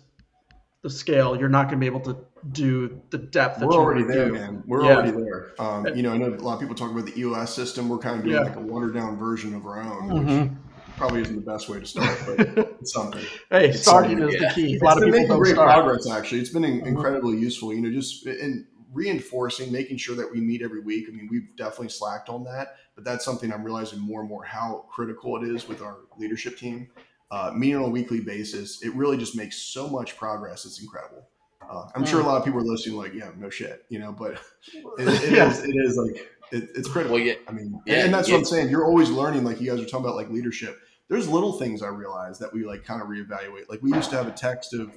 the 0.82 0.90
scale, 0.90 1.38
you're 1.38 1.50
not 1.50 1.64
going 1.68 1.76
to 1.76 1.80
be 1.80 1.86
able 1.86 2.00
to 2.02 2.18
do 2.52 3.02
the 3.10 3.18
depth 3.18 3.60
that 3.60 3.68
We're 3.68 3.74
you 3.74 3.80
already 3.80 4.02
wanna 4.04 4.16
there, 4.16 4.26
do. 4.28 4.34
man. 4.34 4.64
We're 4.66 4.86
Yeah. 4.86 4.96
already 4.96 5.12
there. 5.12 5.52
Um, 5.60 5.88
you 5.94 6.04
know, 6.04 6.14
I 6.14 6.18
know 6.18 6.28
a 6.30 6.36
lot 6.36 6.54
of 6.54 6.60
people 6.62 6.76
talk 6.76 6.92
about 6.92 7.06
the 7.06 7.20
EOS 7.20 7.54
system. 7.54 7.90
We're 7.90 7.98
kind 7.98 8.18
of 8.18 8.24
doing 8.24 8.36
Yeah. 8.38 8.44
like 8.44 8.56
a 8.56 8.62
watered 8.62 8.94
down 8.94 9.18
version 9.18 9.54
of 9.54 9.66
our 9.66 9.82
own, 9.82 10.08
which 10.08 10.28
Mhm. 10.28 10.56
probably 10.96 11.22
isn't 11.22 11.36
the 11.36 11.42
best 11.52 11.68
way 11.68 11.82
to 11.82 11.86
start, 11.86 12.18
but 12.26 12.40
it's 12.82 12.94
something. 12.94 13.22
Hey, 13.50 13.70
It's 13.70 13.82
starting 13.82 14.20
something, 14.20 14.30
is 14.30 14.42
yeah. 14.42 14.48
the 14.48 14.54
key. 14.56 14.72
A 14.72 14.76
It's 14.76 14.84
lot 14.84 14.98
of 14.98 15.04
people 15.04 15.12
making 15.20 15.28
don't 15.30 15.40
great 15.40 15.54
start. 15.56 15.70
progress, 15.74 16.10
actually. 16.10 16.40
It's 16.40 16.50
been 16.50 16.64
in- 16.64 16.80
Mhm. 16.82 16.88
incredibly 16.88 17.38
useful, 17.38 17.74
you 17.74 17.82
know, 17.82 17.92
just 17.92 18.26
in 18.26 18.66
reinforcing, 18.94 19.72
making 19.74 19.98
sure 19.98 20.16
that 20.16 20.32
we 20.32 20.40
meet 20.40 20.62
every 20.62 20.80
week. 20.80 21.08
I 21.10 21.12
mean, 21.12 21.28
we've 21.30 21.56
definitely 21.58 21.90
slacked 21.90 22.30
on 22.30 22.46
that, 22.46 22.76
but 22.96 23.04
that's 23.04 23.26
something 23.26 23.52
I'm 23.52 23.64
realizing 23.64 24.00
more 24.00 24.22
and 24.22 24.30
more 24.30 24.44
how 24.46 24.86
critical 24.90 25.36
it 25.44 25.44
is 25.48 25.68
with 25.68 25.82
our 25.82 25.98
leadership 26.18 26.58
team. 26.58 26.88
Uh, 27.32 27.52
meeting 27.56 27.76
on 27.76 27.84
a 27.84 27.90
weekly 27.90 28.20
basis, 28.22 28.82
it 28.82 28.94
really 28.96 29.16
just 29.18 29.36
makes 29.36 29.58
so 29.58 29.88
much 29.88 30.18
progress. 30.18 30.66
It's 30.66 30.82
incredible. 30.82 31.28
Uh, 31.70 31.88
I'm 31.94 32.04
sure 32.04 32.20
a 32.20 32.24
lot 32.24 32.38
of 32.38 32.46
people 32.46 32.60
are 32.60 32.64
listening, 32.64 32.98
like, 32.98 33.14
yeah, 33.14 33.30
no 33.38 33.52
shit, 33.52 33.86
you 33.90 34.00
know, 34.00 34.12
but 34.12 34.32
it, 34.34 34.84
it 35.24 35.32
Yeah. 35.34 35.52
is, 35.52 35.64
it 35.64 35.76
is 35.76 35.96
like, 35.98 36.28
it, 36.52 36.70
it's 36.76 36.90
critical. 36.90 37.18
Well, 37.18 37.24
yeah, 37.24 37.36
I 37.48 37.52
mean, 37.52 37.80
Yeah, 37.86 38.06
and 38.06 38.14
that's 38.14 38.28
yeah. 38.28 38.34
what 38.36 38.40
I'm 38.40 38.46
saying. 38.46 38.70
You're 38.70 38.86
always 38.86 39.12
learning, 39.12 39.44
like 39.44 39.62
you 39.62 39.70
guys 39.70 39.80
are 39.80 39.86
talking 39.86 40.06
about, 40.06 40.16
like 40.16 40.30
leadership. 40.30 40.80
There's 41.10 41.28
little 41.28 41.54
things 41.54 41.84
I 41.84 41.90
realize 41.90 42.40
that 42.40 42.52
we 42.52 42.66
like 42.66 42.84
kind 42.84 43.02
of 43.02 43.08
reevaluate. 43.08 43.70
Like 43.70 43.84
we 43.84 43.94
used 43.94 44.10
to 44.10 44.16
have 44.16 44.28
a 44.28 44.32
text 44.32 44.74
of 44.74 44.92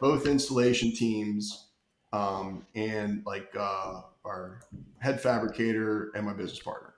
both 0.00 0.26
installation 0.26 0.92
teams 0.92 1.66
um, 2.12 2.66
and 2.76 3.22
like 3.26 3.52
uh, 3.58 4.02
our 4.24 4.60
head 4.98 5.20
fabricator 5.20 6.12
and 6.14 6.24
my 6.24 6.32
business 6.32 6.60
partner. 6.60 6.94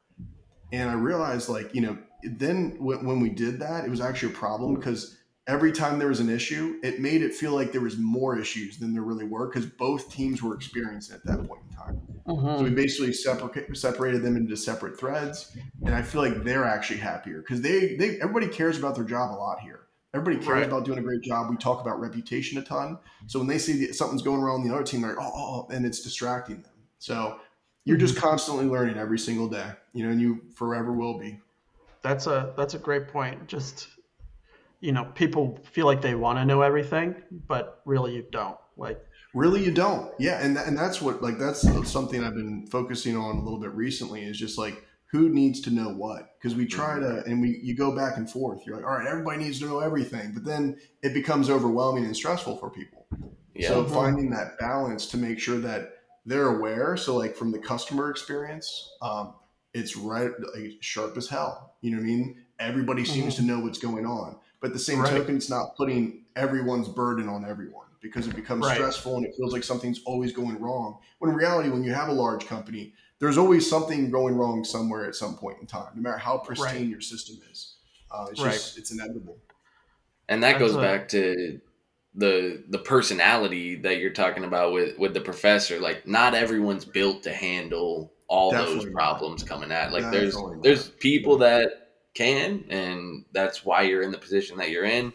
And 0.72 0.90
I 0.90 0.94
realized, 0.94 1.48
like, 1.48 1.74
you 1.74 1.80
know, 1.82 1.96
then 2.24 2.76
when, 2.78 3.04
when 3.04 3.20
we 3.20 3.28
did 3.30 3.58
that, 3.60 3.84
it 3.84 3.90
was 3.90 4.00
actually 4.00 4.32
a 4.32 4.36
problem 4.36 4.74
because 4.74 5.16
every 5.46 5.72
time 5.72 5.98
there 5.98 6.08
was 6.08 6.20
an 6.20 6.30
issue, 6.30 6.78
it 6.82 7.00
made 7.00 7.22
it 7.22 7.34
feel 7.34 7.52
like 7.52 7.70
there 7.72 7.80
was 7.80 7.98
more 7.98 8.38
issues 8.38 8.78
than 8.78 8.92
there 8.94 9.02
really 9.02 9.26
were 9.26 9.46
because 9.48 9.66
both 9.66 10.10
teams 10.10 10.42
were 10.42 10.54
experiencing 10.54 11.14
at 11.16 11.24
that 11.26 11.46
point 11.46 11.60
in 11.68 11.76
time. 11.76 12.00
Mhm. 12.26 12.58
So 12.58 12.64
we 12.64 12.70
basically 12.70 13.10
separa- 13.10 13.76
separated 13.76 14.22
them 14.22 14.36
into 14.36 14.56
separate 14.56 14.98
threads, 14.98 15.54
and 15.84 15.94
I 15.94 16.00
feel 16.02 16.22
like 16.22 16.44
they're 16.44 16.64
actually 16.64 17.00
happier 17.00 17.40
because 17.40 17.60
they, 17.60 17.96
they 17.96 18.18
everybody 18.20 18.48
cares 18.48 18.78
about 18.78 18.94
their 18.94 19.04
job 19.04 19.30
a 19.30 19.36
lot 19.36 19.60
here. 19.60 19.80
Everybody 20.14 20.36
cares 20.36 20.60
Right. 20.60 20.66
about 20.66 20.84
doing 20.84 20.98
a 20.98 21.02
great 21.02 21.22
job. 21.22 21.50
We 21.50 21.56
talk 21.56 21.80
about 21.82 22.00
reputation 22.00 22.56
a 22.56 22.62
ton. 22.62 22.98
So 23.26 23.40
when 23.40 23.48
they 23.48 23.58
see 23.58 23.84
that 23.84 23.94
something's 23.96 24.22
going 24.22 24.40
wrong 24.40 24.60
on 24.62 24.68
the 24.68 24.72
other 24.72 24.84
team, 24.84 25.02
they're 25.02 25.10
like, 25.14 25.20
oh, 25.20 25.32
oh, 25.34 25.66
oh," 25.68 25.74
and 25.74 25.84
it's 25.84 26.00
distracting 26.00 26.62
them. 26.62 26.72
So 27.00 27.38
you're 27.84 27.98
just 27.98 28.16
constantly 28.16 28.64
learning 28.64 28.96
every 28.96 29.18
single 29.18 29.48
day, 29.48 29.72
you 29.92 30.04
know, 30.06 30.10
and 30.12 30.20
you 30.20 30.40
forever 30.54 30.92
will 30.92 31.18
be. 31.18 31.40
That's 32.04 32.28
a 32.28 32.54
that's 32.56 32.74
a 32.74 32.78
great 32.78 33.08
point. 33.08 33.48
Just 33.48 33.88
you 34.80 34.92
know, 34.92 35.06
people 35.14 35.58
feel 35.64 35.86
like 35.86 36.02
they 36.02 36.14
want 36.14 36.38
to 36.38 36.44
know 36.44 36.62
everything, 36.62 37.16
but 37.48 37.82
really 37.86 38.14
you 38.16 38.26
don't. 38.30 38.58
Like 38.76 39.04
Really, 39.34 39.64
you 39.64 39.72
don't. 39.72 40.12
Yeah, 40.20 40.44
and 40.44 40.56
and 40.56 40.78
that's 40.78 41.02
what 41.02 41.20
like 41.22 41.38
that's 41.38 41.60
something 41.90 42.22
I've 42.22 42.34
been 42.34 42.68
focusing 42.68 43.16
on 43.16 43.36
a 43.36 43.42
little 43.42 43.58
bit 43.58 43.72
recently 43.72 44.24
is 44.24 44.38
just 44.38 44.58
like 44.58 44.86
who 45.10 45.28
needs 45.28 45.60
to 45.62 45.70
know 45.70 45.88
what 45.88 46.38
because 46.38 46.54
we 46.54 46.66
try 46.66 47.00
to 47.00 47.24
and 47.24 47.40
we 47.40 47.58
you 47.62 47.74
go 47.74 47.96
back 47.96 48.16
and 48.16 48.30
forth. 48.30 48.64
You're 48.64 48.76
like, 48.76 48.84
all 48.84 48.92
right, 48.96 49.06
everybody 49.08 49.38
needs 49.42 49.58
to 49.60 49.66
know 49.66 49.80
everything, 49.80 50.32
but 50.34 50.44
then 50.44 50.78
it 51.02 51.14
becomes 51.14 51.50
overwhelming 51.50 52.04
and 52.04 52.14
stressful 52.16 52.58
for 52.58 52.70
people. 52.70 53.08
yeah, 53.54 53.70
So 53.70 53.84
Mhm. 53.84 53.92
finding 53.92 54.30
that 54.30 54.58
balance 54.58 55.06
to 55.08 55.16
make 55.16 55.40
sure 55.40 55.58
that 55.58 55.94
they're 56.26 56.56
aware. 56.56 56.96
So 56.96 57.16
like 57.16 57.34
from 57.36 57.50
the 57.50 57.58
customer 57.58 58.10
experience, 58.10 58.88
um, 59.02 59.34
it's 59.74 59.96
right 59.96 60.30
like 60.54 60.72
sharp 60.80 61.16
as 61.16 61.28
hell. 61.28 61.74
You 61.80 61.90
know 61.90 61.98
what 61.98 62.04
I 62.04 62.06
mean? 62.06 62.44
Everybody 62.58 63.04
seems 63.04 63.34
to 63.36 63.42
know 63.42 63.58
what's 63.60 63.78
going 63.78 64.06
on, 64.06 64.38
but 64.60 64.68
at 64.68 64.72
the 64.72 64.78
same 64.78 65.00
Right. 65.00 65.10
token, 65.10 65.36
it's 65.36 65.50
not 65.50 65.76
putting 65.76 66.24
everyone's 66.36 66.88
burden 66.88 67.28
on 67.28 67.44
everyone 67.44 67.88
because 68.00 68.26
it 68.28 68.36
becomes 68.36 68.64
Right. 68.64 68.74
stressful 68.76 69.16
and 69.16 69.26
it 69.26 69.34
feels 69.36 69.52
like 69.52 69.64
something's 69.64 70.00
always 70.04 70.32
going 70.32 70.58
wrong. 70.60 70.98
When 71.18 71.30
in 71.30 71.36
reality, 71.36 71.70
when 71.70 71.82
you 71.84 71.92
have 71.92 72.08
a 72.08 72.12
large 72.12 72.46
company, 72.46 72.94
there's 73.18 73.36
always 73.38 73.68
something 73.68 74.10
going 74.10 74.36
wrong 74.36 74.64
somewhere 74.64 75.04
at 75.06 75.14
some 75.16 75.36
point 75.36 75.58
in 75.60 75.66
time, 75.66 75.92
no 75.94 76.02
matter 76.02 76.18
how 76.18 76.38
pristine 76.38 76.82
Right. 76.82 76.88
your 76.88 77.00
system 77.00 77.36
is. 77.50 77.76
Uh, 78.10 78.26
it's 78.30 78.40
Right. 78.40 78.52
just 78.52 78.78
it's 78.78 78.92
inevitable. 78.92 79.38
and 80.28 80.42
that 80.42 80.58
That's 80.58 80.72
goes 80.72 80.76
back 80.76 81.08
to 81.08 81.60
the 82.14 82.62
the 82.68 82.78
personality 82.78 83.74
that 83.76 83.98
you're 83.98 84.10
talking 84.12 84.44
about 84.44 84.72
with 84.72 84.96
with 84.98 85.14
the 85.14 85.20
professor. 85.20 85.80
Like, 85.80 86.06
not 86.06 86.34
everyone's 86.34 86.84
built 86.84 87.24
to 87.24 87.32
handle 87.32 88.13
all 88.34 88.50
Definitely 88.50 88.86
those 88.86 88.92
problems 88.92 89.42
coming 89.44 89.70
at. 89.70 89.92
Like, 89.92 90.10
there's 90.10 90.34
Definitely 90.34 90.58
there's 90.62 90.88
people 90.88 91.38
that 91.38 91.92
can, 92.14 92.64
and 92.68 93.24
that's 93.32 93.64
why 93.64 93.82
you're 93.82 94.02
in 94.02 94.10
the 94.10 94.18
position 94.18 94.58
that 94.58 94.70
you're 94.70 94.84
in. 94.84 95.12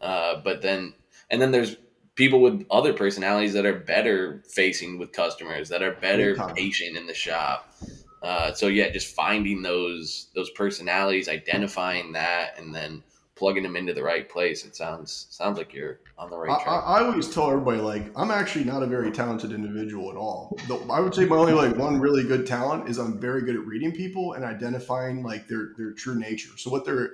Uh, 0.00 0.40
but 0.42 0.62
then, 0.62 0.92
and 1.30 1.40
then 1.40 1.52
there's 1.52 1.76
people 2.16 2.40
with 2.40 2.66
other 2.70 2.92
personalities 2.92 3.52
that 3.52 3.64
are 3.66 3.78
better 3.78 4.42
facing 4.48 4.98
with 4.98 5.12
customers, 5.12 5.68
that 5.68 5.82
are 5.82 5.92
better 5.92 6.34
patient 6.56 6.96
in 6.96 7.06
the 7.06 7.14
shop. 7.14 7.72
Uh, 8.22 8.52
so 8.52 8.66
yeah, 8.66 8.88
just 8.90 9.14
finding 9.14 9.62
those 9.62 10.28
those 10.34 10.50
personalities, 10.50 11.28
identifying 11.28 12.12
that, 12.12 12.58
and 12.58 12.74
then 12.74 13.02
plugging 13.36 13.62
them 13.62 13.76
into 13.76 13.92
the 13.92 14.02
right 14.02 14.28
place. 14.28 14.64
It 14.64 14.74
sounds 14.74 15.26
sounds 15.30 15.58
like 15.58 15.72
you're 15.72 16.00
on 16.18 16.30
the 16.30 16.36
right 16.36 16.60
track. 16.62 16.82
I 16.84 17.04
always 17.04 17.32
tell 17.32 17.50
everybody 17.50 17.80
like 17.80 18.10
I'm 18.16 18.30
actually 18.30 18.64
not 18.64 18.82
a 18.82 18.86
very 18.86 19.12
talented 19.12 19.52
individual 19.52 20.10
at 20.10 20.16
all. 20.16 20.58
The, 20.66 20.76
I 20.90 21.00
would 21.00 21.14
say 21.14 21.26
my 21.26 21.36
only 21.36 21.52
like 21.52 21.76
one 21.76 22.00
really 22.00 22.24
good 22.24 22.46
talent 22.46 22.88
is 22.88 22.98
I'm 22.98 23.20
very 23.20 23.42
good 23.42 23.54
at 23.54 23.64
reading 23.64 23.92
people 23.92 24.32
and 24.32 24.44
identifying 24.44 25.22
like 25.22 25.46
their 25.46 25.72
their 25.76 25.92
true 25.92 26.18
nature. 26.18 26.56
So 26.56 26.70
what 26.70 26.84
their 26.84 27.12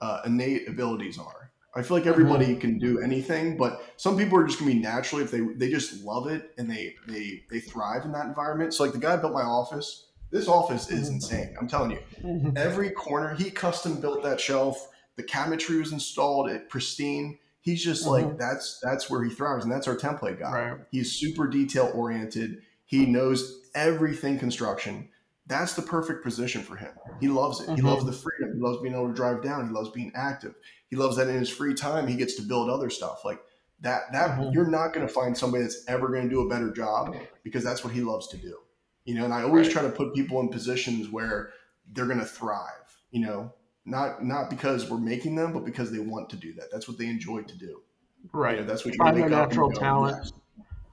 uh, 0.00 0.22
innate 0.24 0.68
abilities 0.68 1.18
are. 1.18 1.50
I 1.76 1.82
feel 1.82 1.96
like 1.96 2.06
everybody 2.06 2.46
mm-hmm. 2.46 2.60
can 2.60 2.78
do 2.78 3.00
anything, 3.00 3.56
but 3.56 3.82
some 3.96 4.16
people 4.16 4.38
are 4.38 4.46
just 4.46 4.60
gonna 4.60 4.70
be 4.70 4.78
naturally 4.78 5.24
if 5.24 5.32
they 5.32 5.40
they 5.40 5.70
just 5.70 6.04
love 6.04 6.28
it 6.28 6.52
and 6.56 6.70
they 6.70 6.94
they 7.08 7.42
they 7.50 7.58
thrive 7.58 8.04
in 8.04 8.12
that 8.12 8.26
environment. 8.26 8.74
So 8.74 8.84
like 8.84 8.92
the 8.92 8.98
guy 8.98 9.16
built 9.16 9.32
my 9.32 9.42
office. 9.42 10.06
This 10.30 10.46
office 10.48 10.90
is 10.90 11.06
mm-hmm. 11.06 11.14
insane. 11.14 11.56
I'm 11.60 11.68
telling 11.68 11.90
you. 11.92 12.52
Every 12.56 12.90
corner, 12.90 13.34
he 13.34 13.50
custom 13.50 14.00
built 14.00 14.22
that 14.22 14.40
shelf. 14.40 14.88
The 15.16 15.22
cabinetry 15.22 15.78
was 15.78 15.92
installed, 15.92 16.50
it 16.50 16.68
pristine. 16.68 17.38
He's 17.60 17.82
just 17.82 18.06
like 18.06 18.26
mm-hmm. 18.26 18.36
that's 18.36 18.78
that's 18.82 19.08
where 19.08 19.22
he 19.24 19.30
thrives, 19.30 19.64
and 19.64 19.72
that's 19.72 19.88
our 19.88 19.96
template 19.96 20.38
guy. 20.38 20.70
Right. 20.70 20.80
He's 20.90 21.12
super 21.12 21.46
detail 21.46 21.90
oriented. 21.94 22.58
He 22.84 23.06
knows 23.06 23.60
everything 23.74 24.38
construction 24.38 25.08
that's 25.46 25.74
the 25.74 25.82
perfect 25.82 26.24
position 26.24 26.62
for 26.62 26.76
him. 26.76 26.92
He 27.20 27.28
loves 27.28 27.60
it. 27.60 27.64
Mm-hmm. 27.64 27.76
He 27.76 27.82
loves 27.82 28.04
the 28.04 28.12
freedom. 28.12 28.54
He 28.54 28.60
loves 28.60 28.80
being 28.80 28.94
able 28.94 29.08
to 29.08 29.14
drive 29.14 29.42
down. 29.42 29.68
He 29.68 29.74
loves 29.74 29.90
being 29.90 30.12
active. 30.14 30.54
He 30.88 30.96
loves 30.96 31.16
that 31.16 31.28
in 31.28 31.38
his 31.38 31.50
free 31.50 31.74
time 31.74 32.06
he 32.06 32.16
gets 32.16 32.34
to 32.36 32.42
build 32.42 32.70
other 32.70 32.88
stuff. 32.88 33.24
Like 33.24 33.40
that 33.80 34.12
that 34.12 34.38
mm-hmm. 34.38 34.52
you're 34.52 34.68
not 34.68 34.92
going 34.94 35.06
to 35.06 35.12
find 35.12 35.36
somebody 35.36 35.62
that's 35.62 35.84
ever 35.86 36.08
going 36.08 36.22
to 36.22 36.28
do 36.30 36.40
a 36.40 36.48
better 36.48 36.72
job 36.72 37.14
because 37.42 37.62
that's 37.62 37.84
what 37.84 37.92
he 37.92 38.00
loves 38.00 38.28
to 38.28 38.36
do. 38.36 38.56
You 39.04 39.16
know, 39.16 39.24
and 39.24 39.34
I 39.34 39.42
always 39.42 39.66
right. 39.66 39.74
try 39.74 39.82
to 39.82 39.90
put 39.90 40.14
people 40.14 40.40
in 40.40 40.48
positions 40.48 41.10
where 41.10 41.50
they're 41.92 42.06
going 42.06 42.20
to 42.20 42.24
thrive, 42.24 42.96
you 43.10 43.20
know, 43.20 43.52
not 43.84 44.24
not 44.24 44.50
because 44.50 44.90
we're 44.90 44.98
making 44.98 45.36
them, 45.36 45.52
but 45.52 45.64
because 45.64 45.90
they 45.90 45.98
want 45.98 46.30
to 46.30 46.36
do 46.36 46.52
that. 46.54 46.70
That's 46.72 46.88
what 46.88 46.98
they 46.98 47.06
enjoy 47.06 47.42
to 47.42 47.58
do. 47.58 47.82
Right. 48.32 48.56
You 48.56 48.60
know, 48.62 48.66
that's 48.66 48.84
what 48.84 48.94
you 48.94 48.98
find 48.98 49.16
their 49.16 49.28
natural 49.28 49.70
talent. 49.70 50.32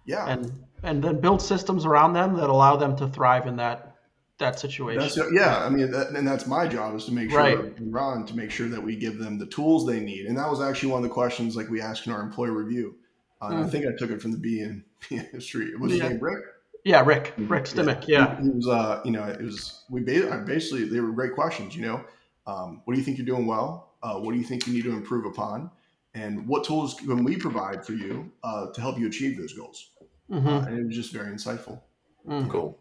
Yeah. 0.06 0.28
And 0.28 0.52
and 0.84 1.04
then 1.04 1.20
build 1.20 1.42
systems 1.42 1.86
around 1.86 2.14
them 2.14 2.36
that 2.36 2.50
allow 2.50 2.76
them 2.76 2.96
to 2.98 3.08
thrive 3.08 3.48
in 3.48 3.56
that 3.58 3.96
that 4.40 4.60
situation. 4.60 5.00
That's, 5.00 5.18
yeah, 5.32 5.64
I 5.64 5.70
mean, 5.70 5.92
that, 5.92 6.10
and 6.10 6.28
that's 6.28 6.48
my 6.48 6.68
job 6.68 6.96
is 6.96 7.06
to 7.06 7.14
make 7.14 7.30
sure, 7.30 7.40
right. 7.40 7.74
Ron, 7.80 8.26
to 8.26 8.36
make 8.36 8.50
sure 8.50 8.68
that 8.70 8.82
we 8.82 8.96
give 8.96 9.20
them 9.20 9.38
the 9.38 9.46
tools 9.46 9.86
they 9.86 10.00
need. 10.00 10.26
And 10.26 10.38
that 10.38 10.50
was 10.50 10.60
actually 10.60 10.92
one 10.92 11.04
of 11.04 11.10
the 11.10 11.14
questions 11.14 11.56
like 11.56 11.70
we 11.70 11.80
asked 11.80 12.08
in 12.08 12.12
our 12.12 12.22
employee 12.22 12.50
review. 12.50 12.96
Uh, 13.40 13.52
mm. 13.52 13.64
I 13.64 13.70
think 13.70 13.86
I 13.86 13.92
took 13.98 14.10
it 14.10 14.22
from 14.22 14.32
the 14.32 14.38
B 14.38 14.62
in 14.62 14.84
history. 15.32 15.76
Was 15.76 15.92
yeah. 15.92 16.04
his 16.04 16.12
name 16.12 16.20
Rick? 16.20 16.44
Yeah, 16.84 17.04
Rick. 17.06 17.34
Rick 17.38 17.68
Stimick. 17.68 18.08
Yeah, 18.08 18.18
yeah. 18.18 18.38
He, 18.38 18.44
he, 18.44 18.50
was. 18.50 18.68
Uh, 18.68 19.02
you 19.06 19.12
know, 19.12 19.24
it 19.24 19.42
was 19.42 19.84
we 19.90 20.02
basically 20.02 20.86
they 20.86 21.00
were 21.00 21.12
great 21.12 21.36
questions. 21.36 21.76
You 21.76 21.84
know, 21.84 22.04
um, 22.48 22.82
what 22.86 22.94
do 22.94 23.00
you 23.00 23.06
think 23.06 23.18
you're 23.18 23.26
doing 23.26 23.46
well? 23.46 23.94
Uh, 24.04 24.16
what 24.16 24.34
do 24.34 24.38
you 24.38 24.44
think 24.44 24.68
you 24.68 24.74
need 24.74 24.84
to 24.84 24.92
improve 24.92 25.26
upon? 25.26 25.70
And 26.14 26.48
what 26.48 26.64
tools 26.64 26.96
can 26.96 27.24
we 27.24 27.38
provide 27.38 27.86
for 27.86 27.94
you 27.94 28.32
uh, 28.44 28.68
to 28.72 28.82
help 28.82 29.00
you 29.00 29.08
achieve 29.08 29.38
those 29.38 29.54
goals? 29.54 29.92
Mm-hmm. 30.30 30.48
Uh, 30.48 30.62
and 30.62 30.80
it 30.80 30.86
was 30.86 30.96
just 30.96 31.14
very 31.14 31.32
insightful. 31.32 31.80
Mm. 32.28 32.50
Cool. 32.50 32.78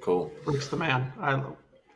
Cool. 0.00 0.32
Rick's 0.46 0.68
the 0.68 0.76
man. 0.76 1.12
I 1.20 1.42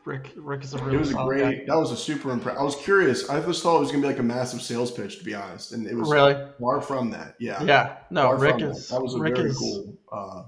Rick. 0.05 0.33
Rick 0.37 0.63
is 0.63 0.73
a 0.73 0.79
really. 0.79 0.97
It 0.97 0.99
was 1.01 1.11
a 1.11 1.15
great. 1.15 1.67
Guy. 1.67 1.75
That 1.75 1.79
was 1.79 1.91
a 1.91 1.97
super 1.97 2.31
impressive. 2.31 2.61
I 2.61 2.65
was 2.65 2.77
curious. 2.77 3.29
I 3.29 3.41
just 3.41 3.63
thought 3.63 3.77
it 3.77 3.81
was 3.81 3.91
gonna 3.91 4.03
be 4.03 4.09
like 4.09 4.21
a 4.21 4.23
massive 4.23 4.63
sales 4.63 4.93
pitch, 4.93 5.19
to 5.19 5.25
be 5.25 5.35
honest, 5.35 5.73
and 5.73 5.87
it 5.87 5.95
was 5.95 6.09
really 6.11 6.37
far 6.61 6.81
from 6.81 7.11
that. 7.11 7.35
Yeah. 7.41 7.63
Yeah. 7.65 7.97
No, 8.11 8.29
far 8.29 8.39
Rick 8.39 8.63
is. 8.63 8.89
That. 8.89 8.95
that. 8.95 9.03
was 9.03 9.15
a 9.15 9.19
Rick 9.19 9.37
very 9.37 9.51
is, 9.51 9.59
cool 9.59 9.99
uh, 10.13 10.43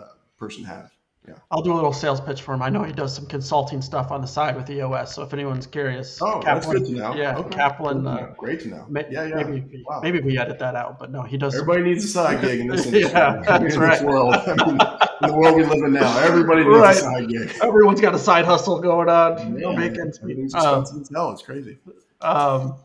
uh, 0.00 0.04
person 0.38 0.62
to 0.62 0.68
have. 0.68 0.92
Yeah. 1.26 1.34
I'll 1.50 1.62
do 1.62 1.72
a 1.72 1.74
little 1.74 1.92
sales 1.92 2.20
pitch 2.20 2.42
for 2.42 2.54
him. 2.54 2.62
I 2.62 2.68
know 2.68 2.84
he 2.84 2.92
does 2.92 3.14
some 3.14 3.26
consulting 3.26 3.82
stuff 3.82 4.12
on 4.12 4.20
the 4.20 4.26
side 4.26 4.54
with 4.54 4.70
EOS. 4.70 5.14
So 5.14 5.22
if 5.22 5.32
anyone's 5.32 5.66
curious, 5.66 6.20
oh, 6.22 6.40
Kaplan, 6.40 6.44
that's 6.44 6.66
good 6.66 6.84
to 6.86 6.92
know. 6.92 7.14
Yeah, 7.14 7.36
okay. 7.36 7.56
Kaplan. 7.56 8.06
Uh, 8.06 8.34
Great 8.38 8.60
to 8.60 8.68
know. 8.68 8.86
yeah, 9.10 9.24
yeah. 9.24 9.42
Maybe, 9.42 9.84
wow. 9.88 10.00
maybe 10.02 10.20
we 10.20 10.38
edit 10.38 10.58
that 10.60 10.76
out, 10.76 10.98
but 10.98 11.10
no, 11.10 11.22
he 11.22 11.36
does. 11.36 11.54
Everybody 11.54 11.80
some... 11.80 11.88
needs 11.88 12.04
a 12.04 12.08
side 12.08 12.40
gig 12.40 12.60
in 12.60 12.68
this 12.68 12.86
industry. 12.86 13.10
yeah, 13.10 13.42
that's 13.44 13.74
in 13.74 13.80
right. 13.80 13.98
This 13.98 14.02
world. 14.02 14.34
I 14.34 14.54
mean, 14.66 14.78
in 15.22 15.28
the 15.28 15.34
world 15.34 15.56
we 15.56 15.64
live 15.64 15.82
in 15.82 15.92
now, 15.92 16.18
everybody 16.20 16.64
needs 16.64 16.76
right. 16.76 16.96
a 16.96 17.00
side 17.00 17.28
gig. 17.28 17.56
Everyone's 17.62 18.00
got 18.00 18.14
a 18.14 18.18
side 18.18 18.44
hustle 18.44 18.80
going 18.80 19.08
on. 19.08 19.58
Yeah, 19.58 19.80
it's 19.80 20.54
um, 20.54 21.04
hell. 21.12 21.32
It's 21.32 21.42
crazy. 21.42 21.78
Um, 22.20 22.76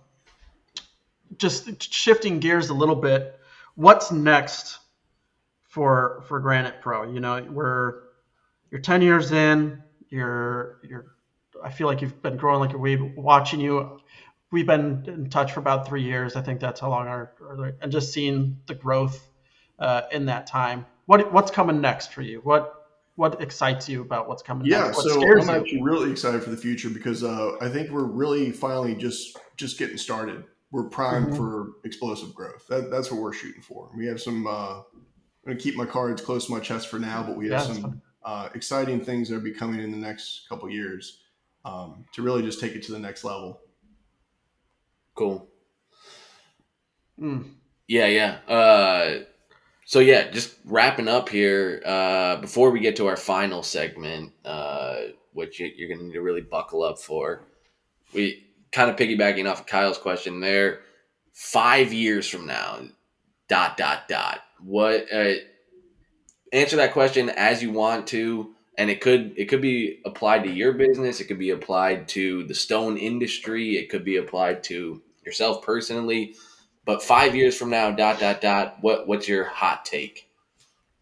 just 1.38 1.94
shifting 1.94 2.40
gears 2.40 2.70
a 2.70 2.74
little 2.74 2.96
bit. 2.96 3.40
What's 3.76 4.12
next 4.12 4.80
for 5.64 6.24
for 6.28 6.40
Granite 6.40 6.82
Pro? 6.82 7.12
You 7.12 7.20
know, 7.20 7.44
we're 7.50 8.11
you're 8.72 8.82
10 8.82 9.02
years 9.02 9.32
in. 9.32 9.84
You're 10.10 10.80
you're. 10.84 11.06
I 11.64 11.70
feel 11.70 11.88
like 11.88 12.02
you've 12.02 12.22
been 12.22 12.38
growing 12.38 12.60
like 12.60 12.74
a 12.74 12.78
weed. 12.78 13.16
Watching 13.16 13.60
you, 13.60 14.00
we've 14.52 14.66
been 14.66 15.04
in 15.08 15.30
touch 15.30 15.52
for 15.52 15.60
about 15.60 15.88
three 15.88 16.04
years. 16.04 16.36
I 16.36 16.42
think 16.42 16.60
that's 16.60 16.80
how 16.80 16.90
long 16.90 17.08
our, 17.08 17.34
our 17.42 17.74
and 17.82 17.92
just 17.92 18.12
seeing 18.12 18.58
the 18.68 18.76
growth 18.76 19.30
uh, 19.80 20.04
in 20.12 20.26
that 20.26 20.48
time. 20.48 20.86
What 21.06 21.32
what's 21.32 21.52
coming 21.52 21.82
next 21.82 22.14
for 22.14 22.22
you? 22.22 22.40
What 22.44 22.82
what 23.16 23.42
excites 23.42 23.88
you 23.88 24.02
about 24.02 24.28
what's 24.28 24.42
coming? 24.42 24.66
Yeah, 24.66 24.86
next? 24.86 25.04
so 25.04 25.22
I'm 25.22 25.40
you? 25.40 25.50
actually 25.50 25.82
really 25.82 26.12
excited 26.12 26.44
for 26.44 26.50
the 26.50 26.58
future 26.58 26.90
because 26.90 27.24
uh, 27.24 27.58
I 27.62 27.70
think 27.70 27.90
we're 27.90 28.04
really 28.04 28.52
finally 28.52 28.96
just 28.96 29.38
just 29.58 29.78
getting 29.78 29.98
started. 29.98 30.44
We're 30.72 30.86
primed 30.86 31.28
mm-hmm. 31.28 31.36
for 31.36 31.72
explosive 31.84 32.34
growth. 32.34 32.66
That, 32.70 32.90
that's 32.90 33.12
what 33.12 33.22
we're 33.22 33.34
shooting 33.34 33.62
for. 33.62 33.92
We 33.96 34.08
have 34.08 34.22
some. 34.22 34.48
Uh, 34.48 34.80
I'm 34.80 34.84
gonna 35.46 35.60
keep 35.60 35.76
my 35.76 35.86
cards 35.86 36.22
close 36.22 36.46
to 36.46 36.52
my 36.52 36.60
chest 36.60 36.88
for 36.88 37.00
now, 37.00 37.24
but 37.24 37.36
we 37.36 37.50
have 37.50 37.68
yeah, 37.68 37.74
some 37.74 38.02
uh, 38.24 38.50
exciting 38.54 39.04
things 39.04 39.30
that 39.30 39.36
are 39.36 39.40
be 39.42 39.52
coming 39.52 39.82
in 39.82 39.92
the 39.92 39.98
next 39.98 40.48
couple 40.48 40.70
years 40.70 41.22
um, 41.66 42.06
to 42.14 42.22
really 42.22 42.42
just 42.42 42.60
take 42.60 42.76
it 42.76 42.84
to 42.84 42.92
the 42.92 43.00
next 43.00 43.24
level. 43.24 43.62
Cool. 45.16 45.48
Mm. 47.20 47.52
Yeah, 47.88 48.08
yeah. 48.08 48.54
Uh, 48.54 49.24
so 49.86 50.00
yeah, 50.00 50.30
just 50.30 50.56
wrapping 50.66 51.08
up 51.08 51.30
here 51.30 51.82
uh, 51.86 52.38
before 52.38 52.72
we 52.72 52.80
get 52.80 52.96
to 52.98 53.08
our 53.08 53.18
final 53.18 53.64
segment, 53.64 54.32
uh, 54.46 54.96
which 55.34 55.60
you're 55.60 55.88
going 55.88 56.00
to 56.00 56.06
need 56.06 56.14
to 56.14 56.22
really 56.22 56.42
buckle 56.42 56.84
up 56.84 57.00
for. 57.00 57.44
We 58.14 58.46
kind 58.72 58.90
of 58.90 58.96
piggybacking 58.96 59.50
off 59.50 59.62
of 59.62 59.68
Kyle's 59.68 59.98
question 59.98 60.40
there. 60.40 60.82
Five 61.34 61.94
years 61.94 62.28
from 62.28 62.46
now, 62.46 62.80
dot 63.48 63.78
dot 63.78 64.08
dot. 64.08 64.40
What? 64.64 65.12
Uh, 65.12 65.34
answer 66.52 66.78
that 66.78 66.94
question 66.94 67.30
as 67.30 67.62
you 67.62 67.72
want 67.72 68.08
to, 68.08 68.54
and 68.78 68.90
it 68.90 69.02
could 69.02 69.34
it 69.38 69.46
could 69.46 69.62
be 69.62 70.02
applied 70.06 70.44
to 70.44 70.52
your 70.52 70.74
business. 70.74 71.20
It 71.20 71.26
could 71.26 71.40
be 71.40 71.52
applied 71.52 72.08
to 72.10 72.44
the 72.44 72.56
stone 72.56 72.98
industry. 72.98 73.78
It 73.78 73.90
could 73.90 74.04
be 74.04 74.18
applied 74.18 74.64
to 74.66 75.02
yourself 75.24 75.64
personally 75.64 76.36
but 76.86 77.04
five 77.04 77.36
years 77.36 77.58
from 77.58 77.70
now, 77.70 77.92
dot 77.92 78.20
dot 78.20 78.42
dot. 78.42 78.78
What 78.82 79.08
what's 79.08 79.28
your 79.28 79.46
hot 79.46 79.86
take? 79.86 80.30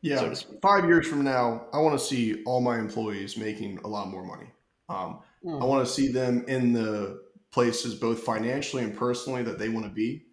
Yeah, 0.02 0.34
so 0.34 0.56
five 0.62 0.86
years 0.86 1.08
from 1.08 1.24
now, 1.24 1.66
I 1.74 1.80
want 1.80 2.00
to 2.00 2.06
see 2.06 2.44
all 2.46 2.62
my 2.62 2.80
employees 2.80 3.36
making 3.36 3.80
a 3.84 3.88
lot 3.88 4.08
more 4.08 4.24
money. 4.24 4.48
Um, 4.88 5.20
mm. 5.44 5.62
I 5.62 5.66
want 5.66 5.86
to 5.86 5.92
see 5.92 6.08
them 6.08 6.46
in 6.48 6.72
the 6.72 7.22
places, 7.52 7.96
both 7.96 8.24
financially 8.24 8.84
and 8.84 8.96
personally, 8.96 9.44
that 9.44 9.60
they 9.60 9.68
want 9.68 9.86
to 9.86 9.92
be. 9.92 10.24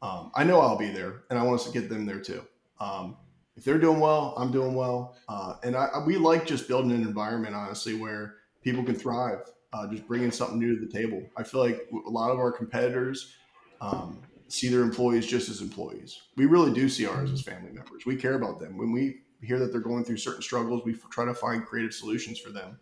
Um, 0.00 0.32
I 0.34 0.42
know 0.42 0.60
I'll 0.60 0.78
be 0.78 0.90
there, 0.90 1.22
and 1.30 1.38
I 1.38 1.44
want 1.44 1.60
us 1.60 1.66
to 1.66 1.72
get 1.72 1.88
them 1.88 2.04
there 2.04 2.18
too. 2.18 2.42
Um, 2.80 3.16
if 3.56 3.64
they're 3.64 3.78
doing 3.78 4.00
well, 4.00 4.34
I'm 4.36 4.50
doing 4.50 4.74
well, 4.74 5.16
uh, 5.28 5.54
and 5.62 5.76
I, 5.76 5.88
we 6.06 6.16
like 6.16 6.46
just 6.46 6.68
building 6.68 6.92
an 6.92 7.02
environment, 7.02 7.54
honestly, 7.54 7.94
where 7.94 8.36
people 8.62 8.82
can 8.84 8.94
thrive. 8.94 9.40
Uh, 9.74 9.86
just 9.86 10.06
bringing 10.06 10.30
something 10.30 10.58
new 10.58 10.78
to 10.78 10.84
the 10.84 10.92
table. 10.92 11.22
I 11.34 11.42
feel 11.42 11.60
like 11.60 11.88
a 12.06 12.10
lot 12.10 12.30
of 12.30 12.38
our 12.38 12.52
competitors 12.52 13.32
um, 13.80 14.18
see 14.48 14.68
their 14.68 14.82
employees 14.82 15.26
just 15.26 15.48
as 15.48 15.62
employees. 15.62 16.20
We 16.36 16.44
really 16.44 16.74
do 16.74 16.90
see 16.90 17.06
ours 17.06 17.32
as 17.32 17.40
family 17.40 17.72
members. 17.72 18.04
We 18.04 18.16
care 18.16 18.34
about 18.34 18.60
them. 18.60 18.76
When 18.76 18.92
we 18.92 19.22
hear 19.40 19.58
that 19.58 19.72
they're 19.72 19.80
going 19.80 20.04
through 20.04 20.18
certain 20.18 20.42
struggles, 20.42 20.84
we 20.84 20.94
try 21.10 21.24
to 21.24 21.32
find 21.32 21.64
creative 21.64 21.94
solutions 21.94 22.38
for 22.38 22.50
them. 22.50 22.78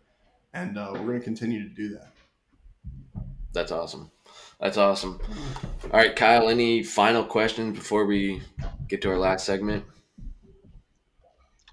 And 0.53 0.77
uh, 0.77 0.89
we're 0.91 1.05
going 1.05 1.19
to 1.19 1.23
continue 1.23 1.63
to 1.63 1.73
do 1.73 1.95
that. 1.95 2.11
That's 3.53 3.71
awesome. 3.71 4.11
That's 4.59 4.77
awesome. 4.77 5.21
All 5.85 5.91
right, 5.91 6.13
Kyle, 6.13 6.49
any 6.49 6.83
final 6.83 7.23
questions 7.23 7.77
before 7.77 8.05
we 8.05 8.41
get 8.89 9.01
to 9.03 9.09
our 9.09 9.17
last 9.17 9.45
segment? 9.45 9.85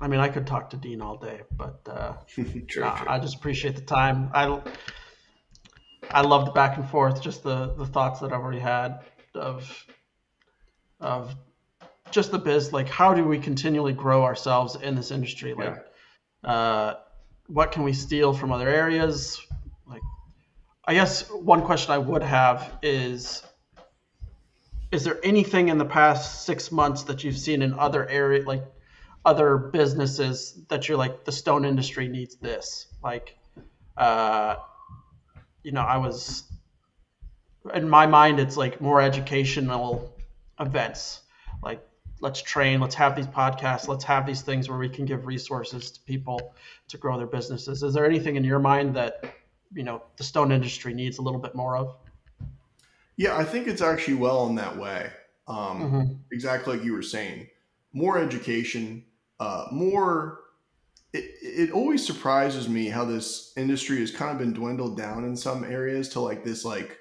I 0.01 0.07
mean, 0.07 0.21
I 0.21 0.29
could 0.29 0.47
talk 0.47 0.71
to 0.71 0.77
Dean 0.77 1.01
all 1.01 1.17
day, 1.17 1.43
but 1.57 1.81
uh, 1.91 2.13
true, 2.27 2.45
true. 2.45 2.85
I 2.85 3.19
just 3.19 3.37
appreciate 3.37 3.77
the 3.77 3.83
time. 3.83 4.31
I 4.33 4.61
I 6.11 6.23
love 6.23 6.47
the 6.47 6.53
back 6.53 6.77
and 6.77 6.89
forth, 6.89 7.23
just 7.23 7.43
the 7.43 7.75
the 7.75 7.87
thoughts 7.87 8.21
that 8.21 8.33
I've 8.33 8.41
already 8.41 8.61
had 8.61 9.01
of 9.35 9.87
of 11.01 11.35
just 12.11 12.31
the 12.31 12.39
biz 12.39 12.73
like 12.73 12.89
how 12.89 13.15
do 13.15 13.25
we 13.25 13.39
continually 13.39 13.93
grow 13.93 14.25
ourselves 14.25 14.77
in 14.77 14.95
this 14.95 15.11
industry 15.11 15.55
like 15.55 15.85
yeah. 16.45 16.51
uh, 16.51 16.97
what 17.47 17.73
can 17.73 17.83
we 17.83 17.93
steal 17.93 18.33
from 18.33 18.53
other 18.53 18.69
areas 18.69 19.41
like 19.87 20.03
i 20.87 20.95
guess 20.95 21.31
one 21.31 21.63
question 21.63 21.93
i 21.93 21.99
would 21.99 22.23
have 22.23 22.79
is 22.83 23.43
is 24.91 25.05
there 25.05 25.19
anything 25.23 25.69
in 25.69 25.77
the 25.77 25.85
past 25.85 26.45
six 26.45 26.73
months 26.73 27.05
that 27.05 27.23
you've 27.23 27.39
seen 27.39 27.63
in 27.63 27.75
other 27.75 28.09
area 28.09 28.43
like 28.45 28.65
other 29.25 29.57
businesses 29.59 30.61
that 30.69 30.89
you're 30.89 30.99
like 30.99 31.25
the 31.25 31.33
stone 31.33 31.65
industry 31.65 32.09
needs 32.09 32.37
this 32.37 32.87
like 33.03 33.37
uh 33.97 34.57
you 35.63 35.73
know 35.73 35.83
i 35.83 35.97
was 35.97 36.45
in 37.75 37.89
my 37.89 38.07
mind, 38.07 38.41
it's 38.41 38.57
like 38.57 38.81
more 38.81 39.01
educational 39.01 40.15
events. 40.61 41.21
Like, 41.63 41.87
let's 42.21 42.43
train, 42.43 42.81
let's 42.81 42.95
have 42.95 43.17
these 43.17 43.27
podcasts, 43.27 43.89
let's 43.89 44.05
have 44.05 44.27
these 44.27 44.43
things 44.43 44.69
where 44.69 44.79
we 44.79 44.89
can 44.89 45.05
give 45.05 45.27
resources 45.27 45.91
to 45.93 46.01
people 46.03 46.55
to 46.89 46.99
grow 46.99 47.17
their 47.17 47.27
businesses. 47.27 47.83
Is 47.83 47.95
there 47.95 48.07
anything 48.07 48.37
in 48.37 48.45
your 48.45 48.59
mind 48.59 48.95
that, 48.97 49.35
you 49.73 49.83
know, 49.83 50.03
the 50.17 50.25
stone 50.25 50.53
industry 50.53 50.95
needs 50.95 51.19
a 51.19 51.23
little 51.23 51.41
bit 51.41 51.55
more 51.55 51.77
of? 51.77 51.97
Yeah, 53.17 53.37
I 53.37 53.45
think 53.45 53.67
it's 53.67 53.83
actually 53.83 54.15
well 54.15 54.47
in 54.47 54.55
that 54.57 54.77
way. 54.77 55.11
Um, 55.47 55.83
Mhm. 55.83 56.19
Exactly 56.31 56.77
like 56.77 56.85
you 56.85 56.93
were 56.93 57.03
saying. 57.03 57.49
More 57.93 58.19
education, 58.19 59.05
uh, 59.41 59.67
more. 59.73 60.41
It, 61.13 61.25
it 61.41 61.71
always 61.73 62.07
surprises 62.07 62.69
me 62.69 62.89
how 62.89 63.05
this 63.05 63.53
industry 63.57 63.99
has 64.01 64.11
kind 64.11 64.31
of 64.31 64.39
been 64.39 64.53
dwindled 64.53 64.97
down 64.99 65.25
in 65.25 65.35
some 65.35 65.65
areas 65.65 66.11
to 66.11 66.21
like 66.21 66.45
this 66.45 66.65
like 66.65 66.99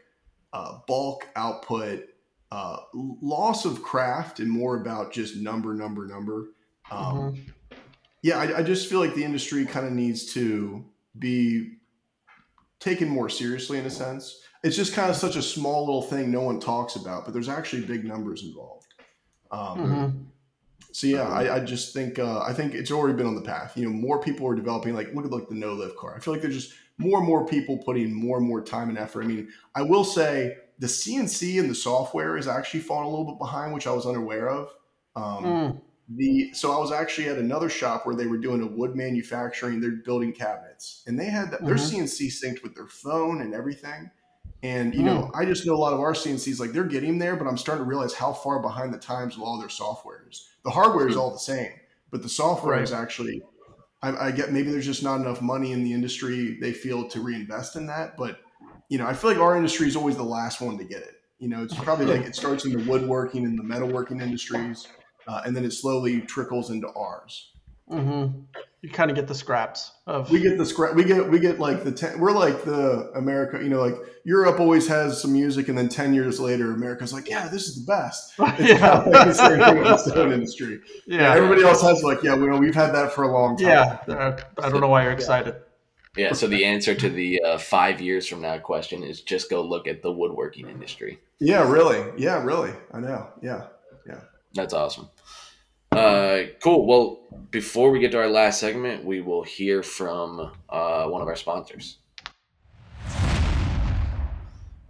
uh, 0.53 0.79
bulk 0.87 1.27
output, 1.35 2.05
uh, 2.51 2.77
loss 2.93 3.65
of 3.65 3.83
craft, 3.83 4.39
and 4.39 4.49
more 4.49 4.79
about 4.81 5.11
just 5.11 5.35
number, 5.35 5.73
number, 5.73 6.07
number. 6.07 6.47
Um, 6.89 7.17
Mhm. 7.17 7.49
yeah, 8.21 8.37
I, 8.37 8.59
I 8.59 8.63
just 8.63 8.87
feel 8.87 8.99
like 8.99 9.13
the 9.13 9.25
industry 9.25 9.65
kind 9.65 9.85
of 9.85 9.91
needs 9.91 10.33
to 10.33 10.85
be 11.19 11.73
taken 12.79 13.09
more 13.09 13.29
seriously 13.29 13.77
in 13.77 13.85
a 13.85 13.89
sense. 13.89 14.39
It's 14.63 14.75
just 14.77 14.93
kind 14.93 15.09
of 15.09 15.15
such 15.17 15.35
a 15.35 15.41
small 15.41 15.81
little 15.85 16.01
thing 16.01 16.31
no 16.31 16.41
one 16.41 16.59
talks 16.59 16.95
about, 16.95 17.25
but 17.25 17.33
there's 17.33 17.49
actually 17.49 17.85
big 17.85 18.05
numbers 18.05 18.43
involved. 18.43 18.87
Um, 19.51 19.77
Mhm. 19.79 20.25
So 20.97 21.05
yeah, 21.05 21.27
I, 21.29 21.57
I 21.57 21.59
just 21.59 21.93
think 21.93 22.17
uh, 22.17 22.39
I 22.41 22.53
think 22.53 22.73
it's 22.73 22.89
already 22.89 23.15
been 23.15 23.27
on 23.27 23.35
the 23.35 23.41
path. 23.41 23.77
You 23.77 23.85
know, 23.85 23.93
more 23.93 24.19
people 24.19 24.47
are 24.47 24.55
developing. 24.55 24.95
Like 24.95 25.13
look 25.13 25.25
at 25.25 25.31
like 25.31 25.47
the 25.47 25.53
no 25.53 25.73
lift 25.73 25.95
car. 25.95 26.15
I 26.15 26.19
feel 26.19 26.33
like 26.33 26.41
there's 26.41 26.55
just 26.55 26.73
more 26.97 27.19
and 27.19 27.27
more 27.27 27.45
people 27.45 27.77
putting 27.85 28.11
more 28.11 28.37
and 28.39 28.47
more 28.47 28.63
time 28.63 28.89
and 28.89 28.97
effort. 28.97 29.23
I 29.23 29.27
mean, 29.27 29.47
I 29.75 29.83
will 29.83 30.03
say 30.03 30.57
the 30.79 30.87
CNC 30.87 31.59
and 31.59 31.69
the 31.69 31.75
software 31.75 32.35
is 32.35 32.47
actually 32.47 32.79
falling 32.79 33.05
a 33.05 33.09
little 33.11 33.25
bit 33.31 33.37
behind, 33.37 33.75
which 33.75 33.85
I 33.85 33.91
was 33.91 34.07
unaware 34.07 34.49
of. 34.49 34.71
Um, 35.15 35.43
Mm. 35.43 35.81
the 36.09 36.51
so 36.53 36.71
I 36.75 36.79
was 36.79 36.91
actually 36.91 37.29
at 37.29 37.37
another 37.37 37.69
shop 37.69 38.07
where 38.07 38.15
they 38.15 38.25
were 38.25 38.39
doing 38.39 38.63
a 38.63 38.67
wood 38.67 38.95
manufacturing. 38.95 39.79
They're 39.79 39.91
building 40.03 40.33
cabinets, 40.33 41.03
and 41.05 41.19
they 41.19 41.25
had 41.25 41.51
their 41.51 41.75
Mhm. 41.75 41.79
CNC 41.79 42.27
synced 42.29 42.63
with 42.63 42.73
their 42.73 42.87
phone 42.87 43.41
and 43.41 43.53
everything. 43.53 44.09
And 44.63 44.95
you 44.95 45.03
know, 45.03 45.31
I 45.35 45.45
just 45.45 45.65
know 45.67 45.75
a 45.75 45.77
lot 45.77 45.93
of 45.93 45.99
our 45.99 46.13
CNCs 46.13 46.59
like 46.59 46.71
they're 46.71 46.83
getting 46.83 47.19
there, 47.19 47.35
but 47.35 47.47
I'm 47.47 47.57
starting 47.57 47.83
to 47.85 47.89
realize 47.89 48.13
how 48.13 48.33
far 48.33 48.59
behind 48.61 48.93
the 48.93 48.97
times 48.97 49.37
with 49.37 49.45
all 49.45 49.59
their 49.59 49.69
software 49.69 50.25
is. 50.29 50.49
The 50.63 50.71
hardware 50.71 51.07
is 51.07 51.15
all 51.15 51.31
the 51.31 51.39
same, 51.39 51.71
but 52.11 52.23
the 52.23 52.29
software 52.29 52.75
Right. 52.75 52.83
is 52.83 52.91
actually. 52.91 53.41
I, 54.01 54.27
I 54.27 54.31
get 54.31 54.51
maybe 54.51 54.69
there's 54.69 54.85
just 54.85 55.03
not 55.03 55.21
enough 55.21 55.41
money 55.41 55.71
in 55.71 55.83
the 55.83 55.91
industry 55.91 56.57
they 56.59 56.71
feel 56.71 57.07
to 57.09 57.19
reinvest 57.19 57.75
in 57.75 57.87
that, 57.87 58.15
but 58.17 58.39
you 58.89 58.97
know, 58.97 59.07
I 59.07 59.13
feel 59.13 59.31
like 59.31 59.39
our 59.39 59.55
industry 59.57 59.87
is 59.87 59.95
always 59.95 60.15
the 60.15 60.23
last 60.23 60.61
one 60.61 60.77
to 60.77 60.83
get 60.83 61.01
it. 61.01 61.15
You 61.39 61.49
know, 61.49 61.63
it's 61.63 61.75
probably 61.75 62.05
like 62.05 62.21
it 62.21 62.35
starts 62.35 62.65
in 62.65 62.71
the 62.73 62.79
woodworking 62.79 63.45
and 63.45 63.57
the 63.57 63.63
metalworking 63.63 64.21
industries, 64.21 64.87
uh, 65.27 65.41
and 65.45 65.55
then 65.55 65.65
it 65.65 65.71
slowly 65.71 66.21
trickles 66.21 66.69
into 66.69 66.89
ours. 66.93 67.53
Mhm. 67.91 68.43
You 68.81 68.89
kind 68.91 69.09
of 69.09 69.15
get 69.15 69.27
the 69.27 69.33
scraps 69.35 69.91
of. 70.05 70.29
We 70.29 70.39
get 70.39 70.57
the 70.57 70.65
scrap. 70.65 70.93
We 70.93 71.03
get 71.03 71.29
we 71.29 71.39
get 71.39 71.59
like 71.59 71.83
the 71.83 71.91
ten, 71.91 72.19
we're 72.19 72.31
like 72.31 72.63
the 72.63 73.11
America. 73.15 73.59
You 73.61 73.69
know, 73.69 73.81
like 73.81 73.95
Europe 74.23 74.59
always 74.59 74.87
has 74.87 75.19
some 75.21 75.33
music, 75.33 75.67
and 75.67 75.77
then 75.77 75.89
ten 75.89 76.13
years 76.13 76.39
later, 76.39 76.71
America's 76.73 77.11
like, 77.11 77.27
yeah, 77.29 77.47
this 77.47 77.67
is 77.67 77.83
the 77.85 77.91
best. 77.91 78.33
It's 78.39 78.79
kind 78.79 79.07
of 79.07 79.07
like 79.07 79.27
the 79.27 79.33
same 79.33 79.59
thing 79.59 79.77
with 79.77 79.87
the 79.87 79.97
stone 79.97 80.31
industry. 80.31 80.79
yeah. 81.07 81.33
Everybody 81.33 81.63
else 81.63 81.81
has 81.81 82.03
like, 82.03 82.21
yeah, 82.23 82.35
we, 82.35 82.47
we've 82.59 82.75
had 82.75 82.91
that 82.93 83.13
for 83.13 83.23
a 83.23 83.31
long 83.31 83.57
time. 83.57 83.67
Yeah. 83.67 84.13
Uh, 84.13 84.37
I 84.61 84.69
don't 84.69 84.81
know 84.81 84.87
why 84.89 85.03
you're 85.03 85.11
excited. 85.11 85.55
Yeah, 86.15 86.33
so 86.33 86.47
the 86.47 86.65
answer 86.65 86.95
to 86.95 87.09
the 87.09 87.41
uh, 87.43 87.57
five 87.59 88.01
years 88.01 88.27
from 88.27 88.41
now 88.41 88.57
question 88.57 89.03
is 89.03 89.21
just 89.21 89.49
go 89.51 89.61
look 89.61 89.87
at 89.87 90.01
the 90.01 90.11
woodworking 90.11 90.67
industry. 90.67 91.19
Yeah, 91.39 91.69
really. 91.69 92.03
Yeah, 92.17 92.43
really. 92.43 92.73
I 92.91 92.99
know. 92.99 93.27
Yeah. 93.41 93.67
Yeah. 94.07 94.21
That's 94.55 94.73
awesome. 94.73 95.09
Uh, 95.91 96.43
cool. 96.61 96.85
Well, 96.85 97.19
before 97.51 97.91
we 97.91 97.99
get 97.99 98.11
to 98.11 98.19
our 98.19 98.29
last 98.29 98.59
segment, 98.59 99.03
we 99.05 99.21
will 99.21 99.43
hear 99.43 99.81
from 99.83 100.51
uh, 100.69 101.05
one 101.07 101.21
of 101.21 101.27
our 101.27 101.35
sponsors. 101.35 101.97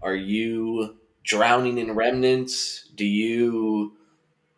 Are 0.02 0.16
you 0.16 0.98
drowning 1.24 1.78
in 1.78 1.92
remnants? 1.92 2.90
Do 2.96 3.06
you 3.06 3.98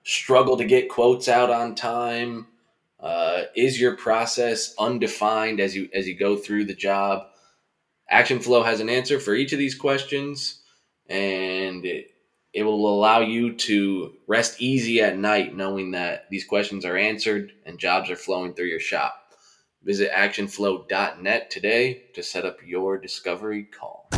struggle 0.04 0.58
to 0.58 0.66
get 0.66 0.90
quotes 0.90 1.28
out 1.28 1.50
on 1.50 1.76
time? 1.76 2.48
Uh, 3.00 3.44
is 3.56 3.80
your 3.80 3.96
process 3.96 4.74
undefined 4.78 5.60
as 5.60 5.76
you 5.76 5.90
as 5.94 6.08
you 6.08 6.16
go 6.18 6.36
through 6.36 6.66
the 6.66 6.74
job? 6.74 7.28
Action 8.10 8.40
Flow 8.40 8.64
has 8.64 8.80
an 8.80 8.90
answer 8.90 9.20
for 9.20 9.36
each 9.36 9.54
of 9.54 9.60
these 9.60 9.76
questions, 9.76 10.62
and 11.08 11.86
it, 11.86 12.12
it 12.54 12.64
will 12.64 12.92
allow 12.92 13.20
you 13.20 13.54
to 13.54 14.14
rest 14.28 14.60
easy 14.60 15.02
at 15.02 15.18
night 15.18 15.56
knowing 15.56 15.92
that 15.92 16.26
these 16.32 16.46
questions 16.46 16.84
are 16.84 16.98
answered 16.98 17.52
and 17.66 17.78
jobs 17.78 18.10
are 18.10 18.16
flowing 18.16 18.54
through 18.54 18.66
your 18.66 18.80
shop. 18.80 19.34
Visit 19.84 20.12
actionflow.net 20.12 21.52
today 21.52 22.04
to 22.16 22.24
set 22.24 22.46
up 22.46 22.58
your 22.66 22.98
discovery 22.98 23.64
call. 23.64 24.10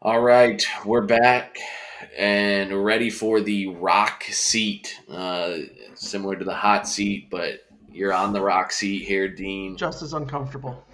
All 0.00 0.20
right, 0.20 0.64
we're 0.84 1.02
back 1.02 1.58
and 2.16 2.84
ready 2.84 3.10
for 3.10 3.40
the 3.40 3.68
rock 3.68 4.22
seat. 4.24 4.94
Uh, 5.10 5.56
similar 5.94 6.36
to 6.36 6.44
the 6.44 6.54
hot 6.54 6.86
seat, 6.86 7.28
but 7.30 7.64
you're 7.90 8.12
on 8.12 8.32
the 8.32 8.40
rock 8.40 8.70
seat 8.70 9.04
here, 9.04 9.28
Dean. 9.28 9.76
Just 9.76 10.02
as 10.02 10.12
uncomfortable. 10.12 10.84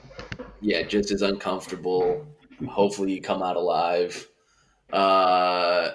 Yeah, 0.64 0.82
just 0.82 1.10
as 1.10 1.20
uncomfortable. 1.20 2.26
Hopefully, 2.66 3.12
you 3.12 3.20
come 3.20 3.42
out 3.42 3.56
alive. 3.56 4.26
Uh, 4.90 5.90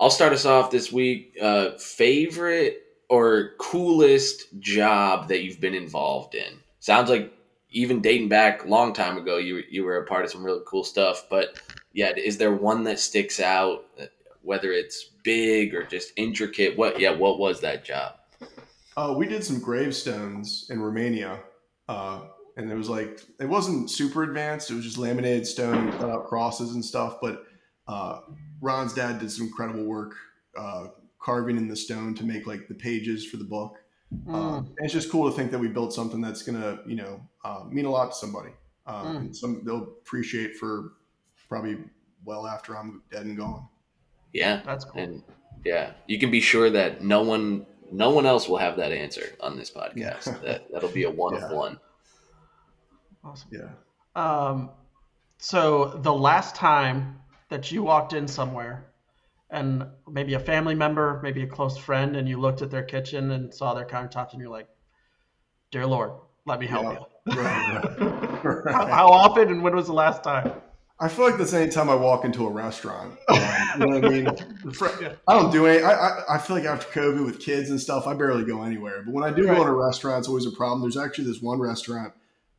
I'll 0.00 0.10
start 0.10 0.32
us 0.32 0.44
off 0.44 0.72
this 0.72 0.90
week. 0.90 1.38
Uh, 1.40 1.78
favorite 1.78 2.82
or 3.08 3.52
coolest 3.60 4.58
job 4.58 5.28
that 5.28 5.44
you've 5.44 5.60
been 5.60 5.74
involved 5.74 6.34
in? 6.34 6.58
Sounds 6.80 7.08
like 7.08 7.32
even 7.70 8.00
dating 8.00 8.28
back 8.28 8.64
a 8.64 8.66
long 8.66 8.92
time 8.92 9.16
ago, 9.16 9.36
you 9.36 9.62
you 9.70 9.84
were 9.84 9.98
a 9.98 10.06
part 10.06 10.24
of 10.24 10.30
some 10.32 10.42
really 10.42 10.62
cool 10.66 10.82
stuff. 10.82 11.26
But 11.30 11.60
yeah, 11.92 12.12
is 12.16 12.36
there 12.36 12.52
one 12.52 12.82
that 12.84 12.98
sticks 12.98 13.38
out? 13.38 13.84
Whether 14.42 14.72
it's 14.72 15.04
big 15.22 15.72
or 15.72 15.84
just 15.84 16.12
intricate, 16.16 16.76
what? 16.76 16.98
Yeah, 16.98 17.12
what 17.12 17.38
was 17.38 17.60
that 17.60 17.84
job? 17.84 18.14
Uh, 18.96 19.14
we 19.16 19.28
did 19.28 19.44
some 19.44 19.60
gravestones 19.60 20.66
in 20.68 20.80
Romania, 20.80 21.38
uh, 21.88 22.22
and 22.56 22.70
it 22.70 22.74
was 22.74 22.88
like 22.88 23.20
it 23.40 23.46
wasn't 23.48 23.90
super 23.90 24.22
advanced. 24.22 24.70
It 24.70 24.74
was 24.74 24.84
just 24.84 24.98
laminated 24.98 25.46
stone, 25.46 25.92
cut 25.92 26.10
out 26.10 26.26
crosses 26.26 26.74
and 26.74 26.84
stuff. 26.84 27.18
But 27.20 27.44
uh, 27.88 28.20
Ron's 28.60 28.94
dad 28.94 29.18
did 29.18 29.30
some 29.30 29.46
incredible 29.46 29.84
work 29.84 30.14
uh, 30.56 30.88
carving 31.20 31.56
in 31.56 31.68
the 31.68 31.76
stone 31.76 32.14
to 32.16 32.24
make 32.24 32.46
like 32.46 32.68
the 32.68 32.74
pages 32.74 33.26
for 33.26 33.36
the 33.38 33.44
book. 33.44 33.78
Mm. 34.26 34.32
Um, 34.34 34.56
and 34.78 34.84
it's 34.84 34.92
just 34.92 35.10
cool 35.10 35.28
to 35.30 35.36
think 35.36 35.50
that 35.50 35.58
we 35.58 35.68
built 35.68 35.92
something 35.92 36.20
that's 36.20 36.42
gonna, 36.42 36.78
you 36.86 36.94
know, 36.96 37.20
uh, 37.44 37.64
mean 37.68 37.84
a 37.86 37.90
lot 37.90 38.12
to 38.12 38.16
somebody. 38.16 38.50
Um, 38.86 39.06
Mm. 39.06 39.16
and 39.16 39.36
some 39.36 39.62
they'll 39.64 39.82
appreciate 39.82 40.56
for 40.56 40.92
probably 41.48 41.78
well 42.24 42.46
after 42.46 42.76
I'm 42.76 43.02
dead 43.10 43.24
and 43.26 43.36
gone. 43.36 43.66
Yeah, 44.32 44.60
That's 44.64 44.84
cool. 44.84 45.00
and 45.02 45.22
yeah, 45.64 45.92
you 46.06 46.18
can 46.18 46.30
be 46.30 46.40
sure 46.40 46.68
that 46.70 47.02
no 47.02 47.22
one 47.22 47.66
no 47.92 48.10
one 48.10 48.26
else 48.26 48.48
will 48.48 48.56
have 48.58 48.76
that 48.76 48.92
answer 48.92 49.34
on 49.40 49.56
this 49.56 49.70
podcast. 49.70 50.26
Yeah. 50.26 50.38
that 50.44 50.72
that'll 50.72 50.88
be 50.90 51.04
a 51.04 51.10
one 51.10 51.34
Yeah. 51.34 51.46
of 51.46 51.52
one. 51.52 51.78
Awesome. 53.24 53.48
Yeah. 53.52 53.70
Um, 54.14 54.70
so 55.38 55.98
the 56.02 56.12
last 56.12 56.54
time 56.54 57.20
that 57.48 57.70
you 57.72 57.82
walked 57.82 58.12
in 58.12 58.28
somewhere 58.28 58.92
and 59.50 59.86
maybe 60.10 60.34
a 60.34 60.40
family 60.40 60.74
member, 60.74 61.20
maybe 61.22 61.42
a 61.42 61.46
close 61.46 61.76
friend, 61.76 62.16
and 62.16 62.28
you 62.28 62.38
looked 62.40 62.62
at 62.62 62.70
their 62.70 62.82
kitchen 62.82 63.30
and 63.32 63.52
saw 63.52 63.74
their 63.74 63.86
countertops 63.86 64.32
and 64.32 64.40
you're 64.40 64.50
like, 64.50 64.68
Dear 65.70 65.86
Lord, 65.86 66.12
let 66.46 66.60
me 66.60 66.66
help 66.66 66.84
Yeah. 66.84 66.98
Right, 67.34 67.96
you. 68.00 68.06
right. 68.08 68.74
how, 68.74 68.86
how 68.86 69.06
often 69.08 69.48
and 69.48 69.62
when 69.62 69.74
was 69.74 69.86
the 69.86 69.92
last 69.92 70.22
time? 70.22 70.52
I 71.00 71.08
feel 71.08 71.24
like 71.24 71.36
that's 71.38 71.52
any 71.52 71.70
time 71.70 71.90
I 71.90 71.94
walk 71.96 72.24
into 72.24 72.46
a 72.46 72.50
restaurant. 72.50 73.18
Um, 73.28 73.38
you 73.76 73.80
know 73.80 73.86
what 73.88 74.04
I 74.04 74.08
mean? 74.08 75.16
I 75.26 75.34
don't 75.34 75.50
do 75.50 75.66
any. 75.66 75.82
I, 75.82 75.92
I, 75.92 76.34
I 76.34 76.38
feel 76.38 76.56
like 76.56 76.64
after 76.64 76.86
COVID 77.00 77.24
with 77.24 77.40
kids 77.40 77.70
and 77.70 77.80
stuff, 77.80 78.06
I 78.06 78.14
barely 78.14 78.44
go 78.44 78.62
anywhere. 78.62 79.02
But 79.04 79.12
when 79.12 79.24
I 79.24 79.30
do 79.34 79.44
Right. 79.46 79.56
go 79.56 79.64
to 79.64 79.70
a 79.70 79.86
restaurant, 79.86 80.20
it's 80.20 80.28
always 80.28 80.46
a 80.46 80.52
problem. 80.52 80.82
There's 80.82 80.96
actually 80.96 81.24
this 81.24 81.42
one 81.42 81.58
restaurant. 81.58 82.12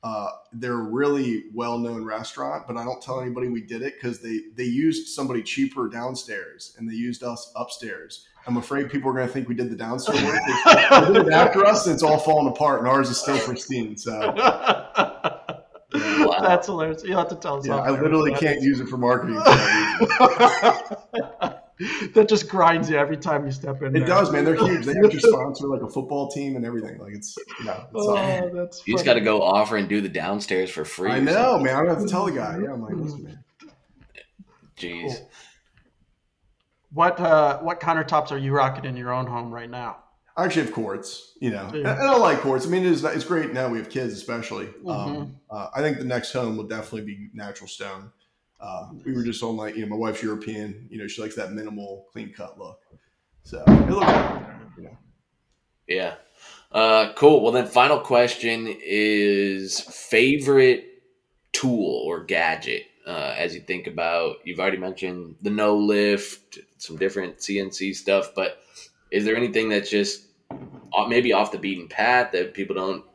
Uh, 0.05 0.29
they're 0.53 0.73
a 0.73 0.83
really 0.83 1.45
well-known 1.51 2.05
restaurant, 2.05 2.67
but 2.67 2.77
I 2.77 2.83
don't 2.83 3.01
tell 3.01 3.21
anybody 3.21 3.47
we 3.47 3.61
did 3.61 3.81
it 3.81 3.95
because 3.95 4.21
they 4.21 4.41
they 4.55 4.65
used 4.65 5.07
somebody 5.07 5.41
cheaper 5.41 5.89
downstairs 5.89 6.75
and 6.77 6.87
they 6.87 6.93
used 6.93 7.23
us 7.23 7.51
upstairs. 7.55 8.27
I'm 8.45 8.57
afraid 8.57 8.91
people 8.91 9.09
are 9.09 9.13
going 9.13 9.25
to 9.25 9.33
think 9.33 9.49
we 9.49 9.55
did 9.55 9.71
the 9.71 9.75
downstairs 9.75 10.23
work. 10.23 10.39
They 10.45 10.53
did 11.13 11.25
it 11.25 11.33
after 11.33 11.65
us, 11.65 11.87
and 11.87 11.95
it's 11.95 12.03
all 12.03 12.19
falling 12.19 12.47
apart, 12.47 12.81
and 12.81 12.87
ours 12.87 13.09
is 13.09 13.19
still 13.19 13.39
pristine. 13.39 13.97
So 13.97 14.13
Wow. 15.95 16.37
That's 16.41 16.67
hilarious. 16.67 17.03
You'll 17.03 17.17
have 17.17 17.29
to 17.29 17.35
tell 17.35 17.57
us. 17.57 17.67
yeah, 17.67 17.77
I 17.77 17.89
literally 17.89 18.33
can't 18.33 18.61
use 18.61 18.79
it 18.79 18.87
for 18.87 18.97
marketing. 18.97 19.41
For 19.41 19.51
that 22.13 22.29
just 22.29 22.47
grinds 22.47 22.89
you 22.89 22.97
every 22.97 23.17
time 23.17 23.45
you 23.45 23.51
step 23.51 23.81
in. 23.81 23.95
It 23.95 23.99
there. 23.99 24.07
does, 24.07 24.31
man. 24.31 24.45
They're 24.45 24.55
huge. 24.55 24.85
They 24.85 24.93
actually 24.93 25.19
sponsor 25.31 25.67
like 25.67 25.81
a 25.81 25.89
football 25.89 26.29
team 26.31 26.55
and 26.55 26.65
everything. 26.65 26.97
Like 26.99 27.13
it's 27.13 27.35
yeah. 27.63 27.81
It's 27.83 27.89
Oh, 27.95 28.15
awesome. 28.17 28.55
that's 28.55 28.87
You 28.87 28.93
just 28.93 29.05
got 29.05 29.15
to 29.15 29.21
go 29.21 29.41
offer 29.41 29.75
and 29.75 29.89
do 29.89 29.99
the 30.01 30.09
downstairs 30.09 30.69
for 30.69 30.85
free. 30.85 31.11
I 31.11 31.19
know, 31.19 31.59
man. 31.59 31.75
I 31.75 31.79
don't 31.79 31.89
have 31.89 32.01
to 32.03 32.07
tell 32.09 32.25
the 32.25 32.31
guy. 32.31 32.59
Yeah, 32.63 32.73
I'm 32.73 32.81
like, 32.81 32.95
listen, 32.95 33.23
man. 33.23 33.43
Jeez. 34.77 35.15
Cool. 35.15 35.29
What 36.93 37.19
uh, 37.19 37.59
what 37.59 37.81
countertops 37.81 38.31
are 38.31 38.37
you 38.37 38.53
rocking 38.53 38.85
in 38.85 38.95
your 38.95 39.11
own 39.13 39.27
home 39.27 39.51
right 39.53 39.69
now? 39.69 39.97
I 40.37 40.43
actually 40.45 40.63
have 40.63 40.73
quartz, 40.73 41.33
you 41.41 41.49
know, 41.49 41.69
Yeah. 41.73 41.91
and 41.93 42.09
I 42.09 42.15
like 42.17 42.39
quartz. 42.39 42.65
I 42.65 42.69
mean, 42.69 42.85
it's 42.85 43.03
it's 43.03 43.23
great 43.23 43.53
now 43.53 43.67
we 43.69 43.77
have 43.77 43.89
kids, 43.89 44.13
especially. 44.13 44.65
Mm-hmm. 44.67 44.87
Um, 44.89 45.35
uh, 45.49 45.67
I 45.73 45.81
think 45.81 45.97
the 45.97 46.03
next 46.05 46.31
home 46.33 46.57
will 46.57 46.65
definitely 46.67 47.01
be 47.03 47.29
natural 47.33 47.67
stone. 47.67 48.11
Uh, 48.59 48.89
we 49.05 49.13
were 49.13 49.23
just 49.23 49.43
on 49.43 49.57
like, 49.57 49.75
you 49.75 49.81
know, 49.81 49.87
my 49.87 49.95
wife's 49.95 50.23
European. 50.23 50.87
You 50.89 50.99
know, 50.99 51.07
she 51.07 51.21
likes 51.21 51.35
that 51.35 51.51
minimal, 51.51 52.07
clean 52.11 52.31
cut 52.33 52.57
look. 52.57 52.79
So 53.43 53.63
it 53.67 53.89
looks. 53.89 54.11
Yeah. 55.87 56.15
Uh, 56.71 57.13
cool. 57.13 57.41
Well, 57.41 57.51
then, 57.51 57.67
final 57.67 57.99
question 57.99 58.67
is 58.67 59.79
favorite 59.79 60.85
tool 61.53 62.03
or 62.05 62.23
gadget 62.23 62.83
uh, 63.05 63.35
as 63.37 63.53
you 63.53 63.61
think 63.61 63.87
about. 63.87 64.37
You've 64.43 64.59
already 64.59 64.77
mentioned 64.77 65.35
the 65.41 65.51
no 65.51 65.77
lift, 65.77 66.59
some 66.77 66.97
different 66.97 67.37
CNC 67.37 67.95
stuff, 67.95 68.31
but 68.35 68.61
is 69.11 69.25
there 69.25 69.35
anything 69.35 69.69
that's 69.69 69.89
just 69.89 70.25
uh, 70.51 71.07
maybe 71.07 71.33
off 71.33 71.51
the 71.51 71.59
beaten 71.59 71.87
path 71.87 72.31
that 72.31 72.53
people 72.53 72.75
don't 72.75 73.05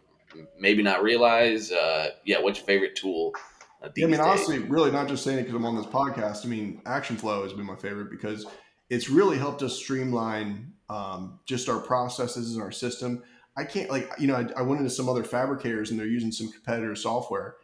maybe 0.58 0.82
not 0.82 1.02
realize? 1.02 1.72
Uh, 1.72 2.10
yeah. 2.24 2.40
What's 2.40 2.58
your 2.58 2.66
favorite 2.66 2.96
tool? 2.96 3.34
I 3.82 3.88
mean, 3.96 4.10
days? 4.10 4.20
honestly, 4.20 4.58
really 4.60 4.90
not 4.90 5.08
just 5.08 5.24
saying 5.24 5.38
it 5.38 5.42
because 5.42 5.54
I'm 5.56 5.64
on 5.66 5.76
this 5.76 5.86
podcast. 5.86 6.44
I 6.44 6.48
mean, 6.48 6.82
Action 6.86 7.16
Flow 7.16 7.42
has 7.44 7.52
been 7.52 7.66
my 7.66 7.76
favorite 7.76 8.10
because 8.10 8.46
it's 8.90 9.08
really 9.08 9.38
helped 9.38 9.62
us 9.62 9.74
streamline 9.76 10.72
um, 10.88 11.38
just 11.46 11.68
our 11.68 11.78
processes 11.78 12.54
and 12.54 12.62
our 12.62 12.72
system. 12.72 13.22
I 13.56 13.64
can't 13.64 13.90
like 13.90 14.10
you 14.18 14.26
know 14.26 14.36
I, 14.36 14.46
I 14.58 14.62
went 14.62 14.80
into 14.80 14.90
some 14.90 15.08
other 15.08 15.24
fabricators 15.24 15.90
and 15.90 15.98
they're 15.98 16.06
using 16.06 16.30
some 16.32 16.50
competitor 16.50 16.94
software, 16.94 17.56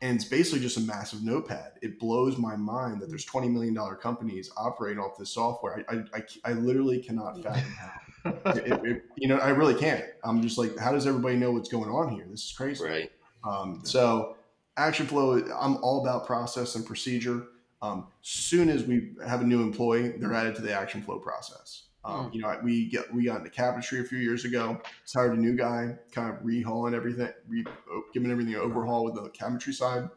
and 0.00 0.16
it's 0.16 0.24
basically 0.24 0.60
just 0.60 0.76
a 0.76 0.80
massive 0.80 1.22
notepad. 1.22 1.72
It 1.82 1.98
blows 1.98 2.38
my 2.38 2.56
mind 2.56 3.00
that 3.00 3.08
there's 3.08 3.24
twenty 3.24 3.48
million 3.48 3.74
dollar 3.74 3.94
companies 3.94 4.50
operating 4.56 4.98
off 5.02 5.18
this 5.18 5.30
software. 5.34 5.84
I 5.88 5.94
I, 5.94 6.02
I, 6.14 6.22
I 6.44 6.52
literally 6.54 6.98
cannot 7.00 7.42
fathom 7.42 7.72
how. 7.72 7.90
It- 8.26 8.56
it- 8.56 8.84
it- 8.86 9.02
you 9.18 9.28
know, 9.28 9.36
I 9.36 9.50
really 9.50 9.74
can't. 9.74 10.02
I'm 10.24 10.40
just 10.40 10.56
like, 10.56 10.78
how 10.78 10.92
does 10.92 11.06
everybody 11.06 11.36
know 11.36 11.52
what's 11.52 11.68
going 11.68 11.90
on 11.90 12.08
here? 12.14 12.24
This 12.30 12.44
is 12.44 12.52
crazy. 12.52 12.82
right. 12.82 13.12
Um, 13.46 13.82
so 13.84 14.36
action 14.76 15.06
flow, 15.06 15.36
I'm 15.60 15.76
all 15.78 16.02
about 16.02 16.26
process 16.26 16.74
and 16.74 16.84
procedure. 16.84 17.46
Um, 17.82 18.08
soon 18.22 18.70
as 18.70 18.84
we 18.84 19.12
have 19.26 19.42
a 19.42 19.44
new 19.44 19.62
employee, 19.62 20.14
they're 20.18 20.32
added 20.32 20.54
to 20.56 20.62
the 20.62 20.72
action 20.72 21.02
flow 21.02 21.18
process. 21.18 21.84
Um, 22.04 22.30
you 22.34 22.42
know, 22.42 22.58
we 22.62 22.86
get 22.86 23.12
we 23.14 23.24
got 23.24 23.38
into 23.38 23.50
cabinetry 23.50 24.02
a 24.02 24.04
few 24.04 24.18
years 24.18 24.44
ago. 24.44 24.78
Just 25.02 25.14
hired 25.14 25.38
a 25.38 25.40
new 25.40 25.56
guy, 25.56 25.96
kind 26.12 26.30
of 26.30 26.42
rehauling 26.42 26.94
everything, 26.94 27.30
re, 27.48 27.64
giving 28.12 28.30
everything 28.30 28.54
an 28.54 28.60
overhaul 28.60 29.04
with 29.04 29.14
the 29.14 29.30
cabinetry 29.30 29.72
side. 29.72 30.10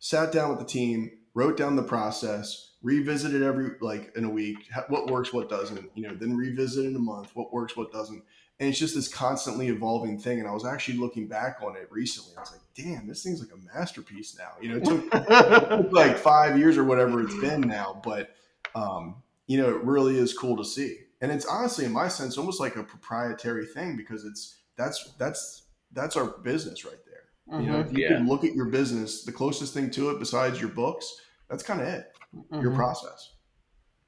Sat 0.00 0.32
down 0.32 0.50
with 0.50 0.58
the 0.58 0.64
team, 0.64 1.10
wrote 1.34 1.56
down 1.56 1.76
the 1.76 1.82
process, 1.82 2.72
revisited 2.82 3.42
every 3.42 3.72
like 3.80 4.12
in 4.16 4.24
a 4.24 4.30
week, 4.30 4.68
what 4.88 5.08
works, 5.08 5.32
what 5.32 5.48
doesn't. 5.48 5.90
You 5.94 6.08
know, 6.08 6.14
then 6.14 6.36
revisit 6.36 6.84
in 6.84 6.96
a 6.96 7.00
month, 7.00 7.30
what 7.34 7.52
works, 7.52 7.76
what 7.76 7.92
doesn't 7.92 8.24
and 8.58 8.68
it's 8.68 8.78
just 8.78 8.94
this 8.94 9.08
constantly 9.08 9.68
evolving 9.68 10.18
thing. 10.18 10.38
And 10.40 10.48
I 10.48 10.52
was 10.52 10.64
actually 10.64 10.98
looking 10.98 11.26
back 11.28 11.58
on 11.62 11.76
it 11.76 11.88
recently. 11.90 12.32
I 12.36 12.40
was 12.40 12.52
like, 12.52 12.60
damn, 12.74 13.06
this 13.06 13.22
thing's 13.22 13.40
like 13.40 13.50
a 13.52 13.76
masterpiece 13.78 14.36
now. 14.38 14.50
You 14.60 14.70
know, 14.70 14.76
it 14.76 14.84
took, 14.84 15.04
it 15.12 15.68
took 15.82 15.92
like 15.92 16.16
five 16.18 16.58
years 16.58 16.76
or 16.76 16.84
whatever 16.84 17.22
it's 17.22 17.36
been 17.36 17.60
now, 17.62 18.00
but 18.02 18.34
um, 18.74 19.16
you 19.46 19.58
know, 19.58 19.68
it 19.68 19.82
really 19.84 20.18
is 20.18 20.32
cool 20.36 20.56
to 20.56 20.64
see. 20.64 20.98
And 21.20 21.32
it's 21.32 21.46
honestly, 21.46 21.84
in 21.84 21.92
my 21.92 22.08
sense, 22.08 22.36
almost 22.36 22.60
like 22.60 22.76
a 22.76 22.82
proprietary 22.82 23.66
thing 23.66 23.96
because 23.96 24.24
it's 24.24 24.56
that's 24.76 25.12
that's 25.18 25.62
that's 25.92 26.16
our 26.16 26.26
business 26.38 26.84
right 26.84 26.94
there. 27.06 27.60
You 27.60 27.70
know, 27.70 27.80
if 27.80 27.92
you 27.92 28.00
Yeah. 28.00 28.16
can 28.16 28.26
look 28.28 28.44
at 28.44 28.54
your 28.54 28.66
business, 28.66 29.22
the 29.24 29.32
closest 29.32 29.72
thing 29.72 29.90
to 29.92 30.10
it 30.10 30.18
besides 30.18 30.60
your 30.60 30.68
books, 30.70 31.20
that's 31.48 31.62
kind 31.62 31.80
of 31.80 31.86
it. 31.88 32.12
Your 32.50 32.72
Mhm. 32.72 32.74
process. 32.76 33.32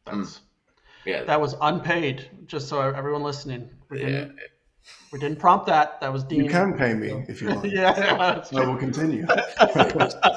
That's, 0.04 0.40
Yeah. 1.04 1.24
that 1.24 1.40
was 1.40 1.54
unpaid, 1.60 2.28
just 2.46 2.68
so 2.68 2.80
everyone 2.80 3.22
listening. 3.22 3.70
We 3.90 3.98
didn't, 3.98 4.36
we 5.12 5.18
didn't 5.18 5.38
prompt 5.38 5.66
that. 5.66 6.00
That 6.00 6.12
was 6.12 6.24
Dean. 6.24 6.44
You 6.44 6.50
can 6.50 6.74
pay 6.76 6.94
me 6.94 7.24
if 7.28 7.40
you 7.40 7.48
want. 7.48 7.64
yeah, 7.72 7.92
that's 8.16 8.52
I 8.52 8.62
true. 8.62 8.72
will 8.72 8.78
continue. 8.78 9.26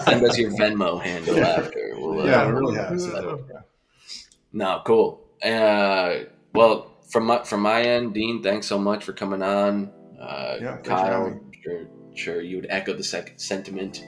Send 0.03 0.26
us 0.26 0.38
your 0.38 0.51
Venmo 0.51 1.01
handle 1.01 1.43
after. 1.43 1.93
We'll, 1.95 2.22
uh, 2.22 2.26
Yeah, 2.26 2.47
it 2.47 2.51
really 2.51 2.76
has. 2.76 3.05
Yeah. 3.07 3.59
No, 4.53 4.82
cool. 4.86 5.28
Uh, 5.43 6.26
well, 6.53 6.91
from 7.09 7.26
my 7.26 7.43
from 7.43 7.62
my 7.62 7.82
end, 7.82 8.14
Dean, 8.14 8.41
thanks 8.43 8.68
so 8.68 8.78
much 8.78 9.03
for 9.03 9.14
coming 9.14 9.41
on. 9.41 9.91
Uh, 10.22 10.57
Yeah, 10.62 10.72
thanks 10.76 10.88
for 10.88 10.95
Kyle, 10.95 11.39
sure, 11.64 11.88
sure 12.14 12.41
you 12.41 12.57
would 12.57 12.68
echo 12.70 12.93
the 12.93 13.03
sec- 13.03 13.34
sentiment. 13.39 14.03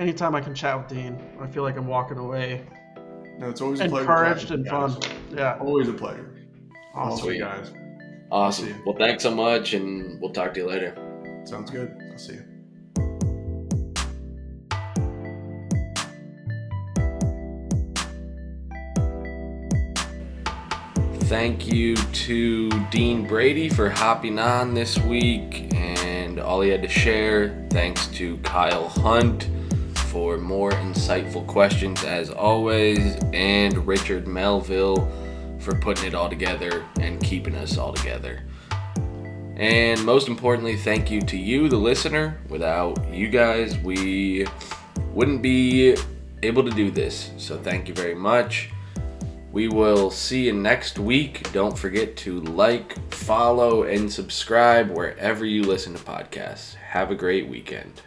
Anytime 0.00 0.34
I 0.34 0.40
can 0.40 0.54
chat 0.54 0.76
with 0.76 0.88
Dean, 0.88 1.20
I 1.40 1.46
feel 1.46 1.62
like 1.62 1.76
I'm 1.76 1.86
walking 1.86 2.18
away 2.18 2.66
No, 3.38 3.48
it's 3.50 3.60
always 3.60 3.78
a 3.80 3.88
pleasure. 3.88 4.00
encouraged 4.10 4.50
and 4.50 4.64
with 4.64 4.72
you 4.72 5.00
fun. 5.00 5.13
Guys. 5.36 5.56
Yeah, 5.60 5.64
Always 5.66 5.88
a 5.88 5.92
pleasure. 5.92 6.30
awesome. 6.94 7.12
Awesome, 7.12 7.24
Sweet. 7.26 7.38
guys. 7.40 7.68
See 7.68 7.74
Awesome. 8.30 8.68
you. 8.68 8.74
Well, 8.86 8.96
thanks 8.96 9.22
so 9.22 9.30
much, 9.34 9.74
and 9.74 10.20
we'll 10.20 10.32
talk 10.32 10.54
to 10.54 10.60
you 10.60 10.66
later. 10.68 10.94
Sounds 11.44 11.70
good. 11.70 11.94
I'll 12.12 12.18
see 12.18 12.34
you. 12.34 12.44
Thank 21.24 21.66
you 21.66 21.96
to 21.96 22.68
Dean 22.90 23.26
Brady 23.26 23.68
for 23.68 23.88
hopping 23.88 24.38
on 24.38 24.74
this 24.74 24.98
week 24.98 25.72
and 25.74 26.38
all 26.38 26.60
he 26.60 26.70
had 26.70 26.82
to 26.82 26.88
share. 26.88 27.66
Thanks 27.70 28.06
to 28.08 28.36
Kyle 28.38 28.88
Hunt 28.88 29.48
for 30.10 30.36
more 30.36 30.70
insightful 30.70 31.46
questions 31.46 32.04
as 32.04 32.30
always, 32.30 33.16
and 33.32 33.84
Richard 33.86 34.28
Melville 34.28 35.10
for 35.64 35.74
putting 35.74 36.06
it 36.06 36.14
all 36.14 36.28
together 36.28 36.84
and 37.00 37.22
keeping 37.22 37.54
us 37.56 37.78
all 37.78 37.92
together. 37.92 38.44
And 39.56 40.04
most 40.04 40.28
importantly, 40.28 40.76
thank 40.76 41.10
you 41.10 41.20
to 41.22 41.36
you, 41.36 41.68
the 41.68 41.76
listener. 41.76 42.38
Without 42.48 43.12
you 43.12 43.28
guys, 43.28 43.78
we 43.78 44.46
wouldn't 45.12 45.42
be 45.42 45.96
able 46.42 46.64
to 46.64 46.70
do 46.70 46.90
this. 46.90 47.30
So 47.38 47.56
thank 47.56 47.88
you 47.88 47.94
very 47.94 48.14
much. 48.14 48.70
We 49.52 49.68
will 49.68 50.10
see 50.10 50.46
you 50.46 50.52
next 50.52 50.98
week. 50.98 51.52
Don't 51.52 51.78
forget 51.78 52.16
to 52.18 52.40
like, 52.40 52.98
follow, 53.12 53.84
and 53.84 54.12
subscribe 54.12 54.90
wherever 54.90 55.44
you 55.44 55.62
listen 55.62 55.94
to 55.94 56.02
podcasts. 56.02 56.74
Have 56.74 57.12
a 57.12 57.14
great 57.14 57.48
weekend. 57.48 58.02